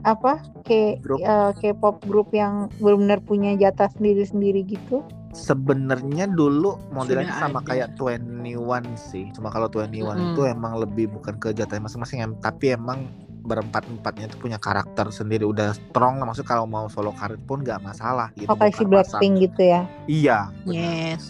apa 0.00 0.40
kayak 0.64 0.98
Grup. 0.98 1.20
eh, 1.20 1.50
K-pop 1.54 2.00
grup 2.02 2.32
yang 2.32 2.72
benar-benar 2.76 3.20
punya 3.20 3.52
jatah 3.54 3.90
sendiri-sendiri 3.90 4.64
gitu. 4.64 5.04
sebenarnya 5.30 6.26
dulu 6.26 6.74
modelnya 6.90 7.30
Sudah 7.30 7.38
sama 7.38 7.62
ada. 7.62 7.68
kayak 7.68 7.88
21 7.94 8.50
sih 8.96 9.30
cuma 9.30 9.46
kalau 9.46 9.70
21 9.70 9.86
Mm-mm. 10.10 10.34
itu 10.34 10.42
emang 10.42 10.74
lebih 10.74 11.06
bukan 11.08 11.38
ke 11.38 11.54
jatahnya 11.54 11.86
masing-masing 11.86 12.18
tapi 12.42 12.74
emang 12.74 13.06
berempat 13.40 13.84
empatnya 13.84 14.28
itu 14.28 14.36
punya 14.36 14.56
karakter 14.56 15.08
sendiri 15.08 15.42
udah 15.42 15.72
strong 15.72 16.18
lah 16.18 16.28
maksudnya 16.28 16.50
kalau 16.50 16.64
mau 16.64 16.86
solo 16.86 17.10
karir 17.10 17.40
pun 17.40 17.60
nggak 17.60 17.80
masalah 17.80 18.30
gitu 18.34 18.48
kayak 18.48 18.74
si 18.74 18.84
Blackpink 18.84 19.34
gitu 19.40 19.60
ya. 19.64 19.82
iya 20.06 20.38
benar. 20.62 21.16
Yes. 21.16 21.22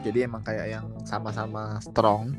jadi 0.00 0.28
emang 0.28 0.44
kayak 0.44 0.66
yang 0.70 0.86
sama-sama 1.02 1.80
strong 1.80 2.36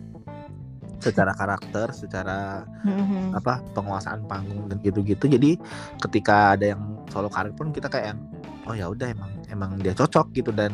secara 1.02 1.34
karakter 1.34 1.92
secara 1.92 2.64
Mhm. 2.82 3.36
apa 3.36 3.62
penguasaan 3.74 4.26
panggung 4.26 4.66
dan 4.66 4.78
gitu-gitu 4.80 5.26
jadi 5.28 5.58
ketika 6.00 6.54
ada 6.54 6.74
yang 6.74 6.82
solo 7.10 7.28
karir 7.28 7.52
pun 7.52 7.70
kita 7.70 7.90
kayak 7.90 8.16
yang 8.16 8.20
oh 8.66 8.74
ya 8.74 8.90
udah 8.90 9.10
emang 9.10 9.32
emang 9.50 9.78
dia 9.78 9.94
cocok 9.94 10.34
gitu 10.34 10.50
dan 10.50 10.72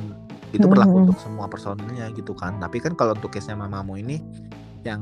itu 0.52 0.68
berlaku 0.68 0.92
Mhm. 0.94 1.04
untuk 1.08 1.18
semua 1.18 1.48
personilnya 1.48 2.12
gitu 2.12 2.36
kan 2.36 2.60
tapi 2.60 2.80
kan 2.80 2.92
kalau 2.94 3.16
untuk 3.16 3.32
case 3.32 3.48
nya 3.48 3.56
mamamu 3.56 3.96
ini 3.96 4.20
yang 4.84 5.02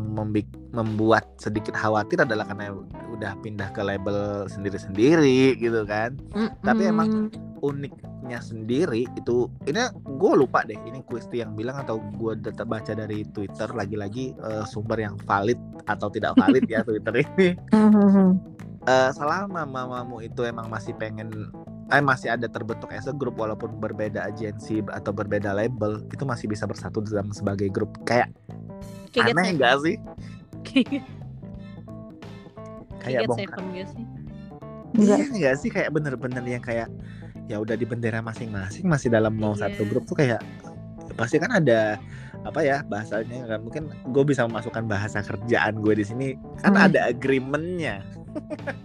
membuat 0.73 1.25
sedikit 1.39 1.73
khawatir 1.75 2.21
adalah 2.21 2.45
karena 2.47 2.75
udah 3.15 3.33
pindah 3.43 3.71
ke 3.71 3.81
label 3.81 4.47
sendiri-sendiri 4.51 5.55
gitu 5.59 5.83
kan. 5.87 6.15
Tapi 6.63 6.89
emang- 6.89 7.31
uniknya 7.59 8.39
sendiri 8.39 9.03
itu 9.19 9.51
ini 9.67 9.83
gue 9.91 10.33
lupa 10.39 10.63
deh 10.63 10.79
ini 10.87 11.03
Kuisti 11.03 11.43
yang 11.43 11.59
bilang 11.59 11.83
atau 11.83 11.99
gue 11.99 12.39
tetap 12.39 12.71
baca 12.71 12.95
dari 12.95 13.27
Twitter 13.35 13.67
lagi-lagi 13.75 14.31
eh, 14.31 14.63
sumber 14.63 15.03
yang 15.03 15.19
valid 15.27 15.59
atau 15.83 16.07
tidak 16.07 16.39
valid 16.39 16.63
ya 16.71 16.79
Twitter 16.87 17.19
ini. 17.19 17.59
Mhm. 17.75 18.27
Eh, 18.87 19.11
selama 19.11 19.67
mamamu 19.67 20.23
itu 20.23 20.47
emang 20.47 20.71
masih 20.71 20.95
pengen 20.95 21.51
eh 21.89 21.99
masih 22.05 22.29
ada 22.31 22.45
terbentuk 22.45 22.93
as 22.93 23.09
a 23.09 23.13
grup 23.13 23.35
walaupun 23.35 23.81
berbeda 23.81 24.29
agensi 24.29 24.79
atau 24.93 25.09
berbeda 25.09 25.51
label 25.57 26.05
itu 26.13 26.21
masih 26.21 26.45
bisa 26.45 26.69
bersatu 26.69 27.01
dalam 27.01 27.33
sebagai 27.33 27.67
grup 27.73 27.89
kayak 28.06 28.29
Kayak 29.10 29.25
Get 29.25 29.35
aneh 29.35 29.47
enggak 29.51 29.73
sih 29.79 29.95
Kayak 32.99 33.21
bongkar? 33.25 33.57
Enggak. 33.60 33.87
iya 34.95 35.15
enggak 35.23 35.55
sih 35.57 35.69
kayak 35.69 35.89
bener-bener 35.93 36.43
yang 36.43 36.62
kayak 36.62 36.89
ya 37.45 37.57
udah 37.57 37.73
di 37.73 37.85
bendera 37.85 38.19
masing-masing 38.19 38.85
masih 38.85 39.10
dalam 39.10 39.33
mau 39.33 39.53
Iya. 39.53 39.69
satu 39.69 39.81
grup 39.85 40.05
tuh 40.05 40.17
kayak 40.17 40.41
pasti 41.13 41.37
kan 41.37 41.49
ada 41.51 41.97
apa 42.39 42.60
ya 42.62 42.81
bahasanya 42.85 43.43
kan 43.45 43.60
mungkin 43.60 43.83
gue 44.07 44.23
bisa 44.23 44.47
memasukkan 44.47 44.87
bahasa 44.87 45.19
kerjaan 45.19 45.77
gue 45.77 45.93
di 45.93 46.05
sini 46.05 46.27
kan 46.60 46.71
Hmm. 46.71 46.85
ada 46.87 47.10
agreementnya 47.10 48.01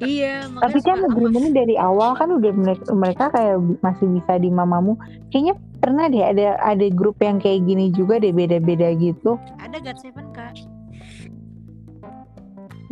Iya, 0.00 0.48
Tapi 0.64 0.80
kan 0.80 1.04
agreementnya 1.04 1.52
dari 1.54 1.76
awal 1.76 2.16
kan 2.16 2.32
udah 2.32 2.48
mereka, 2.50 2.88
mereka 2.90 3.24
kayak 3.28 3.60
masih 3.80 4.08
bisa 4.10 4.40
di 4.40 4.48
mamamu. 4.48 4.96
Kayaknya 5.28 5.54
pernah 5.84 6.08
deh 6.08 6.24
ada 6.24 6.56
ada 6.64 6.86
grup 6.88 7.20
yang 7.20 7.36
kayak 7.36 7.68
gini 7.68 7.92
juga 7.92 8.16
deh 8.16 8.32
beda-beda 8.32 8.96
gitu. 8.96 9.36
ada 9.60 9.76
God 9.84 10.00
Seven 10.00 10.32
kak. 10.32 10.64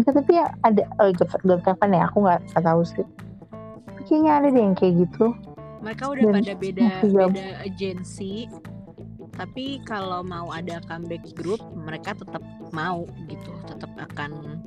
Tapi 0.04 0.32
ya 0.36 0.52
ada 0.60 0.84
oh 1.00 1.08
God, 1.16 1.30
God 1.40 1.60
Seven 1.64 1.96
ya 1.96 2.04
aku 2.04 2.28
nggak 2.28 2.40
tahu 2.52 2.84
sih. 2.84 3.06
Kayaknya 4.04 4.32
ada 4.36 4.48
deh 4.52 4.60
yang 4.60 4.76
kayak 4.76 4.94
gitu. 5.08 5.32
Mereka 5.80 6.04
udah 6.04 6.22
Dan 6.22 6.34
pada 6.36 6.54
beda 6.60 6.86
jauh. 7.08 7.32
beda 7.32 7.46
agensi, 7.64 8.46
tapi 9.32 9.80
kalau 9.88 10.20
mau 10.20 10.52
ada 10.52 10.78
comeback 10.84 11.24
group 11.32 11.58
mereka 11.72 12.12
tetap 12.12 12.44
mau 12.76 13.08
gitu 13.26 13.50
tetap 13.64 13.88
akan 13.96 14.60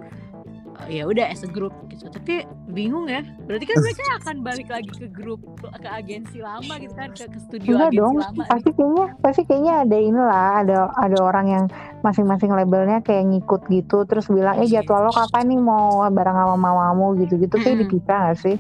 ya 0.86 1.04
udah 1.08 1.26
as 1.32 1.42
a 1.42 1.50
group 1.50 1.72
gitu 1.88 2.12
tapi 2.12 2.44
bingung 2.70 3.08
ya 3.08 3.24
berarti 3.48 3.66
kan 3.66 3.78
mereka 3.80 4.04
akan 4.22 4.36
balik 4.44 4.68
lagi 4.70 4.92
ke 4.92 5.08
grup 5.10 5.42
ke 5.62 5.88
agensi 5.88 6.44
lama 6.44 6.74
gitu 6.78 6.94
kan 6.94 7.10
ke, 7.16 7.26
ke 7.26 7.40
studio 7.40 7.80
Enggak 7.80 7.92
agensi 7.92 8.00
dong, 8.00 8.16
lama 8.20 8.44
pasti 8.46 8.70
kayaknya 8.76 9.06
pasti 9.24 9.42
kayaknya 9.48 9.74
ada 9.88 9.98
inilah, 9.98 10.48
ada 10.62 10.78
ada 11.00 11.18
orang 11.24 11.46
yang 11.48 11.66
masing-masing 12.04 12.54
labelnya 12.54 13.02
kayak 13.02 13.26
ngikut 13.34 13.66
gitu, 13.72 14.06
terus 14.06 14.30
bilang, 14.30 14.62
eh 14.62 14.70
jadwal 14.70 15.10
lo 15.10 15.12
kapan 15.12 15.50
nih 15.50 15.58
mau 15.58 16.06
bareng 16.06 16.38
sama 16.38 16.54
mamamu 16.54 17.18
gitu-gitu, 17.18 17.56
kayak 17.58 17.82
dipisah 17.82 18.18
gak 18.30 18.38
sih? 18.38 18.56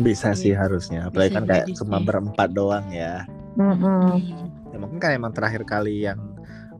Bisa 0.00 0.32
sih 0.32 0.56
Iya. 0.56 0.64
harusnya. 0.64 1.00
Apalagi 1.08 1.32
Bisa 1.32 1.36
kan 1.36 1.44
kayak 1.44 1.66
jadi 1.68 1.76
cuma 1.76 1.98
berempat 2.00 2.48
doang 2.52 2.86
ya. 2.88 3.24
Mm-mm. 3.56 4.16
Hmm. 4.16 4.72
Ya 4.72 4.76
mungkin 4.80 4.98
kan 5.00 5.12
emang 5.12 5.32
terakhir 5.32 5.64
kali 5.68 6.04
yang 6.04 6.20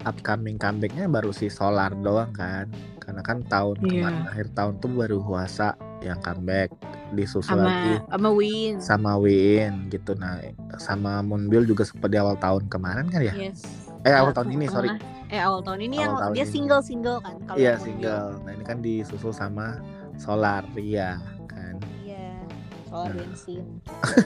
upcoming 0.05 0.61
comebacknya 0.61 1.09
baru 1.09 1.33
si 1.33 1.49
Solar 1.49 1.93
doang 1.97 2.33
kan. 2.33 2.69
Karena 3.17 3.25
kan 3.25 3.41
tahun 3.49 3.77
Iya. 3.81 3.89
kemarin 3.89 4.23
akhir 4.29 4.47
tahun 4.53 4.73
tuh 4.77 4.91
baru 4.93 5.19
Huasa 5.19 5.73
yang 5.99 6.21
comeback 6.21 6.69
disusul 7.09 7.57
lagi 7.57 7.97
sama 7.97 8.13
sama 8.13 8.29
Win. 8.31 8.75
sama 8.77 9.13
Win 9.17 9.73
gitu. 9.89 10.13
Nah 10.13 10.37
sama 10.77 11.25
Moonbill 11.25 11.65
juga 11.65 11.81
sempat 11.83 12.13
di 12.13 12.21
awal 12.21 12.37
tahun 12.37 12.69
kemarin 12.69 13.09
kan 13.09 13.25
ya? 13.25 13.33
Yes. 13.33 13.65
Eh 14.05 14.13
awal 14.13 14.31
Ah, 14.31 14.37
tahun 14.37 14.53
ini 14.53 14.69
sorry. 14.69 14.93
eh 15.27 15.41
awal 15.41 15.65
tahun 15.65 15.81
ini 15.83 15.97
Awal 15.97 16.05
yang 16.05 16.13
tahun 16.21 16.33
dia 16.35 16.45
ini. 16.45 16.53
single 16.53 16.83
single 16.85 17.19
kan 17.19 17.37
kalau 17.43 17.57
iya 17.57 17.73
single. 17.81 18.37
Nah 18.39 18.53
ini 18.53 18.63
kan 18.63 18.79
disusul 18.79 19.33
sama 19.33 19.81
Solar 20.15 20.61
Ria 20.71 21.17
kan. 21.47 21.81
Iya 21.99 22.37
soal 22.85 23.09
Nah. 23.09 23.17
bensin 23.17 23.65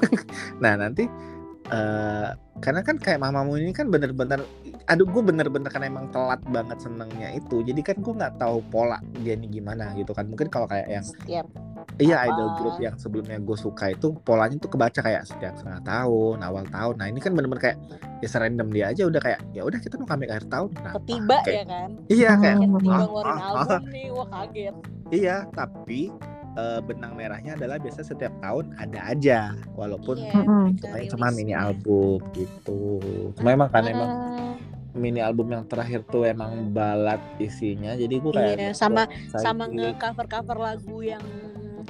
nah 0.63 0.75
nanti 0.75 1.07
eh 1.71 2.29
karena 2.59 2.83
kan 2.83 2.99
kayak 2.99 3.23
mamamu 3.23 3.55
ini 3.55 3.71
kan 3.71 3.87
bener-bener 3.87 4.43
aduh 4.87 5.05
gue 5.05 5.23
bener-bener 5.23 5.67
kan 5.67 5.83
emang 5.83 6.09
telat 6.09 6.41
banget 6.47 6.79
senengnya 6.79 7.31
itu 7.31 7.61
jadi 7.61 7.81
kan 7.83 7.97
gue 7.97 8.13
nggak 8.13 8.35
tahu 8.37 8.59
pola 8.67 8.97
dia 9.19 9.35
nih 9.35 9.51
gimana 9.53 9.93
gitu 9.95 10.11
kan 10.11 10.25
mungkin 10.25 10.47
kalau 10.47 10.65
kayak 10.65 10.89
yang 10.89 11.03
setiap 11.03 11.47
iya 11.97 12.17
Apa? 12.19 12.29
idol 12.29 12.49
group 12.57 12.77
yang 12.79 12.97
sebelumnya 12.97 13.37
gue 13.37 13.57
suka 13.57 13.91
itu 13.91 14.17
polanya 14.19 14.57
tuh 14.57 14.69
kebaca 14.69 14.99
kayak 14.99 15.23
setiap 15.25 15.55
setengah 15.55 15.81
tahun 15.81 16.39
awal 16.41 16.65
tahun 16.67 16.95
nah 16.97 17.07
ini 17.07 17.19
kan 17.19 17.33
bener-bener 17.33 17.63
kayak 17.63 17.79
ya 18.19 18.29
serandom 18.29 18.69
dia 18.69 18.89
aja 18.89 19.05
udah 19.05 19.21
kayak 19.21 19.41
ya 19.51 19.63
udah 19.63 19.79
kita 19.79 19.95
mau 19.95 20.07
comeback 20.07 20.31
akhir 20.33 20.47
tahun 20.49 20.69
kenapa? 20.73 20.95
ketiba 20.99 21.37
Kayak- 21.41 21.53
ya 21.53 21.65
kan 21.67 21.91
iya 22.09 22.31
kayak 22.33 22.55
Hmm. 22.57 22.61
kayak 22.61 22.71
tiba 22.77 22.91
ah, 22.91 22.99
ngeluarin 22.99 23.31
ah, 23.31 23.39
album 23.51 23.83
nih 23.87 24.07
wah 24.11 24.29
kaget 24.29 24.75
iya 25.11 25.37
tapi 25.51 26.01
eh, 26.53 26.81
benang 26.83 27.13
merahnya 27.15 27.53
adalah 27.55 27.77
biasa 27.77 28.01
setiap 28.03 28.35
tahun 28.41 28.75
ada 28.77 29.01
aja 29.07 29.39
walaupun 29.73 30.19
Makanya 30.19 31.09
cuma 31.09 31.29
mini 31.29 31.53
rilisnya. 31.53 31.63
album 31.63 32.19
gitu. 32.33 32.99
Cuma 33.35 33.49
emang 33.51 33.69
kan 33.69 33.85
emang 33.85 34.11
Ah, 34.11 34.53
mini 34.93 35.19
album 35.19 35.51
yang 35.51 35.65
terakhir 35.65 36.03
tuh 36.05 36.25
emang 36.25 36.71
balad 36.71 37.21
isinya. 37.37 37.93
Jadi 37.93 38.15
gue 38.17 38.33
kayak 38.33 38.57
Iya, 38.57 38.71
sama- 38.73 39.07
sama 39.33 39.65
nge 39.67 39.95
cover 39.97 40.27
cover 40.27 40.57
lagu 40.57 40.99
yang 41.01 41.23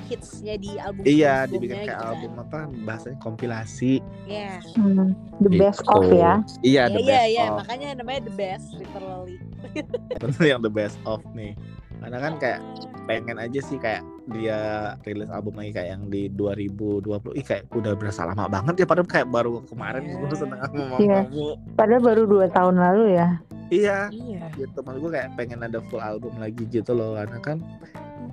hitsnya 0.07 0.55
di 0.55 0.75
album 0.77 1.03
Iya, 1.03 1.47
dibikin 1.47 1.77
kayak 1.77 1.87
gitu 1.87 1.95
kan. 1.95 2.09
album 2.09 2.33
apa 2.39 2.59
bahasanya 2.83 3.19
kompilasi. 3.19 3.93
Iya. 4.25 4.59
Hmm, 4.75 5.15
The 5.39 5.51
best 5.53 5.81
gitu. 5.81 5.93
of 5.93 6.05
ya. 6.09 6.13
Iya, 6.13 6.35
Iya, 6.63 6.83
the 6.87 7.01
iya, 7.01 7.11
best 7.11 7.29
iya, 7.29 7.45
of. 7.45 7.57
makanya 7.59 7.89
namanya 7.95 8.21
the 8.23 8.35
best 8.35 8.67
literally. 8.75 9.39
Bener 10.23 10.45
yang 10.47 10.61
the 10.61 10.73
best 10.73 10.97
of 11.05 11.23
nih. 11.33 11.55
Karena 12.01 12.19
kan 12.19 12.33
kayak 12.37 12.61
pengen 13.05 13.37
aja 13.37 13.61
sih 13.61 13.77
kayak 13.77 14.01
dia 14.29 14.59
rilis 15.03 15.27
album 15.29 15.55
lagi 15.55 15.75
kayak 15.75 15.89
yang 15.91 16.03
di 16.07 16.31
2020 16.31 17.03
ih 17.35 17.43
kayak 17.43 17.67
udah 17.69 17.93
berasa 17.93 18.23
lama 18.23 18.47
banget 18.47 18.75
ya 18.79 18.87
padahal 18.87 19.07
kayak 19.07 19.29
baru 19.29 19.59
kemarin 19.67 20.03
Iya. 20.05 20.15
gue 20.17 20.29
seneng 20.33 20.61
sama 20.61 20.83
Iya. 20.97 21.21
mamamu 21.27 21.47
Padahal 21.75 22.03
baru 22.05 22.23
dua 22.25 22.47
tahun 22.49 22.77
lalu 22.79 23.05
ya. 23.13 23.29
iya 23.69 23.99
Iya. 24.09 24.45
gitu 24.57 24.79
maksud 24.81 25.01
gue 25.01 25.13
kayak 25.13 25.29
pengen 25.35 25.61
ada 25.61 25.79
full 25.85 25.99
album 26.01 26.35
lagi 26.37 26.63
gitu 26.65 26.91
loh 26.91 27.15
karena 27.15 27.39
kan 27.39 27.59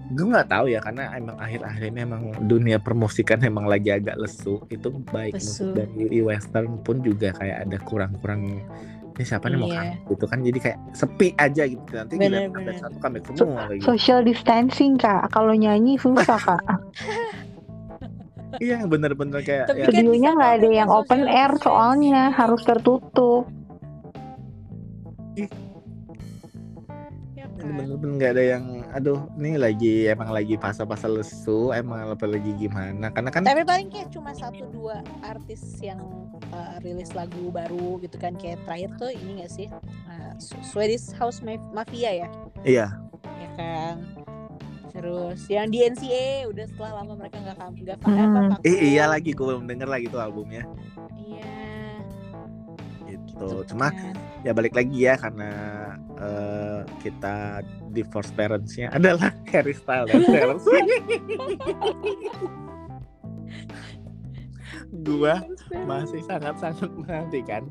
gue 0.07 0.23
nggak 0.23 0.47
tahu 0.47 0.65
ya 0.67 0.79
karena 0.79 1.11
emang 1.11 1.35
akhir-akhir 1.35 1.83
ini 1.85 1.99
emang 2.01 2.21
dunia 2.45 2.77
promosikan 2.77 3.41
emang 3.41 3.65
lagi 3.65 3.91
agak 3.91 4.15
lesu 4.15 4.63
itu 4.67 4.87
baik 5.05 5.35
musik 5.35 5.67
Lesu. 5.67 5.73
dari 5.73 6.19
western 6.21 6.79
pun 6.79 7.01
juga 7.01 7.33
kayak 7.33 7.57
ada 7.65 7.77
kurang-kurang 7.81 8.63
ini 9.17 9.25
siapa 9.25 9.49
nih 9.49 9.57
mau 9.57 9.65
Iya. 9.65 9.77
comeback 9.81 10.01
gitu 10.13 10.25
kan 10.29 10.39
jadi 10.45 10.59
kayak 10.61 10.79
sepi 10.93 11.27
aja 11.35 11.63
gitu 11.65 11.89
nanti 11.89 12.13
Bener, 12.15 12.53
bener. 12.53 12.73
satu 12.77 12.97
comeback 13.01 13.25
semua 13.33 13.65
lagi 13.65 13.81
Social 13.81 14.21
distancing 14.21 14.93
kak. 14.95 15.33
Kalau 15.33 15.57
nyanyi 15.57 15.97
susah 15.97 16.37
kak. 16.37 16.61
iya 18.63 18.85
bener-bener 18.85 19.41
kayak 19.41 19.73
Tapi 19.73 19.79
ya, 19.81 19.85
kan 19.85 19.91
Studionya 19.91 20.31
bisa 20.31 20.37
nggak 20.37 20.53
ada 20.61 20.69
yang 20.69 20.89
open 20.89 21.21
air 21.25 21.51
soalnya 21.59 22.21
harus 22.29 22.61
tertutup. 22.61 23.49
Ya 27.37 27.45
kan? 27.45 27.73
bener-bener 27.73 28.13
nggak 28.17 28.31
ada 28.33 28.43
yang 28.57 28.63
aduh 28.89 29.19
ini 29.37 29.57
lagi 29.57 29.93
emang 30.05 30.29
lagi 30.29 30.57
fase-fase 30.57 31.09
lesu 31.09 31.69
emang 31.69 32.09
apa 32.09 32.25
lagi 32.25 32.49
gimana 32.53 33.09
karena 33.09 33.29
kan 33.29 33.41
Tapi 33.45 33.61
paling 33.61 33.89
kayak 33.89 34.09
cuma 34.09 34.33
satu 34.33 34.65
dua 34.69 35.01
artis 35.21 35.61
yang 35.81 36.01
uh, 36.47 36.77
rilis 36.79 37.11
lagu 37.11 37.49
baru 37.49 37.99
gitu 37.99 38.15
kan 38.15 38.33
kayak 38.33 38.61
terakhir 38.63 38.89
tuh 38.95 39.09
ini 39.09 39.41
gak 39.41 39.51
sih 39.51 39.67
uh, 40.07 40.33
Swedish 40.63 41.11
House 41.13 41.39
Ma- 41.39 41.57
Mafia 41.73 42.11
ya, 42.17 42.29
iya 42.63 42.87
ya 43.23 43.49
kan. 43.53 43.95
Terus 44.89 45.45
yang 45.45 45.69
di 45.69 45.85
NCA 45.85 46.47
udah 46.47 46.65
setelah 46.65 46.91
lama 46.97 47.13
mereka 47.15 47.37
nggak 47.37 47.57
nggak 47.59 47.97
Hmm. 48.01 48.57
eh, 48.63 48.77
iya 48.91 49.05
lagi 49.05 49.29
gue 49.29 49.45
belum 49.45 49.65
denger 49.65 49.85
lagi 49.85 50.07
tuh 50.07 50.17
albumnya 50.17 50.65
Iya. 51.13 51.53
gitu 53.05 53.37
tuh 53.37 53.61
cuma 53.67 53.93
kan. 53.93 54.17
ya 54.41 54.51
balik 54.51 54.73
lagi 54.73 54.97
ya 54.99 55.13
karena 55.13 55.51
eh, 56.17 56.81
kita 56.99 57.61
divorce 57.87 58.33
parents-nya 58.33 58.89
adalah 58.89 59.29
Harry 59.47 59.73
Styles 59.73 60.09
dan 60.09 60.21
Taylor 60.23 60.57
Swift. 60.57 60.89
Gua 64.97 65.43
masih 65.83 66.21
sangat-sangat 66.21 66.87
menantikan 66.93 67.67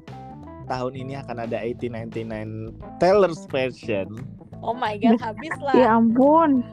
tahun 0.66 0.92
ini 0.96 1.14
akan 1.16 1.36
ada 1.42 1.62
1899 1.62 2.70
Taylor's 2.96 3.42
version. 3.46 4.08
Oh 4.58 4.72
my 4.72 4.96
god, 4.96 5.16
habis 5.18 5.54
lah. 5.58 5.74
Ya 5.74 5.88
ampun, 5.92 6.64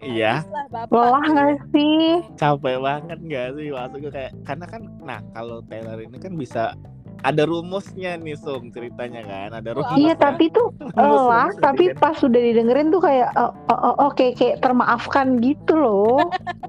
Iya, 0.00 0.40
Habis 0.40 0.50
lah 0.50 0.66
bapak. 0.68 0.92
lelah 0.92 1.24
nggak 1.24 1.52
sih? 1.70 2.04
capek 2.34 2.76
banget 2.78 3.18
nggak 3.20 3.48
sih 3.54 3.68
maksud 3.68 3.98
gue 3.98 4.12
kayak 4.12 4.32
karena 4.42 4.66
kan 4.66 4.82
nah 5.00 5.20
kalau 5.32 5.60
Taylor 5.62 5.96
ini 5.98 6.16
kan 6.16 6.34
bisa 6.34 6.76
ada 7.20 7.42
rumusnya 7.42 8.16
nih 8.16 8.36
Sung 8.36 8.68
ceritanya 8.68 9.24
kan 9.24 9.50
ada 9.54 9.72
Oh, 9.72 9.80
rumus 9.80 9.96
Iya 9.96 10.12
tapi 10.14 10.48
tuh 10.50 10.68
lelah, 10.94 11.48
tapi 11.58 11.88
kan. 11.90 12.00
pas 12.02 12.14
sudah 12.14 12.36
didengerin 12.36 12.88
tuh 12.88 13.00
kayak 13.00 13.32
oh, 13.34 13.48
oh, 13.66 13.80
oh, 13.82 14.08
oke 14.08 14.26
kayak 14.34 14.60
termaafkan 14.60 15.36
gitu 15.38 15.72
loh. 15.72 16.20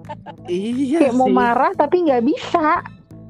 iya 0.47 0.99
kayak 1.01 1.13
mau 1.13 1.28
sih. 1.28 1.36
marah 1.36 1.71
tapi 1.73 2.03
nggak 2.03 2.23
bisa. 2.23 2.80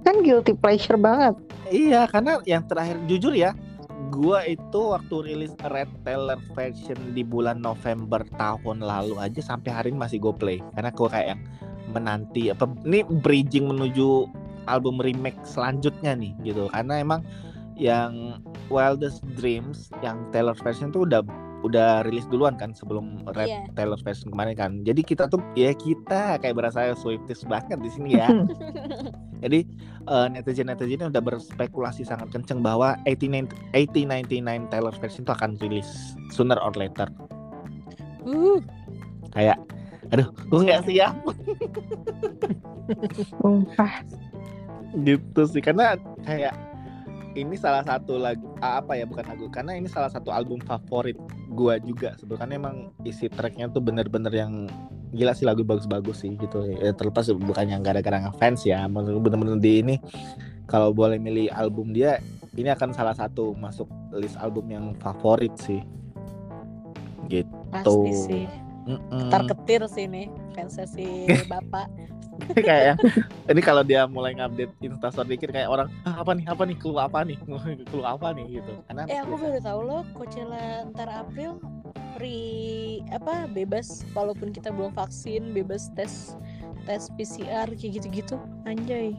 Kan 0.06 0.22
guilty 0.22 0.53
pleasure 0.53 1.01
banget. 1.01 1.34
Iya, 1.74 2.06
karena 2.06 2.38
yang 2.45 2.62
terakhir 2.70 3.01
jujur 3.10 3.34
ya, 3.34 3.58
gua 4.14 4.45
itu 4.45 4.93
waktu 4.93 5.16
rilis 5.26 5.58
Red 5.66 5.89
Taylor 6.06 6.38
version 6.53 6.97
di 7.18 7.26
bulan 7.26 7.58
November 7.60 8.22
tahun 8.38 8.86
lalu 8.86 9.18
aja 9.18 9.41
sampai 9.41 9.74
hari 9.74 9.88
ini 9.89 9.97
masih 9.97 10.22
gue 10.22 10.34
play 10.38 10.60
karena 10.78 10.93
gua 10.93 11.10
kayak 11.10 11.36
yang 11.36 11.41
menanti 11.89 12.53
apa 12.53 12.70
ini 12.86 13.01
bridging 13.26 13.66
menuju 13.66 14.30
album 14.70 15.01
remake 15.01 15.38
selanjutnya 15.41 16.14
nih 16.14 16.34
gitu. 16.45 16.70
Karena 16.70 17.01
emang 17.01 17.26
yang 17.76 18.39
Wildest 18.72 19.22
Dreams 19.36 19.91
yang 19.99 20.22
Taylor 20.32 20.56
version 20.58 20.89
tuh 20.93 21.06
udah 21.06 21.22
udah 21.66 22.05
rilis 22.05 22.30
duluan 22.30 22.53
kan 22.55 22.72
sebelum 22.72 23.26
Red 23.34 23.49
Iya. 23.49 23.61
Taylor 23.74 23.99
version 24.01 24.30
kemarin 24.30 24.53
kan. 24.53 24.72
Jadi 24.86 25.01
kita 25.01 25.26
tuh 25.26 25.41
ya 25.53 25.74
kita 25.74 26.38
kayak 26.38 26.55
berasa 26.55 26.93
Swifties 26.93 27.41
banget 27.43 27.82
di 27.82 27.89
sini 27.89 28.18
ya. 28.18 28.30
Jadi 29.43 29.66
eh, 30.05 30.28
netizen-netizen 30.32 31.09
udah 31.09 31.22
berspekulasi 31.22 32.05
sangat 32.05 32.30
kenceng 32.32 32.61
bahwa 32.61 32.95
89 33.03 33.49
1899 33.74 34.72
Taylor 34.72 34.95
version 34.97 35.22
itu 35.26 35.34
akan 35.34 35.51
rilis 35.59 35.89
sooner 36.30 36.57
or 36.61 36.72
later. 36.74 37.09
Uh, 38.26 38.57
Kayak 39.34 39.59
aduh, 40.13 40.30
gue 40.47 40.59
nggak 40.63 40.86
siap 40.86 41.18
Sumpah. 43.41 44.05
gitu 45.01 45.41
sih 45.49 45.59
karena 45.59 45.97
kayak 46.24 46.53
ini 47.36 47.56
salah 47.60 47.84
satu 47.84 48.16
lagu 48.16 48.48
apa 48.64 48.96
ya 48.96 49.04
bukan 49.04 49.28
lagu 49.28 49.46
karena 49.52 49.76
ini 49.76 49.92
salah 49.92 50.08
satu 50.08 50.32
album 50.32 50.64
favorit 50.64 51.20
gua 51.52 51.78
juga 51.84 52.16
sebetulnya 52.16 52.56
emang 52.56 52.96
isi 53.04 53.28
tracknya 53.28 53.68
tuh 53.68 53.84
bener-bener 53.84 54.32
yang 54.32 54.72
gila 55.12 55.36
sih 55.36 55.48
lagu 55.48 55.64
bagus-bagus 55.64 56.24
sih 56.24 56.34
gitu 56.36 56.64
ya, 56.66 56.92
terlepas 56.96 57.28
bukan 57.36 57.68
yang 57.68 57.84
gara-gara 57.84 58.24
ngefans 58.24 58.64
ya 58.68 58.88
bener-bener 58.88 59.60
di 59.60 59.72
ini 59.84 59.96
kalau 60.66 60.96
boleh 60.96 61.20
milih 61.22 61.52
album 61.54 61.94
dia 61.94 62.24
ini 62.56 62.72
akan 62.72 62.96
salah 62.96 63.14
satu 63.14 63.54
masuk 63.54 63.88
list 64.16 64.40
album 64.40 64.72
yang 64.72 64.96
favorit 65.04 65.52
sih 65.60 65.84
gitu 67.28 67.52
pasti 67.74 68.12
sih. 68.14 68.46
Mm-mm. 68.86 69.34
Ketar 69.34 69.42
ketir 69.50 69.82
sih 69.90 70.06
nih 70.06 70.30
fansnya 70.54 70.86
si 70.86 71.26
bapak. 71.52 71.90
kayak 72.68 73.00
ini 73.50 73.62
kalau 73.64 73.82
dia 73.82 74.06
mulai 74.06 74.36
ngupdate 74.36 74.74
instastory 74.84 75.36
dikit 75.36 75.56
kayak 75.56 75.70
orang 75.72 75.88
ah, 76.04 76.22
apa 76.22 76.32
nih 76.36 76.46
apa 76.48 76.64
nih 76.68 76.78
clue 76.78 77.00
apa 77.00 77.24
nih 77.24 77.38
clue 77.90 78.06
apa 78.06 78.36
nih 78.36 78.62
gitu. 78.62 78.74
Karena 78.90 79.02
Eh 79.08 79.20
aku 79.24 79.34
baru 79.40 79.60
tahu 79.62 79.80
loh 79.84 80.04
Coachella 80.16 80.88
ntar 80.94 81.10
April 81.10 81.58
free 82.16 83.04
apa 83.12 83.48
bebas 83.52 84.08
walaupun 84.16 84.56
kita 84.56 84.72
belum 84.72 84.96
vaksin 84.96 85.52
bebas 85.52 85.92
tes 85.96 86.36
tes 86.88 87.08
PCR 87.16 87.68
kayak 87.72 88.02
gitu-gitu. 88.02 88.38
Anjay. 88.68 89.16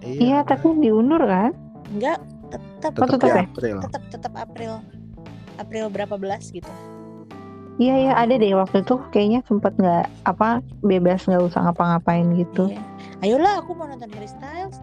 Iya, 0.00 0.40
tapi 0.48 0.72
diundur 0.80 1.20
kan? 1.20 1.52
enggak 1.90 2.22
tetap 2.54 2.94
tetap 2.94 3.10
tetap 3.18 3.28
ya? 3.28 3.42
April. 3.44 3.76
tetap 3.82 4.02
tetap 4.14 4.32
April. 4.38 4.72
April 5.58 5.84
berapa 5.92 6.16
belas 6.16 6.48
gitu 6.54 6.70
Iya 7.80 7.94
iya 7.96 8.12
ada 8.12 8.36
deh 8.36 8.52
waktu 8.52 8.84
itu 8.84 9.00
kayaknya 9.08 9.40
sempet 9.42 9.72
nggak 9.74 10.04
apa 10.28 10.60
bebas 10.80 11.24
nggak 11.24 11.40
usah 11.42 11.64
ngapa-ngapain 11.64 12.28
gitu. 12.36 12.68
Iya. 12.68 12.80
ayolah 13.20 13.52
aku 13.58 13.72
mau 13.72 13.84
nonton 13.84 14.08
Harry 14.12 14.28
Styles 14.28 14.76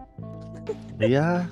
iya 0.98 1.46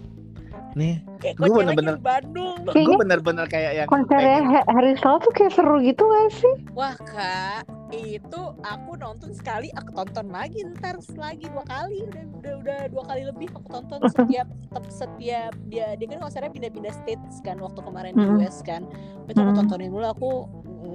nih 0.74 1.01
Coachella 1.34 1.72
bener-bener- 1.72 1.97
di 1.97 2.05
Bandung 2.05 2.57
gue 2.66 2.97
bener-bener 2.97 3.47
kayak 3.49 3.72
yang 3.74 3.88
konsernya 3.88 4.38
pengen- 4.44 4.68
Harry 4.68 4.92
Styles 4.94 5.22
tuh 5.22 5.32
kayak 5.32 5.53
seru 5.55 5.80
gitu 5.80 6.03
gak 6.05 6.30
sih? 6.30 6.55
wah 6.74 6.92
kak 7.01 7.64
itu 7.88 8.42
aku 8.61 8.90
nonton 8.94 9.30
sekali 9.32 9.70
aku 9.72 9.94
tonton 9.94 10.28
lagi 10.28 10.66
ntar 10.74 10.99
lagi 11.16 11.47
dua 11.49 11.64
kali 11.64 12.03
udah 12.05 12.22
udah, 12.36 12.53
udah 12.61 12.80
dua 12.90 13.03
kali 13.07 13.22
lebih 13.24 13.49
aku 13.55 13.68
tonton 13.72 14.01
setiap 14.12 14.47
tetap 14.51 14.84
setiap 14.90 15.53
dia 15.64 15.94
dia 15.94 16.07
kan 16.07 16.18
konsernya 16.20 16.51
pindah-pindah 16.51 16.92
states 16.92 17.40
kan 17.40 17.57
waktu 17.57 17.80
kemarin 17.80 18.12
di. 18.12 18.36
US 18.36 18.61
kan 18.61 18.84
itu 19.24 19.38
aku 19.38 19.53
tontonin 19.55 19.88
dulu 19.88 20.05
aku 20.05 20.30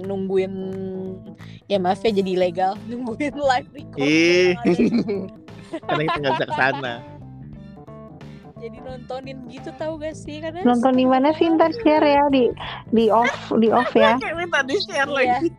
nungguin 0.00 0.54
ya 1.68 1.76
maaf 1.76 2.00
ya 2.00 2.10
jadi 2.12 2.30
ilegal 2.34 2.72
nungguin 2.90 3.34
live 3.36 3.70
record 3.72 4.00
Ih. 4.00 4.52
karena 5.88 6.02
kita 6.04 6.16
nggak 6.20 6.32
bisa 6.36 6.46
ke 6.48 6.54
sana 6.56 6.94
jadi 8.62 8.78
nontonin 8.78 9.38
gitu 9.50 9.74
tahu 9.74 9.98
gak 9.98 10.14
sih 10.14 10.38
karena 10.38 10.62
Nonton 10.62 10.94
di 10.94 11.02
mana 11.02 11.34
sih 11.34 11.50
ntar 11.50 11.74
share 11.82 12.06
ya 12.06 12.22
di 12.30 12.46
di 12.94 13.10
off 13.10 13.50
di 13.58 13.74
off 13.74 13.90
ya. 13.90 14.14
kayak 14.22 14.38
minta 14.38 14.62
di 14.62 14.78
share 14.86 15.10
Iya. 15.10 15.42
lagi 15.42 15.50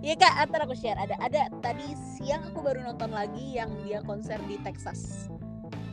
Iya 0.00 0.16
kak, 0.16 0.32
antar 0.48 0.64
aku 0.64 0.72
share. 0.72 0.96
Ada 0.96 1.12
ada 1.20 1.52
tadi 1.60 1.92
siang 2.16 2.40
aku 2.48 2.64
baru 2.64 2.88
nonton 2.88 3.12
lagi 3.12 3.52
yang 3.60 3.68
dia 3.84 4.00
konser 4.00 4.40
di 4.48 4.56
Texas. 4.64 5.28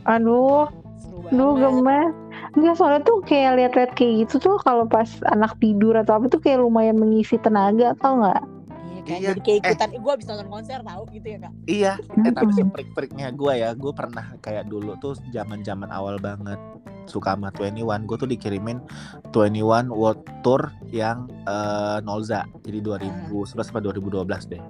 Aduh, 0.08 0.64
Seru 0.98 1.18
banget. 1.22 1.60
gemes. 1.60 2.12
Enggak 2.50 2.74
soalnya 2.74 3.02
tuh 3.02 3.18
kayak 3.22 3.52
lihat-lihat 3.56 3.92
kayak 3.92 4.12
gitu 4.24 4.34
tuh 4.40 4.56
kalau 4.58 4.84
pas 4.84 5.06
anak 5.28 5.54
tidur 5.58 5.94
atau 5.94 6.16
apa 6.16 6.26
tuh 6.26 6.38
kayak 6.38 6.58
lumayan 6.58 6.96
mengisi 6.96 7.36
tenaga 7.38 7.92
tau 7.96 8.18
nggak? 8.18 8.42
Iya 8.88 9.00
kan, 9.04 9.16
Iya. 9.16 9.28
jadi 9.30 9.40
kayak 9.40 9.58
Eh. 9.58 9.66
ikutan. 9.68 9.88
Gue 9.96 10.12
abis 10.12 10.26
nonton 10.26 10.48
konser 10.48 10.78
tahu 10.80 11.02
gitu 11.10 11.26
ya 11.28 11.38
kak. 11.38 11.52
iya 11.66 11.92
eh 12.18 12.32
tapi 12.32 12.50
Mm-mm. 12.50 12.58
seprik-periknya 12.58 13.28
gue 13.30 13.52
ya 13.54 13.70
gue 13.72 13.92
pernah 13.92 14.26
kayak 14.38 14.66
dulu 14.66 14.96
tuh 14.96 15.14
zaman 15.28 15.60
zaman 15.60 15.88
awal 15.88 16.16
banget 16.18 16.58
suka 17.04 17.32
sama 17.32 17.48
21 17.50 18.04
gue 18.04 18.16
tuh 18.16 18.28
dikirimin 18.28 18.84
21 19.30 19.88
World 19.88 20.20
Tour 20.42 20.60
yang 20.86 21.24
eh, 21.44 21.98
Nolza 22.00 22.44
jadi 22.60 22.80
2011 22.80 23.32
atau 23.64 23.80
2012 23.80 24.24
deh 24.46 24.60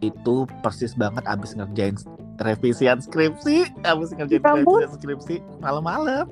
itu 0.00 0.34
persis 0.60 0.92
banget 0.94 1.24
abis 1.24 1.52
ngerjain 1.52 1.96
revisian 2.40 2.98
skripsi. 2.98 3.70
Abis 3.86 4.14
ngerjain 4.14 4.42
Ya 4.42 4.50
revisian 4.54 4.92
skripsi 4.94 5.36
malam-malam. 5.62 6.30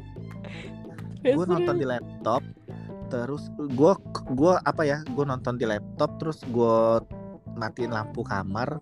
Gue 1.22 1.44
nonton 1.46 1.78
di 1.78 1.86
laptop 1.86 2.42
terus 3.12 3.52
gue 3.60 3.92
gua 4.32 4.56
apa 4.64 4.88
ya 4.88 5.04
gue 5.04 5.24
nonton 5.28 5.60
di 5.60 5.68
laptop 5.68 6.16
terus 6.16 6.40
gue 6.48 7.04
matiin 7.60 7.92
lampu 7.92 8.24
kamar 8.24 8.80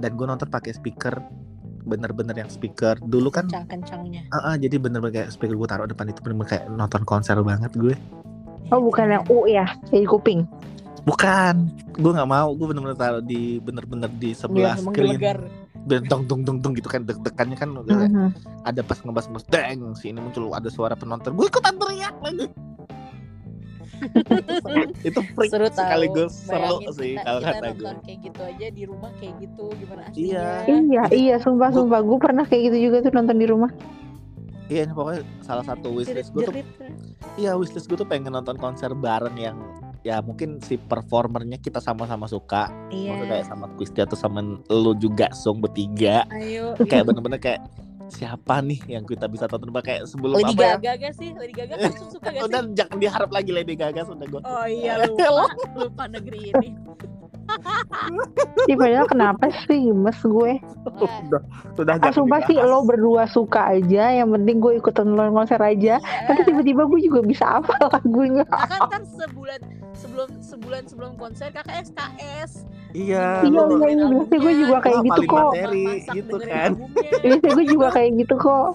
dan 0.00 0.16
gue 0.16 0.24
nonton 0.24 0.48
pakai 0.48 0.72
speaker 0.72 1.20
bener-bener 1.84 2.36
yang 2.36 2.50
speaker. 2.52 3.00
Dulu 3.00 3.32
kan 3.32 3.48
kencang-kencangnya. 3.48 4.28
ah, 4.32 4.52
ah, 4.52 4.54
jadi 4.60 4.76
bener-bener 4.76 5.24
kayak 5.24 5.30
speaker 5.32 5.56
gue 5.56 5.68
taruh 5.68 5.88
depan 5.88 6.12
itu 6.12 6.20
bener-bener 6.20 6.48
kayak 6.52 6.64
nonton 6.68 7.02
konser 7.08 7.36
banget 7.40 7.72
gue. 7.76 7.96
Oh 8.68 8.80
bukan 8.84 9.08
yang 9.08 9.24
U 9.32 9.48
ya, 9.48 9.64
jadi 9.88 10.04
kuping. 10.04 10.44
bukan. 11.08 11.72
Gue 11.96 12.12
nggak 12.12 12.28
mau. 12.28 12.52
Gue 12.52 12.68
bener-bener 12.68 12.98
taruh 13.00 13.24
di 13.24 13.56
bener-bener 13.64 14.12
di 14.12 14.36
sebelah 14.36 14.76
Biar 14.76 14.84
screen. 14.84 15.16
menggelegar. 15.16 15.38
Dan 15.84 16.02
dong 16.04 16.22
dong 16.24 16.42
dong 16.42 16.58
dong 16.58 16.72
gitu 16.72 16.86
kan 16.86 17.02
deg-degannya 17.02 17.54
kan 17.54 17.70
udah 17.72 17.94
kayak 17.96 18.10
Mhm. 18.10 18.30
ada 18.62 18.80
pas 18.82 18.98
ngebas 18.98 19.24
ngebas 19.26 19.44
deng 19.46 19.80
sini 19.94 20.18
muncul 20.18 20.50
ada 20.50 20.66
suara 20.66 20.94
penonton 20.94 21.32
gue 21.32 21.46
ikutan 21.46 21.74
teriak 21.74 22.16
lagi 22.18 22.46
itu 25.04 25.20
freak 25.32 25.50
Seru 25.50 25.66
tahu. 25.66 25.74
sekaligus 25.76 26.32
seru 26.40 26.78
Bayangin 26.78 26.92
sih 26.94 27.12
kita, 27.12 27.22
kalau 27.24 27.40
kita 27.40 27.50
kata 27.50 27.66
gue 27.68 27.74
nonton 27.80 27.96
kayak 28.00 28.18
gitu 28.20 28.40
aja 28.44 28.66
di 28.70 28.82
rumah 28.84 29.10
kayak 29.12 29.34
gitu 29.38 29.64
gimana 29.74 30.00
Iya. 30.08 30.46
aslinya. 30.54 30.62
Iya 30.68 31.02
iya 31.12 31.34
sumpah 31.36 31.68
Gua- 31.68 31.76
sumpah 31.76 32.00
gue 32.00 32.18
pernah 32.20 32.44
kayak 32.44 32.62
gitu 32.64 32.76
juga 32.80 32.96
tuh 33.00 33.12
nonton 33.12 33.36
di 33.36 33.46
rumah. 33.46 33.70
iya 34.68 34.84
ini 34.84 34.92
pokoknya 34.92 35.24
salah 35.40 35.64
satu 35.64 35.88
wishlist 35.90 36.28
gue 36.30 36.44
tuh 36.44 36.54
iya 37.34 37.56
wishlist 37.56 37.88
gue 37.88 37.96
tuh 37.96 38.04
pengen 38.04 38.30
nonton 38.30 38.54
konser 38.54 38.92
bareng 38.92 39.32
yang 39.34 39.56
ya 40.00 40.22
mungkin 40.22 40.58
si 40.60 40.76
performernya 40.76 41.58
kita 41.58 41.78
sama-sama 41.78 42.24
suka 42.24 42.70
Iya. 42.88 43.12
Maksudnya 43.12 43.28
kayak 43.34 43.46
sama 43.46 43.66
Kristi 43.74 44.00
atau 44.00 44.16
sama 44.16 44.38
lu 44.68 44.92
juga 44.94 45.26
song 45.32 45.58
bertiga 45.58 46.24
Ayo. 46.30 46.78
kayak 46.80 47.04
bener-bener 47.04 47.38
kayak 47.38 47.60
siapa 48.08 48.64
nih 48.64 48.80
yang 48.88 49.04
kita 49.04 49.28
bisa 49.28 49.44
tonton 49.44 49.68
kayak 49.78 50.08
sebelum 50.08 50.40
Lady 50.40 50.56
apa 50.56 50.62
ya 50.64 50.74
Gaga 50.80 50.92
gak 50.96 51.14
sih? 51.14 51.30
Lady 51.36 51.52
Gaga 51.52 51.74
kan 51.76 51.92
suka 52.08 52.28
gak 52.30 52.44
udah 52.48 52.60
sih? 52.64 52.72
jangan 52.72 52.96
diharap 52.96 53.30
lagi 53.30 53.50
Lady 53.52 53.74
Gaga 53.76 54.00
sudah 54.04 54.26
gue 54.26 54.40
Oh 54.42 54.64
iya 54.64 54.92
lupa 55.04 55.44
lupa 55.76 56.04
negeri 56.08 56.50
ini. 56.50 56.68
Ih 58.68 58.76
padahal 58.76 59.08
kenapa 59.08 59.48
sih 59.64 59.88
gemes 59.88 60.20
gue? 60.20 60.52
Wah, 60.84 61.12
udah 61.24 61.42
sudah 61.72 61.94
Ah 62.00 62.12
sumpah 62.12 62.44
sih 62.44 62.60
lo 62.60 62.84
berdua 62.84 63.24
suka 63.24 63.72
aja, 63.72 64.12
yang 64.12 64.28
penting 64.28 64.60
gue 64.60 64.76
ikutan 64.76 65.08
nonton 65.08 65.32
konser 65.32 65.56
aja. 65.56 65.96
Nanti 66.28 66.44
iya. 66.44 66.48
tiba-tiba 66.52 66.82
gue 66.84 67.00
juga 67.00 67.20
bisa 67.24 67.44
hafal 67.48 67.88
lagunya. 67.88 68.44
Kakak 68.44 68.80
ntar 68.92 69.02
sebulan 69.16 69.60
sebelum 69.98 70.28
sebulan 70.38 70.82
sebelum 70.84 71.12
konser 71.14 71.50
kakak 71.50 71.82
SKS. 71.84 72.62
iya 72.92 73.42
Iya 73.42 73.50
lu- 73.60 73.76
iya 73.76 73.88
iya 73.90 74.06
biasanya 74.06 74.38
gue 74.38 74.54
juga 74.56 74.76
kayak 74.80 74.98
gitu 75.00 75.10
paling 75.12 75.28
kok. 75.28 75.42
materi 75.44 75.86
gitu 76.08 76.36
kan 76.40 76.70
Biasanya 77.20 77.52
gue 77.52 77.66
juga 77.68 77.88
kayak 77.90 78.10
gitu 78.16 78.34
kok. 78.38 78.70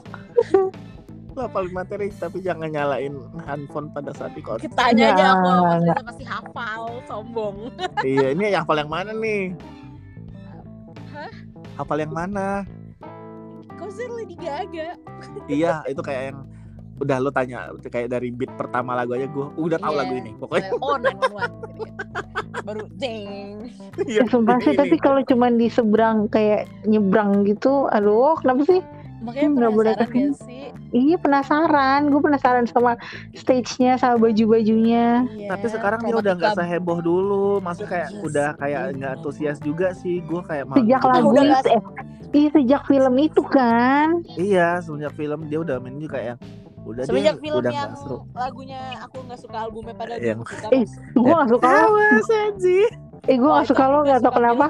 lo 1.34 1.50
paling 1.50 1.74
materi 1.74 2.08
tapi 2.14 2.38
jangan 2.40 2.70
nyalain 2.70 3.16
handphone 3.42 3.90
pada 3.90 4.14
saat 4.14 4.32
di 4.32 4.44
konser 4.44 4.70
Ketanya 4.70 5.06
aja 5.10 5.26
aku 5.32 5.42
Nggak, 5.42 5.66
maksudnya 5.66 6.04
pasti 6.06 6.24
hafal, 6.24 6.82
sombong. 7.04 7.56
iya 8.06 8.28
ini 8.30 8.42
yang 8.48 8.62
hafal 8.62 8.78
yang 8.78 8.92
mana 8.92 9.12
nih 9.12 9.50
Hah? 11.10 11.32
hafal 11.76 11.98
yang 11.98 12.12
mana 12.12 12.70
Konser 13.74 14.06
Lady 14.10 14.38
Gaga. 14.38 14.94
iya 15.48 15.82
itu 15.86 16.00
kayak 16.00 16.24
yang 16.30 16.40
udah 17.04 17.18
lo 17.20 17.30
tanya 17.30 17.60
kayak 17.84 18.10
dari 18.10 18.30
beat 18.30 18.52
pertama 18.54 18.94
lagu 18.94 19.14
aja 19.14 19.26
gue 19.26 19.46
udah 19.56 19.78
tahu 19.78 19.92
Iya. 19.92 20.00
lagu 20.00 20.14
ini 20.16 20.32
pokoknya 20.36 20.70
Oh, 20.76 20.96
911. 20.96 21.52
Baru 22.66 22.84
jeng. 22.96 23.68
iya 24.06 24.20
Ya, 24.20 24.24
sumpah 24.26 24.56
sih 24.58 24.72
ini. 24.72 24.80
tapi 24.80 24.96
kalau 24.98 25.20
cuman 25.22 25.56
di 25.56 25.68
seberang 25.68 26.26
kayak 26.28 26.64
nyebrang 26.84 27.44
gitu, 27.44 27.86
aduh 27.88 28.38
kenapa 28.38 28.64
sih? 28.66 28.80
Makanya 29.20 29.50
Nggak 29.54 29.72
boleh 29.74 29.92
gak 29.96 30.10
sih? 30.12 30.28
Iya 30.90 31.16
penasaran, 31.18 32.08
gue 32.08 32.20
penasaran 32.20 32.66
sama 32.66 33.00
stage-nya 33.34 33.96
sama 33.96 34.20
baju-bajunya. 34.22 35.24
Iya, 35.26 35.48
tapi 35.50 35.66
sekarang 35.68 36.00
dia 36.02 36.14
udah 36.14 36.34
nggak 36.34 36.54
seheboh 36.54 37.00
dulu 37.00 37.48
maksudnya 37.58 37.90
kayak 37.90 38.10
Iya 38.10 38.20
udah 38.22 38.48
kayak 38.56 38.82
nggak 38.94 39.12
antusias 39.18 39.58
juga 39.60 39.88
sih 39.94 40.20
gue 40.22 40.42
kayak 40.42 40.64
Sejak 40.74 41.02
lagu 41.02 41.30
itu, 41.34 41.44
eh, 41.68 41.82
iya 42.34 42.50
sejak 42.52 42.82
film 42.84 43.14
itu 43.18 43.42
kan. 43.44 44.08
iya 44.36 44.68
semenjak 44.80 45.14
film 45.14 45.40
dia 45.48 45.60
udah 45.60 45.76
main 45.78 45.96
juga 45.98 46.14
kayak 46.14 46.36
udah 46.84 47.04
Semenjak 47.04 47.36
dia 47.36 47.42
film 47.42 47.58
udah 47.58 47.72
yang 47.72 47.90
nggak 47.90 48.02
seru 48.02 48.18
lagunya 48.34 48.80
aku 49.00 49.18
nggak 49.24 49.40
suka 49.40 49.58
albumnya 49.58 49.94
pada 49.94 50.14
Yang- 50.16 50.44
suka 50.46 50.68
Eh. 50.70 50.86
Gue 51.14 51.32
gak 51.34 51.50
suka 51.50 51.68
lo, 51.70 51.88
Awas 51.96 52.30
Anji. 52.30 52.80
eh 53.24 53.36
gue 53.36 53.50
gak 53.50 53.62
itu 53.62 53.70
suka 53.70 53.84
lo 53.86 53.98
aku 53.98 54.06
gak 54.06 54.20
tau 54.20 54.34
kenapa. 54.34 54.66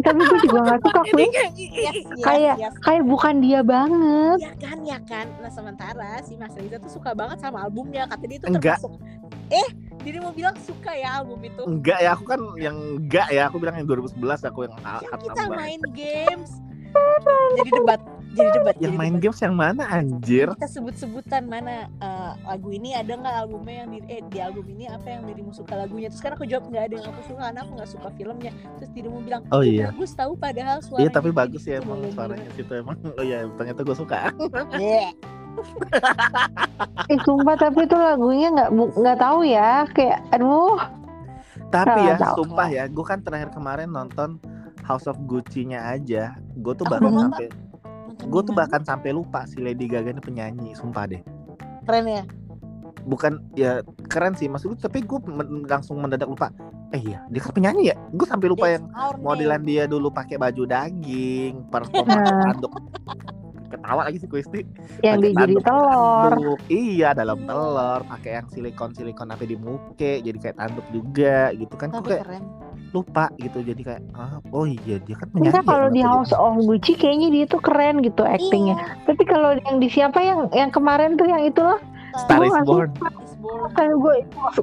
tapi 0.00 0.20
gue 0.22 0.38
juga 0.42 0.58
gak 0.64 0.80
suka 0.80 1.00
Queen. 1.06 1.30
kayak 1.30 1.50
yes, 1.52 1.72
yes, 1.76 1.96
Kayak- 2.22 2.58
yes. 2.58 2.74
Kayak 2.80 3.02
bukan 3.04 3.34
dia 3.38 3.60
banget. 3.60 4.38
Ya 4.40 4.52
kan, 4.58 4.78
ya 4.82 4.98
kan. 5.02 5.26
Nah 5.38 5.50
sementara 5.50 6.10
si 6.22 6.32
Mas 6.34 6.54
Reza 6.54 6.76
tuh 6.78 6.88
suka 6.90 7.12
banget 7.12 7.38
sama 7.38 7.62
albumnya. 7.62 8.04
Kata 8.06 8.24
dia 8.24 8.38
itu 8.38 8.46
Enggak. 8.46 8.80
termasuk. 8.80 8.96
Eh, 9.50 9.68
jadi 10.00 10.16
mau 10.18 10.32
bilang 10.32 10.56
suka 10.58 10.92
ya 10.92 11.20
album 11.20 11.40
itu. 11.42 11.62
enggak 11.62 11.98
ya 11.98 12.10
aku 12.10 12.24
kan 12.24 12.40
yang 12.56 12.76
enggak 12.96 13.28
ya 13.28 13.42
aku 13.44 13.56
bilang 13.58 13.76
yang 13.76 13.86
2011 13.86 14.16
aku 14.42 14.58
yang 14.64 14.74
hatam 14.80 15.18
kita 15.20 15.42
main 15.50 15.80
games. 15.92 16.50
Jadi 17.54 17.70
debat, 17.74 18.00
jadi 18.36 18.50
debat. 18.52 18.74
yang 18.76 18.82
jadi 18.84 18.96
main 18.96 19.12
debat. 19.12 19.22
games 19.22 19.40
yang 19.40 19.54
mana 19.54 19.82
anjir 19.86 20.48
Kita 20.52 20.68
sebut-sebutan 20.68 21.42
mana 21.44 21.74
eh, 21.88 22.32
lagu 22.42 22.68
ini 22.68 22.92
ada 22.92 23.12
nggak 23.12 23.34
albumnya 23.40 23.74
yang 23.80 23.90
di 23.90 23.98
eh 24.06 24.20
di 24.24 24.38
album 24.38 24.66
ini 24.68 24.84
apa 24.86 25.06
yang 25.08 25.22
dirimu 25.24 25.50
suka 25.50 25.74
lagunya. 25.74 26.08
Terus 26.08 26.20
kan 26.20 26.32
aku 26.32 26.44
jawab 26.44 26.64
nggak 26.66 26.84
ada 26.84 26.94
yang 26.94 27.06
aku 27.08 27.22
suka 27.24 27.40
karena 27.44 27.60
aku 27.60 27.70
nggak 27.74 27.90
suka 27.90 28.08
filmnya. 28.12 28.52
Terus 28.76 28.90
dirimu 28.90 29.18
bilang, 29.20 29.42
Oh, 29.48 29.60
"Ih, 29.60 29.78
iya. 29.78 29.86
bagus 29.88 30.12
tahu 30.12 30.32
padahal 30.34 30.78
suaranya." 30.78 31.04
iya 31.04 31.10
tapi 31.10 31.30
bagus 31.30 31.62
ya 31.62 31.78
gitu." 31.78 31.86
emang 31.86 32.00
suaranya 32.10 32.48
situ 32.52 32.72
emang 32.72 32.96
oh 33.18 33.24
iya 33.24 33.38
ternyata 33.54 33.80
gue 33.80 33.96
suka 33.96 34.16
Bleh. 34.70 35.10
Eh 37.06 37.18
sumpah 37.22 37.54
tapi 37.54 37.86
itu 37.86 37.94
lagunya 37.94 38.48
nggak 38.50 38.70
bu- 38.70 38.94
nggak 38.96 39.18
tahu 39.18 39.40
ya. 39.44 39.86
Kayak 39.90 40.18
aduh. 40.30 40.78
tapi 41.70 42.00
ya 42.00 42.14
tahu. 42.16 42.42
sumpah 42.42 42.68
ya 42.68 42.84
gue 42.86 43.04
kan 43.04 43.18
terakhir 43.18 43.50
kemarin 43.50 43.90
nonton 43.90 44.38
House 44.82 45.06
of 45.06 45.16
Gucci-nya 45.24 45.80
aja, 45.88 46.34
gue 46.52 46.72
tuh 46.72 46.84
belum 46.84 47.16
sampai 47.16 47.48
gue 48.16 48.42
tuh 48.42 48.52
bahkan 48.52 48.80
sampai 48.80 49.10
lupa 49.10 49.44
si 49.44 49.58
Lady 49.58 49.84
Gaga 49.84 50.10
ini 50.10 50.20
penyanyi, 50.20 50.70
sumpah 50.72 51.04
deh. 51.06 51.22
keren 51.82 52.06
ya 52.06 52.22
Bukan 53.04 53.36
ya 53.52 53.72
keren 54.06 54.32
sih 54.32 54.48
maksud 54.48 54.72
gue, 54.72 54.80
tapi 54.80 55.00
gue 55.00 55.20
langsung 55.64 56.00
mendadak 56.00 56.24
lupa. 56.24 56.48
Eh 56.88 57.02
iya, 57.02 57.20
dia 57.28 57.40
kan 57.40 57.52
penyanyi 57.52 57.92
ya. 57.92 57.96
Gue 58.10 58.24
sampai 58.24 58.48
lupa 58.48 58.64
yang 58.66 58.88
modelan 59.18 59.60
dia 59.60 59.84
dulu 59.84 60.08
pakai 60.08 60.40
baju 60.40 60.64
daging, 60.64 61.68
perform 61.68 62.08
Nah. 62.14 62.48
tanduk. 62.48 62.72
Ketawa 63.66 64.06
lagi 64.06 64.16
si 64.16 64.26
Kristi. 64.26 64.60
yang 65.02 65.18
Pakai 65.18 65.26
dia 65.26 65.36
jadi 65.36 65.52
tanduk- 65.52 65.64
telur 65.66 66.32
tanduk. 66.32 66.60
Iya, 66.66 67.08
dalam 67.12 67.38
telur, 67.42 68.00
pakai 68.06 68.30
yang 68.32 68.46
silikon-silikon 68.48 69.28
apa 69.28 69.44
di 69.44 69.56
muke, 69.58 70.12
jadi 70.22 70.38
kayak 70.38 70.56
tanduk 70.56 70.86
juga 70.88 71.52
gitu 71.52 71.74
kan. 71.76 71.88
Tapi 71.90 72.08
kayak 72.08 72.24
keren 72.24 72.44
lupa 72.94 73.28
gitu. 73.42 73.58
Jadi 73.60 73.82
kayak 73.82 74.02
ah, 74.14 74.38
oh 74.54 74.64
iya 74.64 75.02
dia 75.02 75.18
kan 75.18 75.26
penyanyi. 75.34 75.66
kalau 75.66 75.88
ya, 75.90 75.94
di 75.98 76.02
House 76.06 76.30
of 76.30 76.62
Gucci 76.62 76.94
kayaknya 76.94 77.28
dia 77.34 77.44
tuh 77.50 77.58
keren 77.58 78.00
gitu 78.06 78.22
actingnya. 78.22 78.78
Tapi 79.02 79.22
kalau 79.26 79.58
yang 79.58 79.82
di 79.82 79.88
siapa 79.90 80.22
yang 80.22 80.46
yang 80.54 80.70
kemarin 80.70 81.18
tuh 81.18 81.26
yang 81.26 81.42
itu 81.42 81.58
loh, 81.58 81.82
Star. 82.14 82.40
Is 82.46 82.54
Born. 82.62 82.94
kan 83.76 83.90
gue 83.98 84.14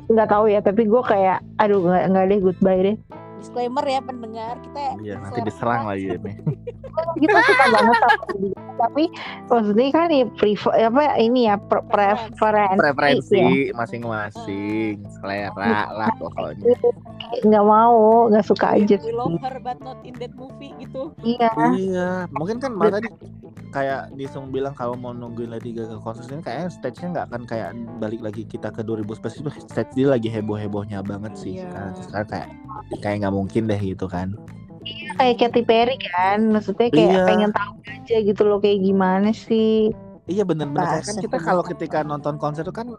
nggak 0.10 0.30
tahu 0.32 0.48
ya. 0.48 0.64
Tapi 0.64 0.88
gue 0.88 1.02
kayak, 1.04 1.44
aduh 1.60 1.84
nggak 1.84 2.04
nggak 2.16 2.26
deh 2.32 2.40
goodbye 2.40 2.82
deh. 2.82 2.98
Disclaimer 3.42 3.82
ya 3.84 4.00
pendengar 4.00 4.56
kita 4.62 4.80
Iya, 5.02 5.16
nanti 5.18 5.40
diserang 5.42 5.84
lagi 5.84 6.06
ini. 6.12 6.34
Kita 7.18 7.40
suka 7.40 7.66
banget. 7.72 7.96
Tapi 8.76 9.04
maksudnya 9.48 9.88
kan 9.90 10.08
ya 10.10 10.26
prefer 10.30 10.72
apa 10.84 11.02
ini 11.16 11.48
ya 11.48 11.56
pre- 11.56 11.86
preferensi, 11.86 12.78
Preferensi 12.78 13.40
ya. 13.40 13.72
masing-masing, 13.74 14.96
selera 15.10 15.56
lah 15.90 16.12
pokoknya. 16.16 16.76
Nggak 17.42 17.64
mau, 17.64 18.28
nggak 18.28 18.44
suka 18.44 18.76
we, 18.76 18.84
aja. 18.84 18.96
we 19.00 19.12
love 19.12 19.40
her 19.40 19.56
but 19.58 19.80
not 19.80 20.04
in 20.04 20.14
that 20.16 20.34
movie 20.34 20.76
gitu 20.78 21.16
Iya. 21.22 21.50
Iya, 21.72 22.10
mungkin 22.30 22.60
kan 22.60 22.72
malah 22.72 23.00
tadi 23.00 23.08
kayak 23.72 24.12
Disung 24.14 24.52
bilang 24.52 24.76
kalau 24.76 24.94
mau 24.94 25.12
nungguin 25.12 25.48
Lady 25.50 25.72
Gaga 25.72 25.96
konser 25.98 26.28
ini 26.30 26.44
kayaknya 26.44 26.68
stage-nya 26.70 27.08
nggak 27.14 27.26
akan 27.32 27.42
kayak 27.46 27.70
balik 27.98 28.20
lagi 28.20 28.44
kita 28.44 28.68
ke 28.68 28.84
2000 28.84 29.08
spesifik 29.16 29.54
stage 29.64 29.96
dia 29.96 30.08
lagi 30.10 30.28
heboh-hebohnya 30.28 31.00
banget 31.02 31.34
sih 31.34 31.56
Iya. 31.56 31.72
sekarang, 31.72 31.92
sekarang 31.98 32.28
kayak 32.28 32.48
kayak 33.00 33.16
nggak 33.22 33.31
mungkin 33.32 33.66
deh 33.66 33.80
gitu 33.80 34.06
kan 34.06 34.36
Kayak 35.14 35.38
Katy 35.40 35.62
Perry 35.62 35.94
kan, 36.02 36.50
maksudnya 36.50 36.90
kayak 36.90 37.14
Iya. 37.14 37.24
pengen 37.24 37.52
tahu 37.52 37.72
aja 37.86 38.16
gitu 38.20 38.42
loh 38.42 38.58
kayak 38.58 38.82
gimana 38.82 39.30
sih. 39.32 39.94
iya 40.26 40.42
bener-bener 40.42 41.00
kan 41.00 41.16
kita 41.16 41.38
kalau 41.38 41.62
ketika 41.62 42.02
nonton 42.02 42.36
konser 42.36 42.62
itu 42.62 42.72
kan 42.72 42.90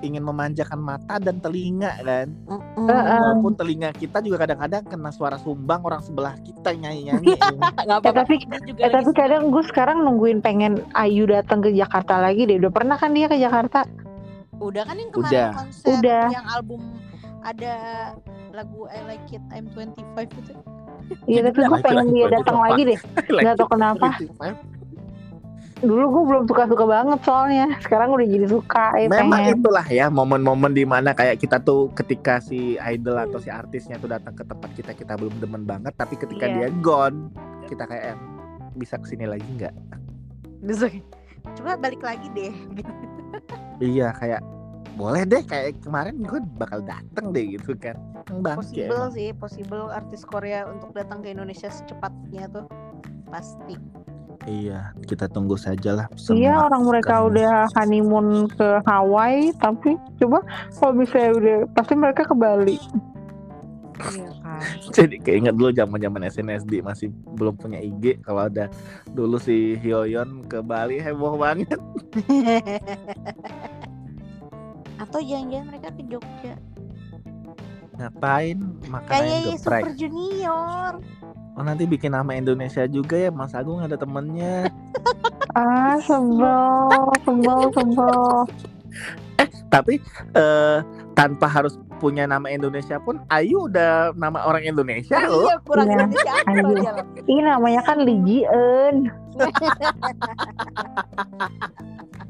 ingin 0.00 0.20
memanjakan 0.20 0.78
mata 0.78 1.16
dan 1.16 1.40
telinga 1.40 1.90
kan. 1.98 2.28
Heeh. 2.46 3.18
walaupun 3.18 3.56
telinga 3.56 3.90
kita 3.90 4.20
juga 4.20 4.44
kadang-kadang 4.44 4.84
kena 4.84 5.10
suara 5.10 5.34
sumbang 5.36 5.80
orang 5.80 5.98
sebelah 6.00 6.38
kita 6.38 6.70
nyanyi-nyanyi 6.72 7.34
nggak 7.88 7.98
Ya, 7.98 8.10
tapi 8.12 8.34
juga 8.38 8.54
Eh, 8.54 8.60
lagi 8.84 8.92
tapi 8.92 9.10
kadang 9.12 9.42
gue 9.48 9.64
sekarang 9.64 9.98
nungguin 10.00 10.38
pengen 10.38 10.72
Ayu 10.92 11.26
datang 11.26 11.58
ke 11.58 11.72
Jakarta 11.72 12.20
lagi 12.20 12.44
deh. 12.44 12.58
Udah 12.58 12.70
pernah 12.70 12.94
kan 12.94 13.10
dia 13.10 13.26
ke 13.26 13.34
Jakarta? 13.36 13.82
udah 14.54 14.86
kan 14.86 14.94
yang 14.94 15.10
kemarin 15.10 15.32
Udah. 15.32 15.48
konser 15.52 15.88
Udah. 15.90 16.24
yang 16.30 16.46
album 16.48 16.80
ada 17.42 17.74
lagu 18.54 18.86
I 18.86 19.02
Like 19.04 19.26
It 19.30 19.42
I'm 19.50 19.66
25 19.68 19.98
gitu 20.30 20.54
Iya 21.26 21.44
tapi 21.44 21.58
gue 21.58 21.68
Itu 21.68 21.84
pengen 21.84 22.06
dia 22.08 22.26
datang 22.32 22.58
lagi 22.58 22.82
deh. 22.86 22.98
Nggak 23.28 23.60
tahu 23.60 23.68
kenapa. 23.68 24.08
Dulu 25.84 26.04
gue 26.08 26.22
belum 26.24 26.42
suka-suka 26.48 26.84
banget 26.86 27.20
soalnya. 27.20 27.66
Sekarang 27.76 28.08
udah 28.08 28.24
jadi 28.24 28.46
suka. 28.48 28.96
Eh, 28.96 29.04
Memang 29.04 29.36
pengen. 29.36 29.60
itulah 29.60 29.84
ya 29.84 30.08
momen-momen 30.08 30.72
di 30.72 30.88
mana 30.88 31.12
kayak 31.12 31.36
kita 31.36 31.60
tuh 31.60 31.92
ketika 31.92 32.40
si 32.40 32.80
idol 32.80 33.20
atau 33.20 33.36
si 33.36 33.52
artisnya 33.52 34.00
tuh 34.00 34.08
datang 34.08 34.32
ke 34.32 34.44
tempat 34.44 34.70
kita 34.72 34.96
kita 34.96 35.12
belum 35.12 35.36
demen 35.36 35.62
banget 35.62 35.92
tapi 35.92 36.16
ketika 36.16 36.48
Iya. 36.48 36.54
dia 36.56 36.80
gone 36.80 37.28
kita 37.66 37.84
kayak 37.84 38.16
"Em, 38.16 38.20
bisa 38.72 38.96
ke 38.96 39.06
sini 39.06 39.28
lagi 39.28 39.44
nggak? 39.50 39.74
Terus 40.62 40.80
coba 41.52 41.76
balik 41.76 42.00
lagi 42.00 42.32
deh 42.32 42.54
Iya 43.76 44.08
kayak 44.14 44.40
boleh 44.94 45.26
deh 45.26 45.42
kayak 45.42 45.82
kemarin 45.82 46.22
gue 46.22 46.38
bakal 46.54 46.78
dateng 46.86 47.34
deh 47.34 47.58
gitu 47.58 47.74
kan. 47.74 47.98
Bangke 48.40 48.86
possible 48.86 49.06
sih 49.12 49.28
possible 49.34 49.90
artis 49.90 50.22
Korea 50.22 50.70
untuk 50.70 50.94
datang 50.94 51.20
ke 51.20 51.34
Indonesia 51.34 51.68
secepatnya 51.68 52.46
tuh 52.48 52.66
pasti 53.28 53.76
Iya 54.44 54.92
kita 55.08 55.24
tunggu 55.32 55.56
saja 55.56 56.04
lah. 56.04 56.06
Iya 56.28 56.68
orang 56.68 56.84
mereka 56.84 57.24
kan. 57.24 57.32
udah 57.32 57.54
honeymoon 57.80 58.44
ke 58.52 58.76
Hawaii 58.84 59.56
tapi 59.56 59.96
coba 60.20 60.44
kalau 60.76 60.92
misalnya 60.92 61.32
udah 61.32 61.56
pasti 61.72 61.94
mereka 61.96 62.28
ke 62.28 62.34
Bali. 62.36 62.76
iya 64.12 64.28
kan 64.44 64.60
Jadi 64.96 65.16
keinget 65.22 65.56
dulu 65.56 65.72
zaman 65.72 65.96
zaman 65.96 66.28
SNSD 66.28 66.84
masih 66.84 67.08
belum 67.40 67.56
punya 67.56 67.80
IG 67.80 68.20
kalau 68.20 68.44
ada 68.50 68.68
dulu 69.16 69.40
si 69.40 69.80
Hyoyeon 69.80 70.44
ke 70.44 70.60
Bali 70.60 71.00
heboh 71.00 71.40
banget. 71.40 71.80
atau 75.00 75.18
jangan-jangan 75.22 75.66
mereka 75.70 75.88
ke 75.94 76.02
Jogja 76.06 76.54
Ngapain 77.94 78.58
makan 78.90 79.06
kayak 79.06 79.22
ayam 79.22 79.30
ya 79.30 79.54
geprek? 79.54 79.82
Super 79.86 79.92
Junior 79.94 80.92
Oh 81.54 81.62
nanti 81.62 81.86
bikin 81.86 82.10
nama 82.10 82.34
Indonesia 82.34 82.82
juga 82.90 83.14
ya 83.14 83.30
Mas 83.30 83.54
Agung 83.54 83.78
ada 83.78 83.94
temennya 83.94 84.66
Ah 85.54 85.94
sebel, 86.02 86.90
sebel, 87.22 87.60
sebel. 87.70 88.22
Tapi 89.70 90.02
eh, 90.34 90.78
tanpa 91.14 91.46
harus 91.46 91.78
punya 92.02 92.26
nama 92.26 92.50
Indonesia 92.50 92.98
pun 92.98 93.22
Ayu 93.30 93.70
udah 93.70 94.10
nama 94.18 94.42
orang 94.42 94.66
Indonesia 94.66 95.14
loh 95.30 95.46
iya 95.46 95.56
kurang 95.62 95.86
Iya. 95.86 96.34
Indonesia 96.50 96.90
loh. 96.98 97.06
Ini 97.30 97.40
namanya 97.46 97.80
kan 97.86 98.02
Eun. 98.02 98.96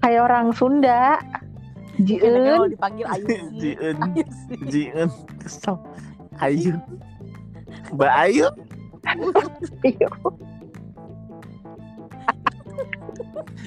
Kayak 0.05 0.21
orang 0.21 0.53
Sunda. 0.53 1.17
Ji 2.03 2.19
Mungkin 2.19 2.43
kalau 2.43 2.67
Eun. 2.67 2.71
dipanggil 2.75 3.07
Ayu 3.07 3.27
Jiun. 3.55 3.97
Jiun. 4.67 5.09
Kesel. 5.39 5.75
Ayu. 6.43 6.75
Mbak 7.95 8.13
Ayu. 8.19 8.47
Iya. 9.85 10.09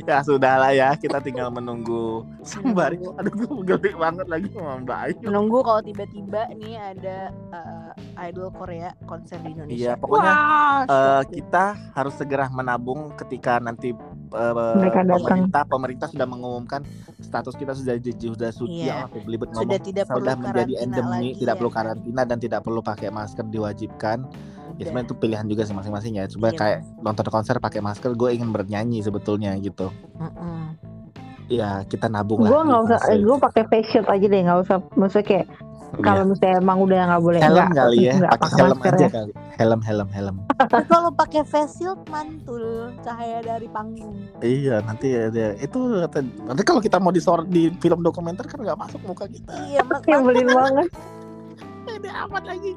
Ya 0.05 0.23
sudah 0.23 0.59
lah 0.59 0.71
ya. 0.75 0.95
Kita 0.95 1.19
tinggal 1.23 1.51
menunggu 1.51 2.23
Sembari. 2.43 2.99
Aduh 3.19 3.31
gue 3.33 3.75
gede 3.75 3.91
banget 3.95 4.27
lagi 4.27 4.47
sama 4.51 4.83
Mbak 4.83 4.99
Ayu. 5.07 5.15
Menunggu 5.23 5.57
kalau 5.63 5.81
tiba-tiba 5.83 6.41
nih 6.51 6.75
ada 6.75 7.17
uh, 7.51 7.91
idol 8.27 8.51
Korea 8.55 8.91
konser 9.05 9.39
di 9.39 9.51
Iya 9.51 9.55
Indonesia 9.55 9.91
pokoknya 9.99 10.33
Wah, 10.33 10.79
eh, 10.83 10.85
deh. 10.87 11.21
kita 11.39 11.65
harus 11.95 12.13
segera 12.17 12.45
menabung 12.49 13.13
ketika 13.15 13.61
nanti 13.61 13.93
eh, 14.29 14.53
Mereka 14.77 14.99
datang. 15.01 15.17
pemerintah 15.17 15.63
pemerintah 15.63 16.07
sudah 16.07 16.25
mengumumkan 16.25 16.81
status 17.17 17.53
kita 17.53 17.71
sudah 17.71 17.95
jadi 17.95 18.11
sudah 18.29 18.49
sudah 18.49 18.73
Iya. 18.73 18.95
apa 19.05 19.17
belibet 19.19 19.49
Sudah 19.49 19.63
ngomong 19.65 19.83
tidak 19.83 20.05
perlu 20.05 20.19
sudah 20.19 20.35
menjadi 20.35 20.73
endemi 20.79 21.07
lagi, 21.29 21.29
tidak 21.37 21.49
ya 21.49 21.59
perlu 21.59 21.71
karantina 21.71 22.21
dan 22.23 22.37
tidak 22.37 22.59
perlu 22.61 22.81
pakai 22.81 23.09
masker 23.09 23.45
diwajibkan 23.45 24.17
ya 24.19 24.29
Udah. 24.69 24.83
sebenarnya 24.83 25.07
itu 25.07 25.15
pilihan 25.15 25.45
juga 25.45 25.61
sih 25.63 25.73
masing-masing 25.73 26.13
ya 26.13 26.25
coba 26.27 26.47
Iya. 26.47 26.57
kayak 26.57 26.79
nonton 26.99 27.25
konser 27.27 27.55
pakai 27.57 27.79
masker 27.79 28.11
gue 28.13 28.29
ingin 28.31 28.49
bernyanyi 28.49 28.99
sebetulnya 28.99 29.55
gitu 29.55 29.89
Mm-mm. 30.15 30.75
ya 31.47 31.81
kita 31.83 32.05
nabung 32.05 32.41
lah 32.41 32.49
Gue 32.49 32.61
nggak 32.61 32.81
usah, 32.85 32.99
Hasil. 32.99 33.23
gue 33.23 33.37
pakai 33.39 33.63
face 33.65 33.87
shield 33.89 34.05
aja 34.05 34.25
deh, 34.25 34.41
nggak 34.41 34.59
usah. 34.61 34.77
Maksudnya 34.93 35.25
kayak 35.25 35.45
Iya. 35.89 36.03
kalau 36.03 36.23
misalnya 36.25 36.55
emang 36.59 36.77
udah 36.79 36.99
nggak 37.07 37.21
boleh. 37.21 37.39
helm 37.39 37.55
nggak- 37.55 37.77
kali 37.79 37.97
ya 38.01 38.13
pakai 38.29 38.49
helm 38.59 38.77
aja 38.77 38.97
ya. 38.97 39.09
kali 39.09 39.31
helm 39.55 39.81
helm 39.81 40.07
helm 40.09 40.35
kalau 40.91 41.09
pakai 41.09 41.41
face 41.41 41.73
shield 41.75 42.01
mantul 42.07 42.63
cahaya 43.01 43.39
dari 43.39 43.67
panggung 43.67 44.19
iya 44.39 44.83
nanti 44.83 45.07
ada 45.11 45.55
itu 45.55 45.79
nanti 46.43 46.61
kalau 46.61 46.79
kita 46.79 46.97
mau 46.97 47.09
disorot 47.09 47.47
di 47.47 47.71
film 47.77 48.01
dokumenter 48.01 48.43
kan 48.43 48.59
nggak 48.59 48.75
masuk 48.75 48.99
muka 49.01 49.25
kita 49.25 49.47
iya 49.65 49.79
mak 49.81 50.03
Nyebelin 50.03 50.47
banget. 50.59 50.89
ada 51.87 52.11
amat 52.25 52.43
lagi 52.45 52.73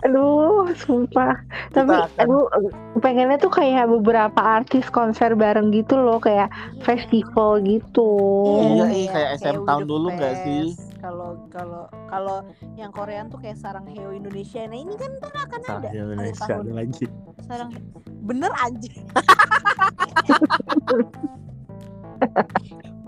Aduh, 0.00 0.64
sumpah. 0.74 1.36
Tapi 1.76 1.92
akan- 1.92 2.08
aduh 2.18 2.48
pengennya 2.96 3.36
tuh 3.36 3.52
kayak 3.52 3.84
beberapa 3.86 4.40
artis 4.40 4.88
konser 4.88 5.36
bareng 5.36 5.68
gitu 5.70 5.92
loh, 5.92 6.16
kayak 6.16 6.48
festival 6.80 7.60
gitu. 7.60 8.08
Iya, 8.56 8.86
iya, 8.88 9.08
kayak 9.12 9.30
SM 9.36 9.56
We 9.58 9.66
tahun 9.68 9.84
dulu 9.84 10.08
nggak 10.10 10.34
sih? 10.40 10.72
Kalau 11.00 11.48
kalau 11.48 11.82
kalau 12.06 12.38
yang 12.74 12.90
Korean 12.90 13.26
tuh 13.26 13.38
kayak 13.38 13.56
Sarang 13.56 13.86
Heo 13.86 14.12
Indonesia. 14.12 14.60
Nah 14.62 14.76
ini 14.76 14.94
kan 14.94 15.10
ntar 15.16 15.32
akan 15.34 15.60
ada 15.62 15.88
Sarang 15.88 15.92
Indonesia 16.12 16.44
tahun. 16.46 16.60
ada 16.60 16.72
lagi 16.74 17.06
Sarang 17.42 17.70
bener 18.20 18.52
anjing. 18.54 19.00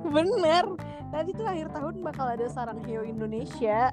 bener. 0.09 0.65
Nanti 1.13 1.31
tuh 1.31 1.45
akhir 1.45 1.69
tahun 1.71 1.95
bakal 2.01 2.27
ada 2.27 2.47
Sarang 2.49 2.81
Heo 2.83 3.05
Indonesia. 3.05 3.93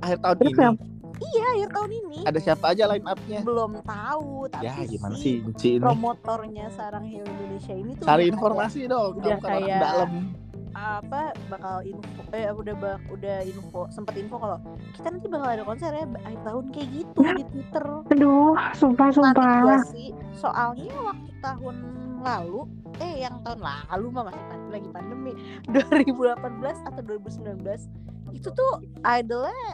akhir 0.00 0.18
tahun 0.18 0.36
Terus 0.38 0.48
ini 0.48 0.62
yang- 0.64 0.78
Iya 1.20 1.44
akhir 1.52 1.68
tahun 1.70 1.90
ini. 1.92 2.18
ada 2.24 2.40
siapa 2.40 2.72
aja 2.72 2.88
line 2.88 3.04
up-nya 3.04 3.44
Belum 3.44 3.76
tahu 3.84 4.48
tapi 4.48 4.64
ya 4.64 4.72
gimana 4.80 5.12
si 5.14 5.44
sih 5.52 5.76
promotornya 5.76 6.72
Sarang 6.72 7.04
Heo 7.04 7.20
Indonesia 7.22 7.74
ini 7.74 7.92
tuh 7.92 8.08
cari 8.08 8.24
informasi 8.26 8.88
dong 8.88 9.20
udah 9.20 9.36
kamu 9.36 9.36
kan 9.36 9.50
orang 9.52 9.60
kayak- 9.60 9.82
dalam 9.84 10.10
apa 10.70 11.34
bakal 11.46 11.82
info 11.82 12.22
eh 12.30 12.46
udah 12.46 12.74
bak 12.74 12.98
udah 13.08 13.42
info 13.42 13.90
sempat 13.90 14.14
info 14.14 14.38
kalau 14.38 14.58
kita 14.92 15.08
nanti 15.08 15.26
bakal 15.26 15.48
ada 15.48 15.62
konser 15.62 15.90
ya 15.90 16.04
akhir 16.22 16.40
tahun 16.42 16.64
kayak 16.70 16.88
gitu 16.92 17.20
di 17.20 17.44
Twitter. 17.48 17.84
Aduh, 18.08 18.54
sumpah 18.72 19.08
sumpah. 19.10 19.54
gua 19.62 19.78
sih. 19.86 20.10
Soalnya 20.32 20.94
waktu 20.96 21.30
tahun 21.38 21.76
lalu 22.20 22.60
eh 23.00 23.14
yang 23.20 23.40
tahun 23.40 23.60
lalu 23.64 24.06
mah 24.12 24.24
masih 24.28 24.44
pan- 24.46 24.68
lagi 24.70 24.88
pandemi 24.92 25.32
2018 25.72 26.36
atau 26.86 27.02
2019 27.02 27.64
itu 28.30 28.48
tuh 28.52 28.72
idolnya 29.02 29.72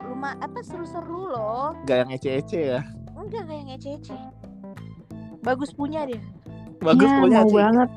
rumah 0.00 0.38
apa 0.38 0.62
seru-seru 0.62 1.28
loh 1.28 1.74
Gak 1.84 2.06
yang 2.06 2.10
ece-ece 2.14 2.60
ya. 2.78 2.80
enggak 3.12 3.44
kayak 3.44 3.62
ngece-ngece 3.68 4.14
bagus 5.40 5.74
punya 5.74 6.06
dia 6.06 6.22
Bagus 6.78 7.08
ya, 7.08 7.18
punya 7.18 7.40
mau 7.40 7.50
banget. 7.50 7.88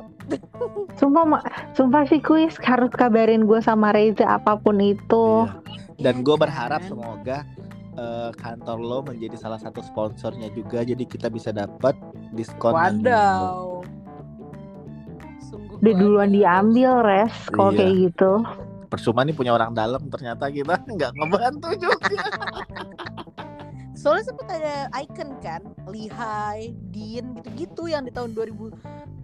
Sumpah, 0.97 1.39
sumpah 1.71 2.03
sih 2.09 2.19
kuis 2.19 2.57
harus 2.59 2.89
kabarin 2.91 3.45
gue 3.45 3.61
sama 3.61 3.93
Reza 3.93 4.25
apa 4.27 4.57
pun 4.57 4.81
itu. 4.81 5.45
Iya. 5.45 6.03
Dan 6.11 6.21
gue 6.25 6.35
berharap 6.35 6.81
semoga 6.85 7.45
eh, 7.97 8.29
kantor 8.37 8.77
lo 8.77 8.99
menjadi 9.05 9.37
salah 9.37 9.57
satu 9.57 9.81
sponsornya 9.81 10.49
juga, 10.53 10.85
jadi 10.85 11.01
kita 11.01 11.29
bisa 11.33 11.49
dapat 11.49 11.97
diskon. 12.33 12.73
wadaw 12.73 13.81
sungguh 15.47 15.79
Udah 15.81 15.93
duluan 15.97 16.29
diambil 16.33 17.01
res 17.01 17.33
kalau 17.49 17.71
Iya. 17.73 17.77
kayak 17.81 17.93
gitu. 18.09 18.31
Percuma 18.87 19.25
nih 19.25 19.35
punya 19.35 19.51
orang 19.51 19.73
dalam, 19.73 19.99
ternyata 20.07 20.47
kita 20.47 20.77
nggak 20.95 21.11
ngebantu 21.17 21.69
juga. 21.77 21.97
soalnya 23.97 24.25
sempat 24.29 24.47
ada 24.53 24.75
icon 25.01 25.29
kan 25.41 25.61
Lihai, 25.89 26.77
Dean 26.93 27.33
gitu-gitu 27.41 27.89
yang 27.89 28.05
di 28.05 28.13
tahun 28.13 28.37
2000 28.37 28.69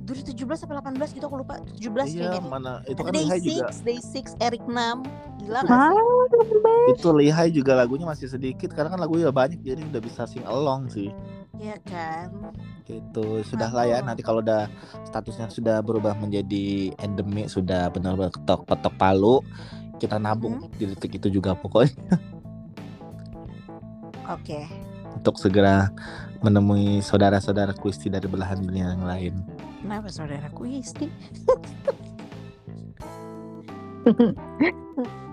2017 0.04 0.36
sampai 0.60 0.76
18 0.84 1.16
gitu 1.16 1.26
aku 1.32 1.38
lupa 1.40 1.64
17 1.64 1.80
iya, 2.12 2.28
kayaknya 2.28 2.42
mana 2.44 2.84
itu 2.84 3.00
Ada 3.00 3.08
kan 3.08 3.14
Day 3.16 3.24
Lihai 3.24 3.40
6, 3.40 3.48
juga. 3.48 3.66
Day 3.88 4.00
6, 4.04 4.44
Eric 4.44 4.64
Nam 4.68 4.98
Gila 5.40 5.60
gak 5.64 5.72
Ah, 5.72 5.88
sih? 5.88 6.00
Itu 6.92 7.10
Lihai 7.16 7.50
juga 7.56 7.72
lagunya 7.80 8.04
masih 8.04 8.28
sedikit 8.28 8.76
karena 8.76 8.92
kan 8.92 9.00
lagunya 9.00 9.32
banyak 9.32 9.64
jadi 9.64 9.80
udah 9.80 10.02
bisa 10.04 10.28
sing 10.28 10.44
along 10.44 10.92
sih. 10.92 11.08
Iya 11.56 11.80
kan 11.88 12.52
Gitu. 12.84 13.48
Sudahlah 13.48 13.88
ya 13.88 14.04
Aduh. 14.04 14.12
nanti 14.12 14.20
kalau 14.20 14.44
udah 14.44 14.68
statusnya 15.08 15.48
sudah 15.48 15.80
berubah 15.80 16.20
menjadi 16.20 16.92
endemik, 17.00 17.48
sudah 17.48 17.88
benar-benar 17.88 18.36
ketok 18.36 18.68
ketok 18.68 18.94
palu, 19.00 19.40
kita 20.04 20.20
nabung 20.20 20.68
di 20.76 20.92
detik 20.92 21.16
itu 21.16 21.32
juga 21.32 21.56
pokoknya 21.56 21.96
Oke 24.30 24.68
untuk 25.24 25.40
segera 25.40 25.88
menemui 26.44 27.00
saudara-saudara 27.00 27.72
kuisti 27.78 28.12
dari 28.12 28.28
belahan 28.28 28.60
dunia 28.60 28.92
yang 28.92 29.08
lain. 29.08 29.34
Kenapa 29.80 30.12
saudaraku 30.12 30.68
Isti? 30.68 31.08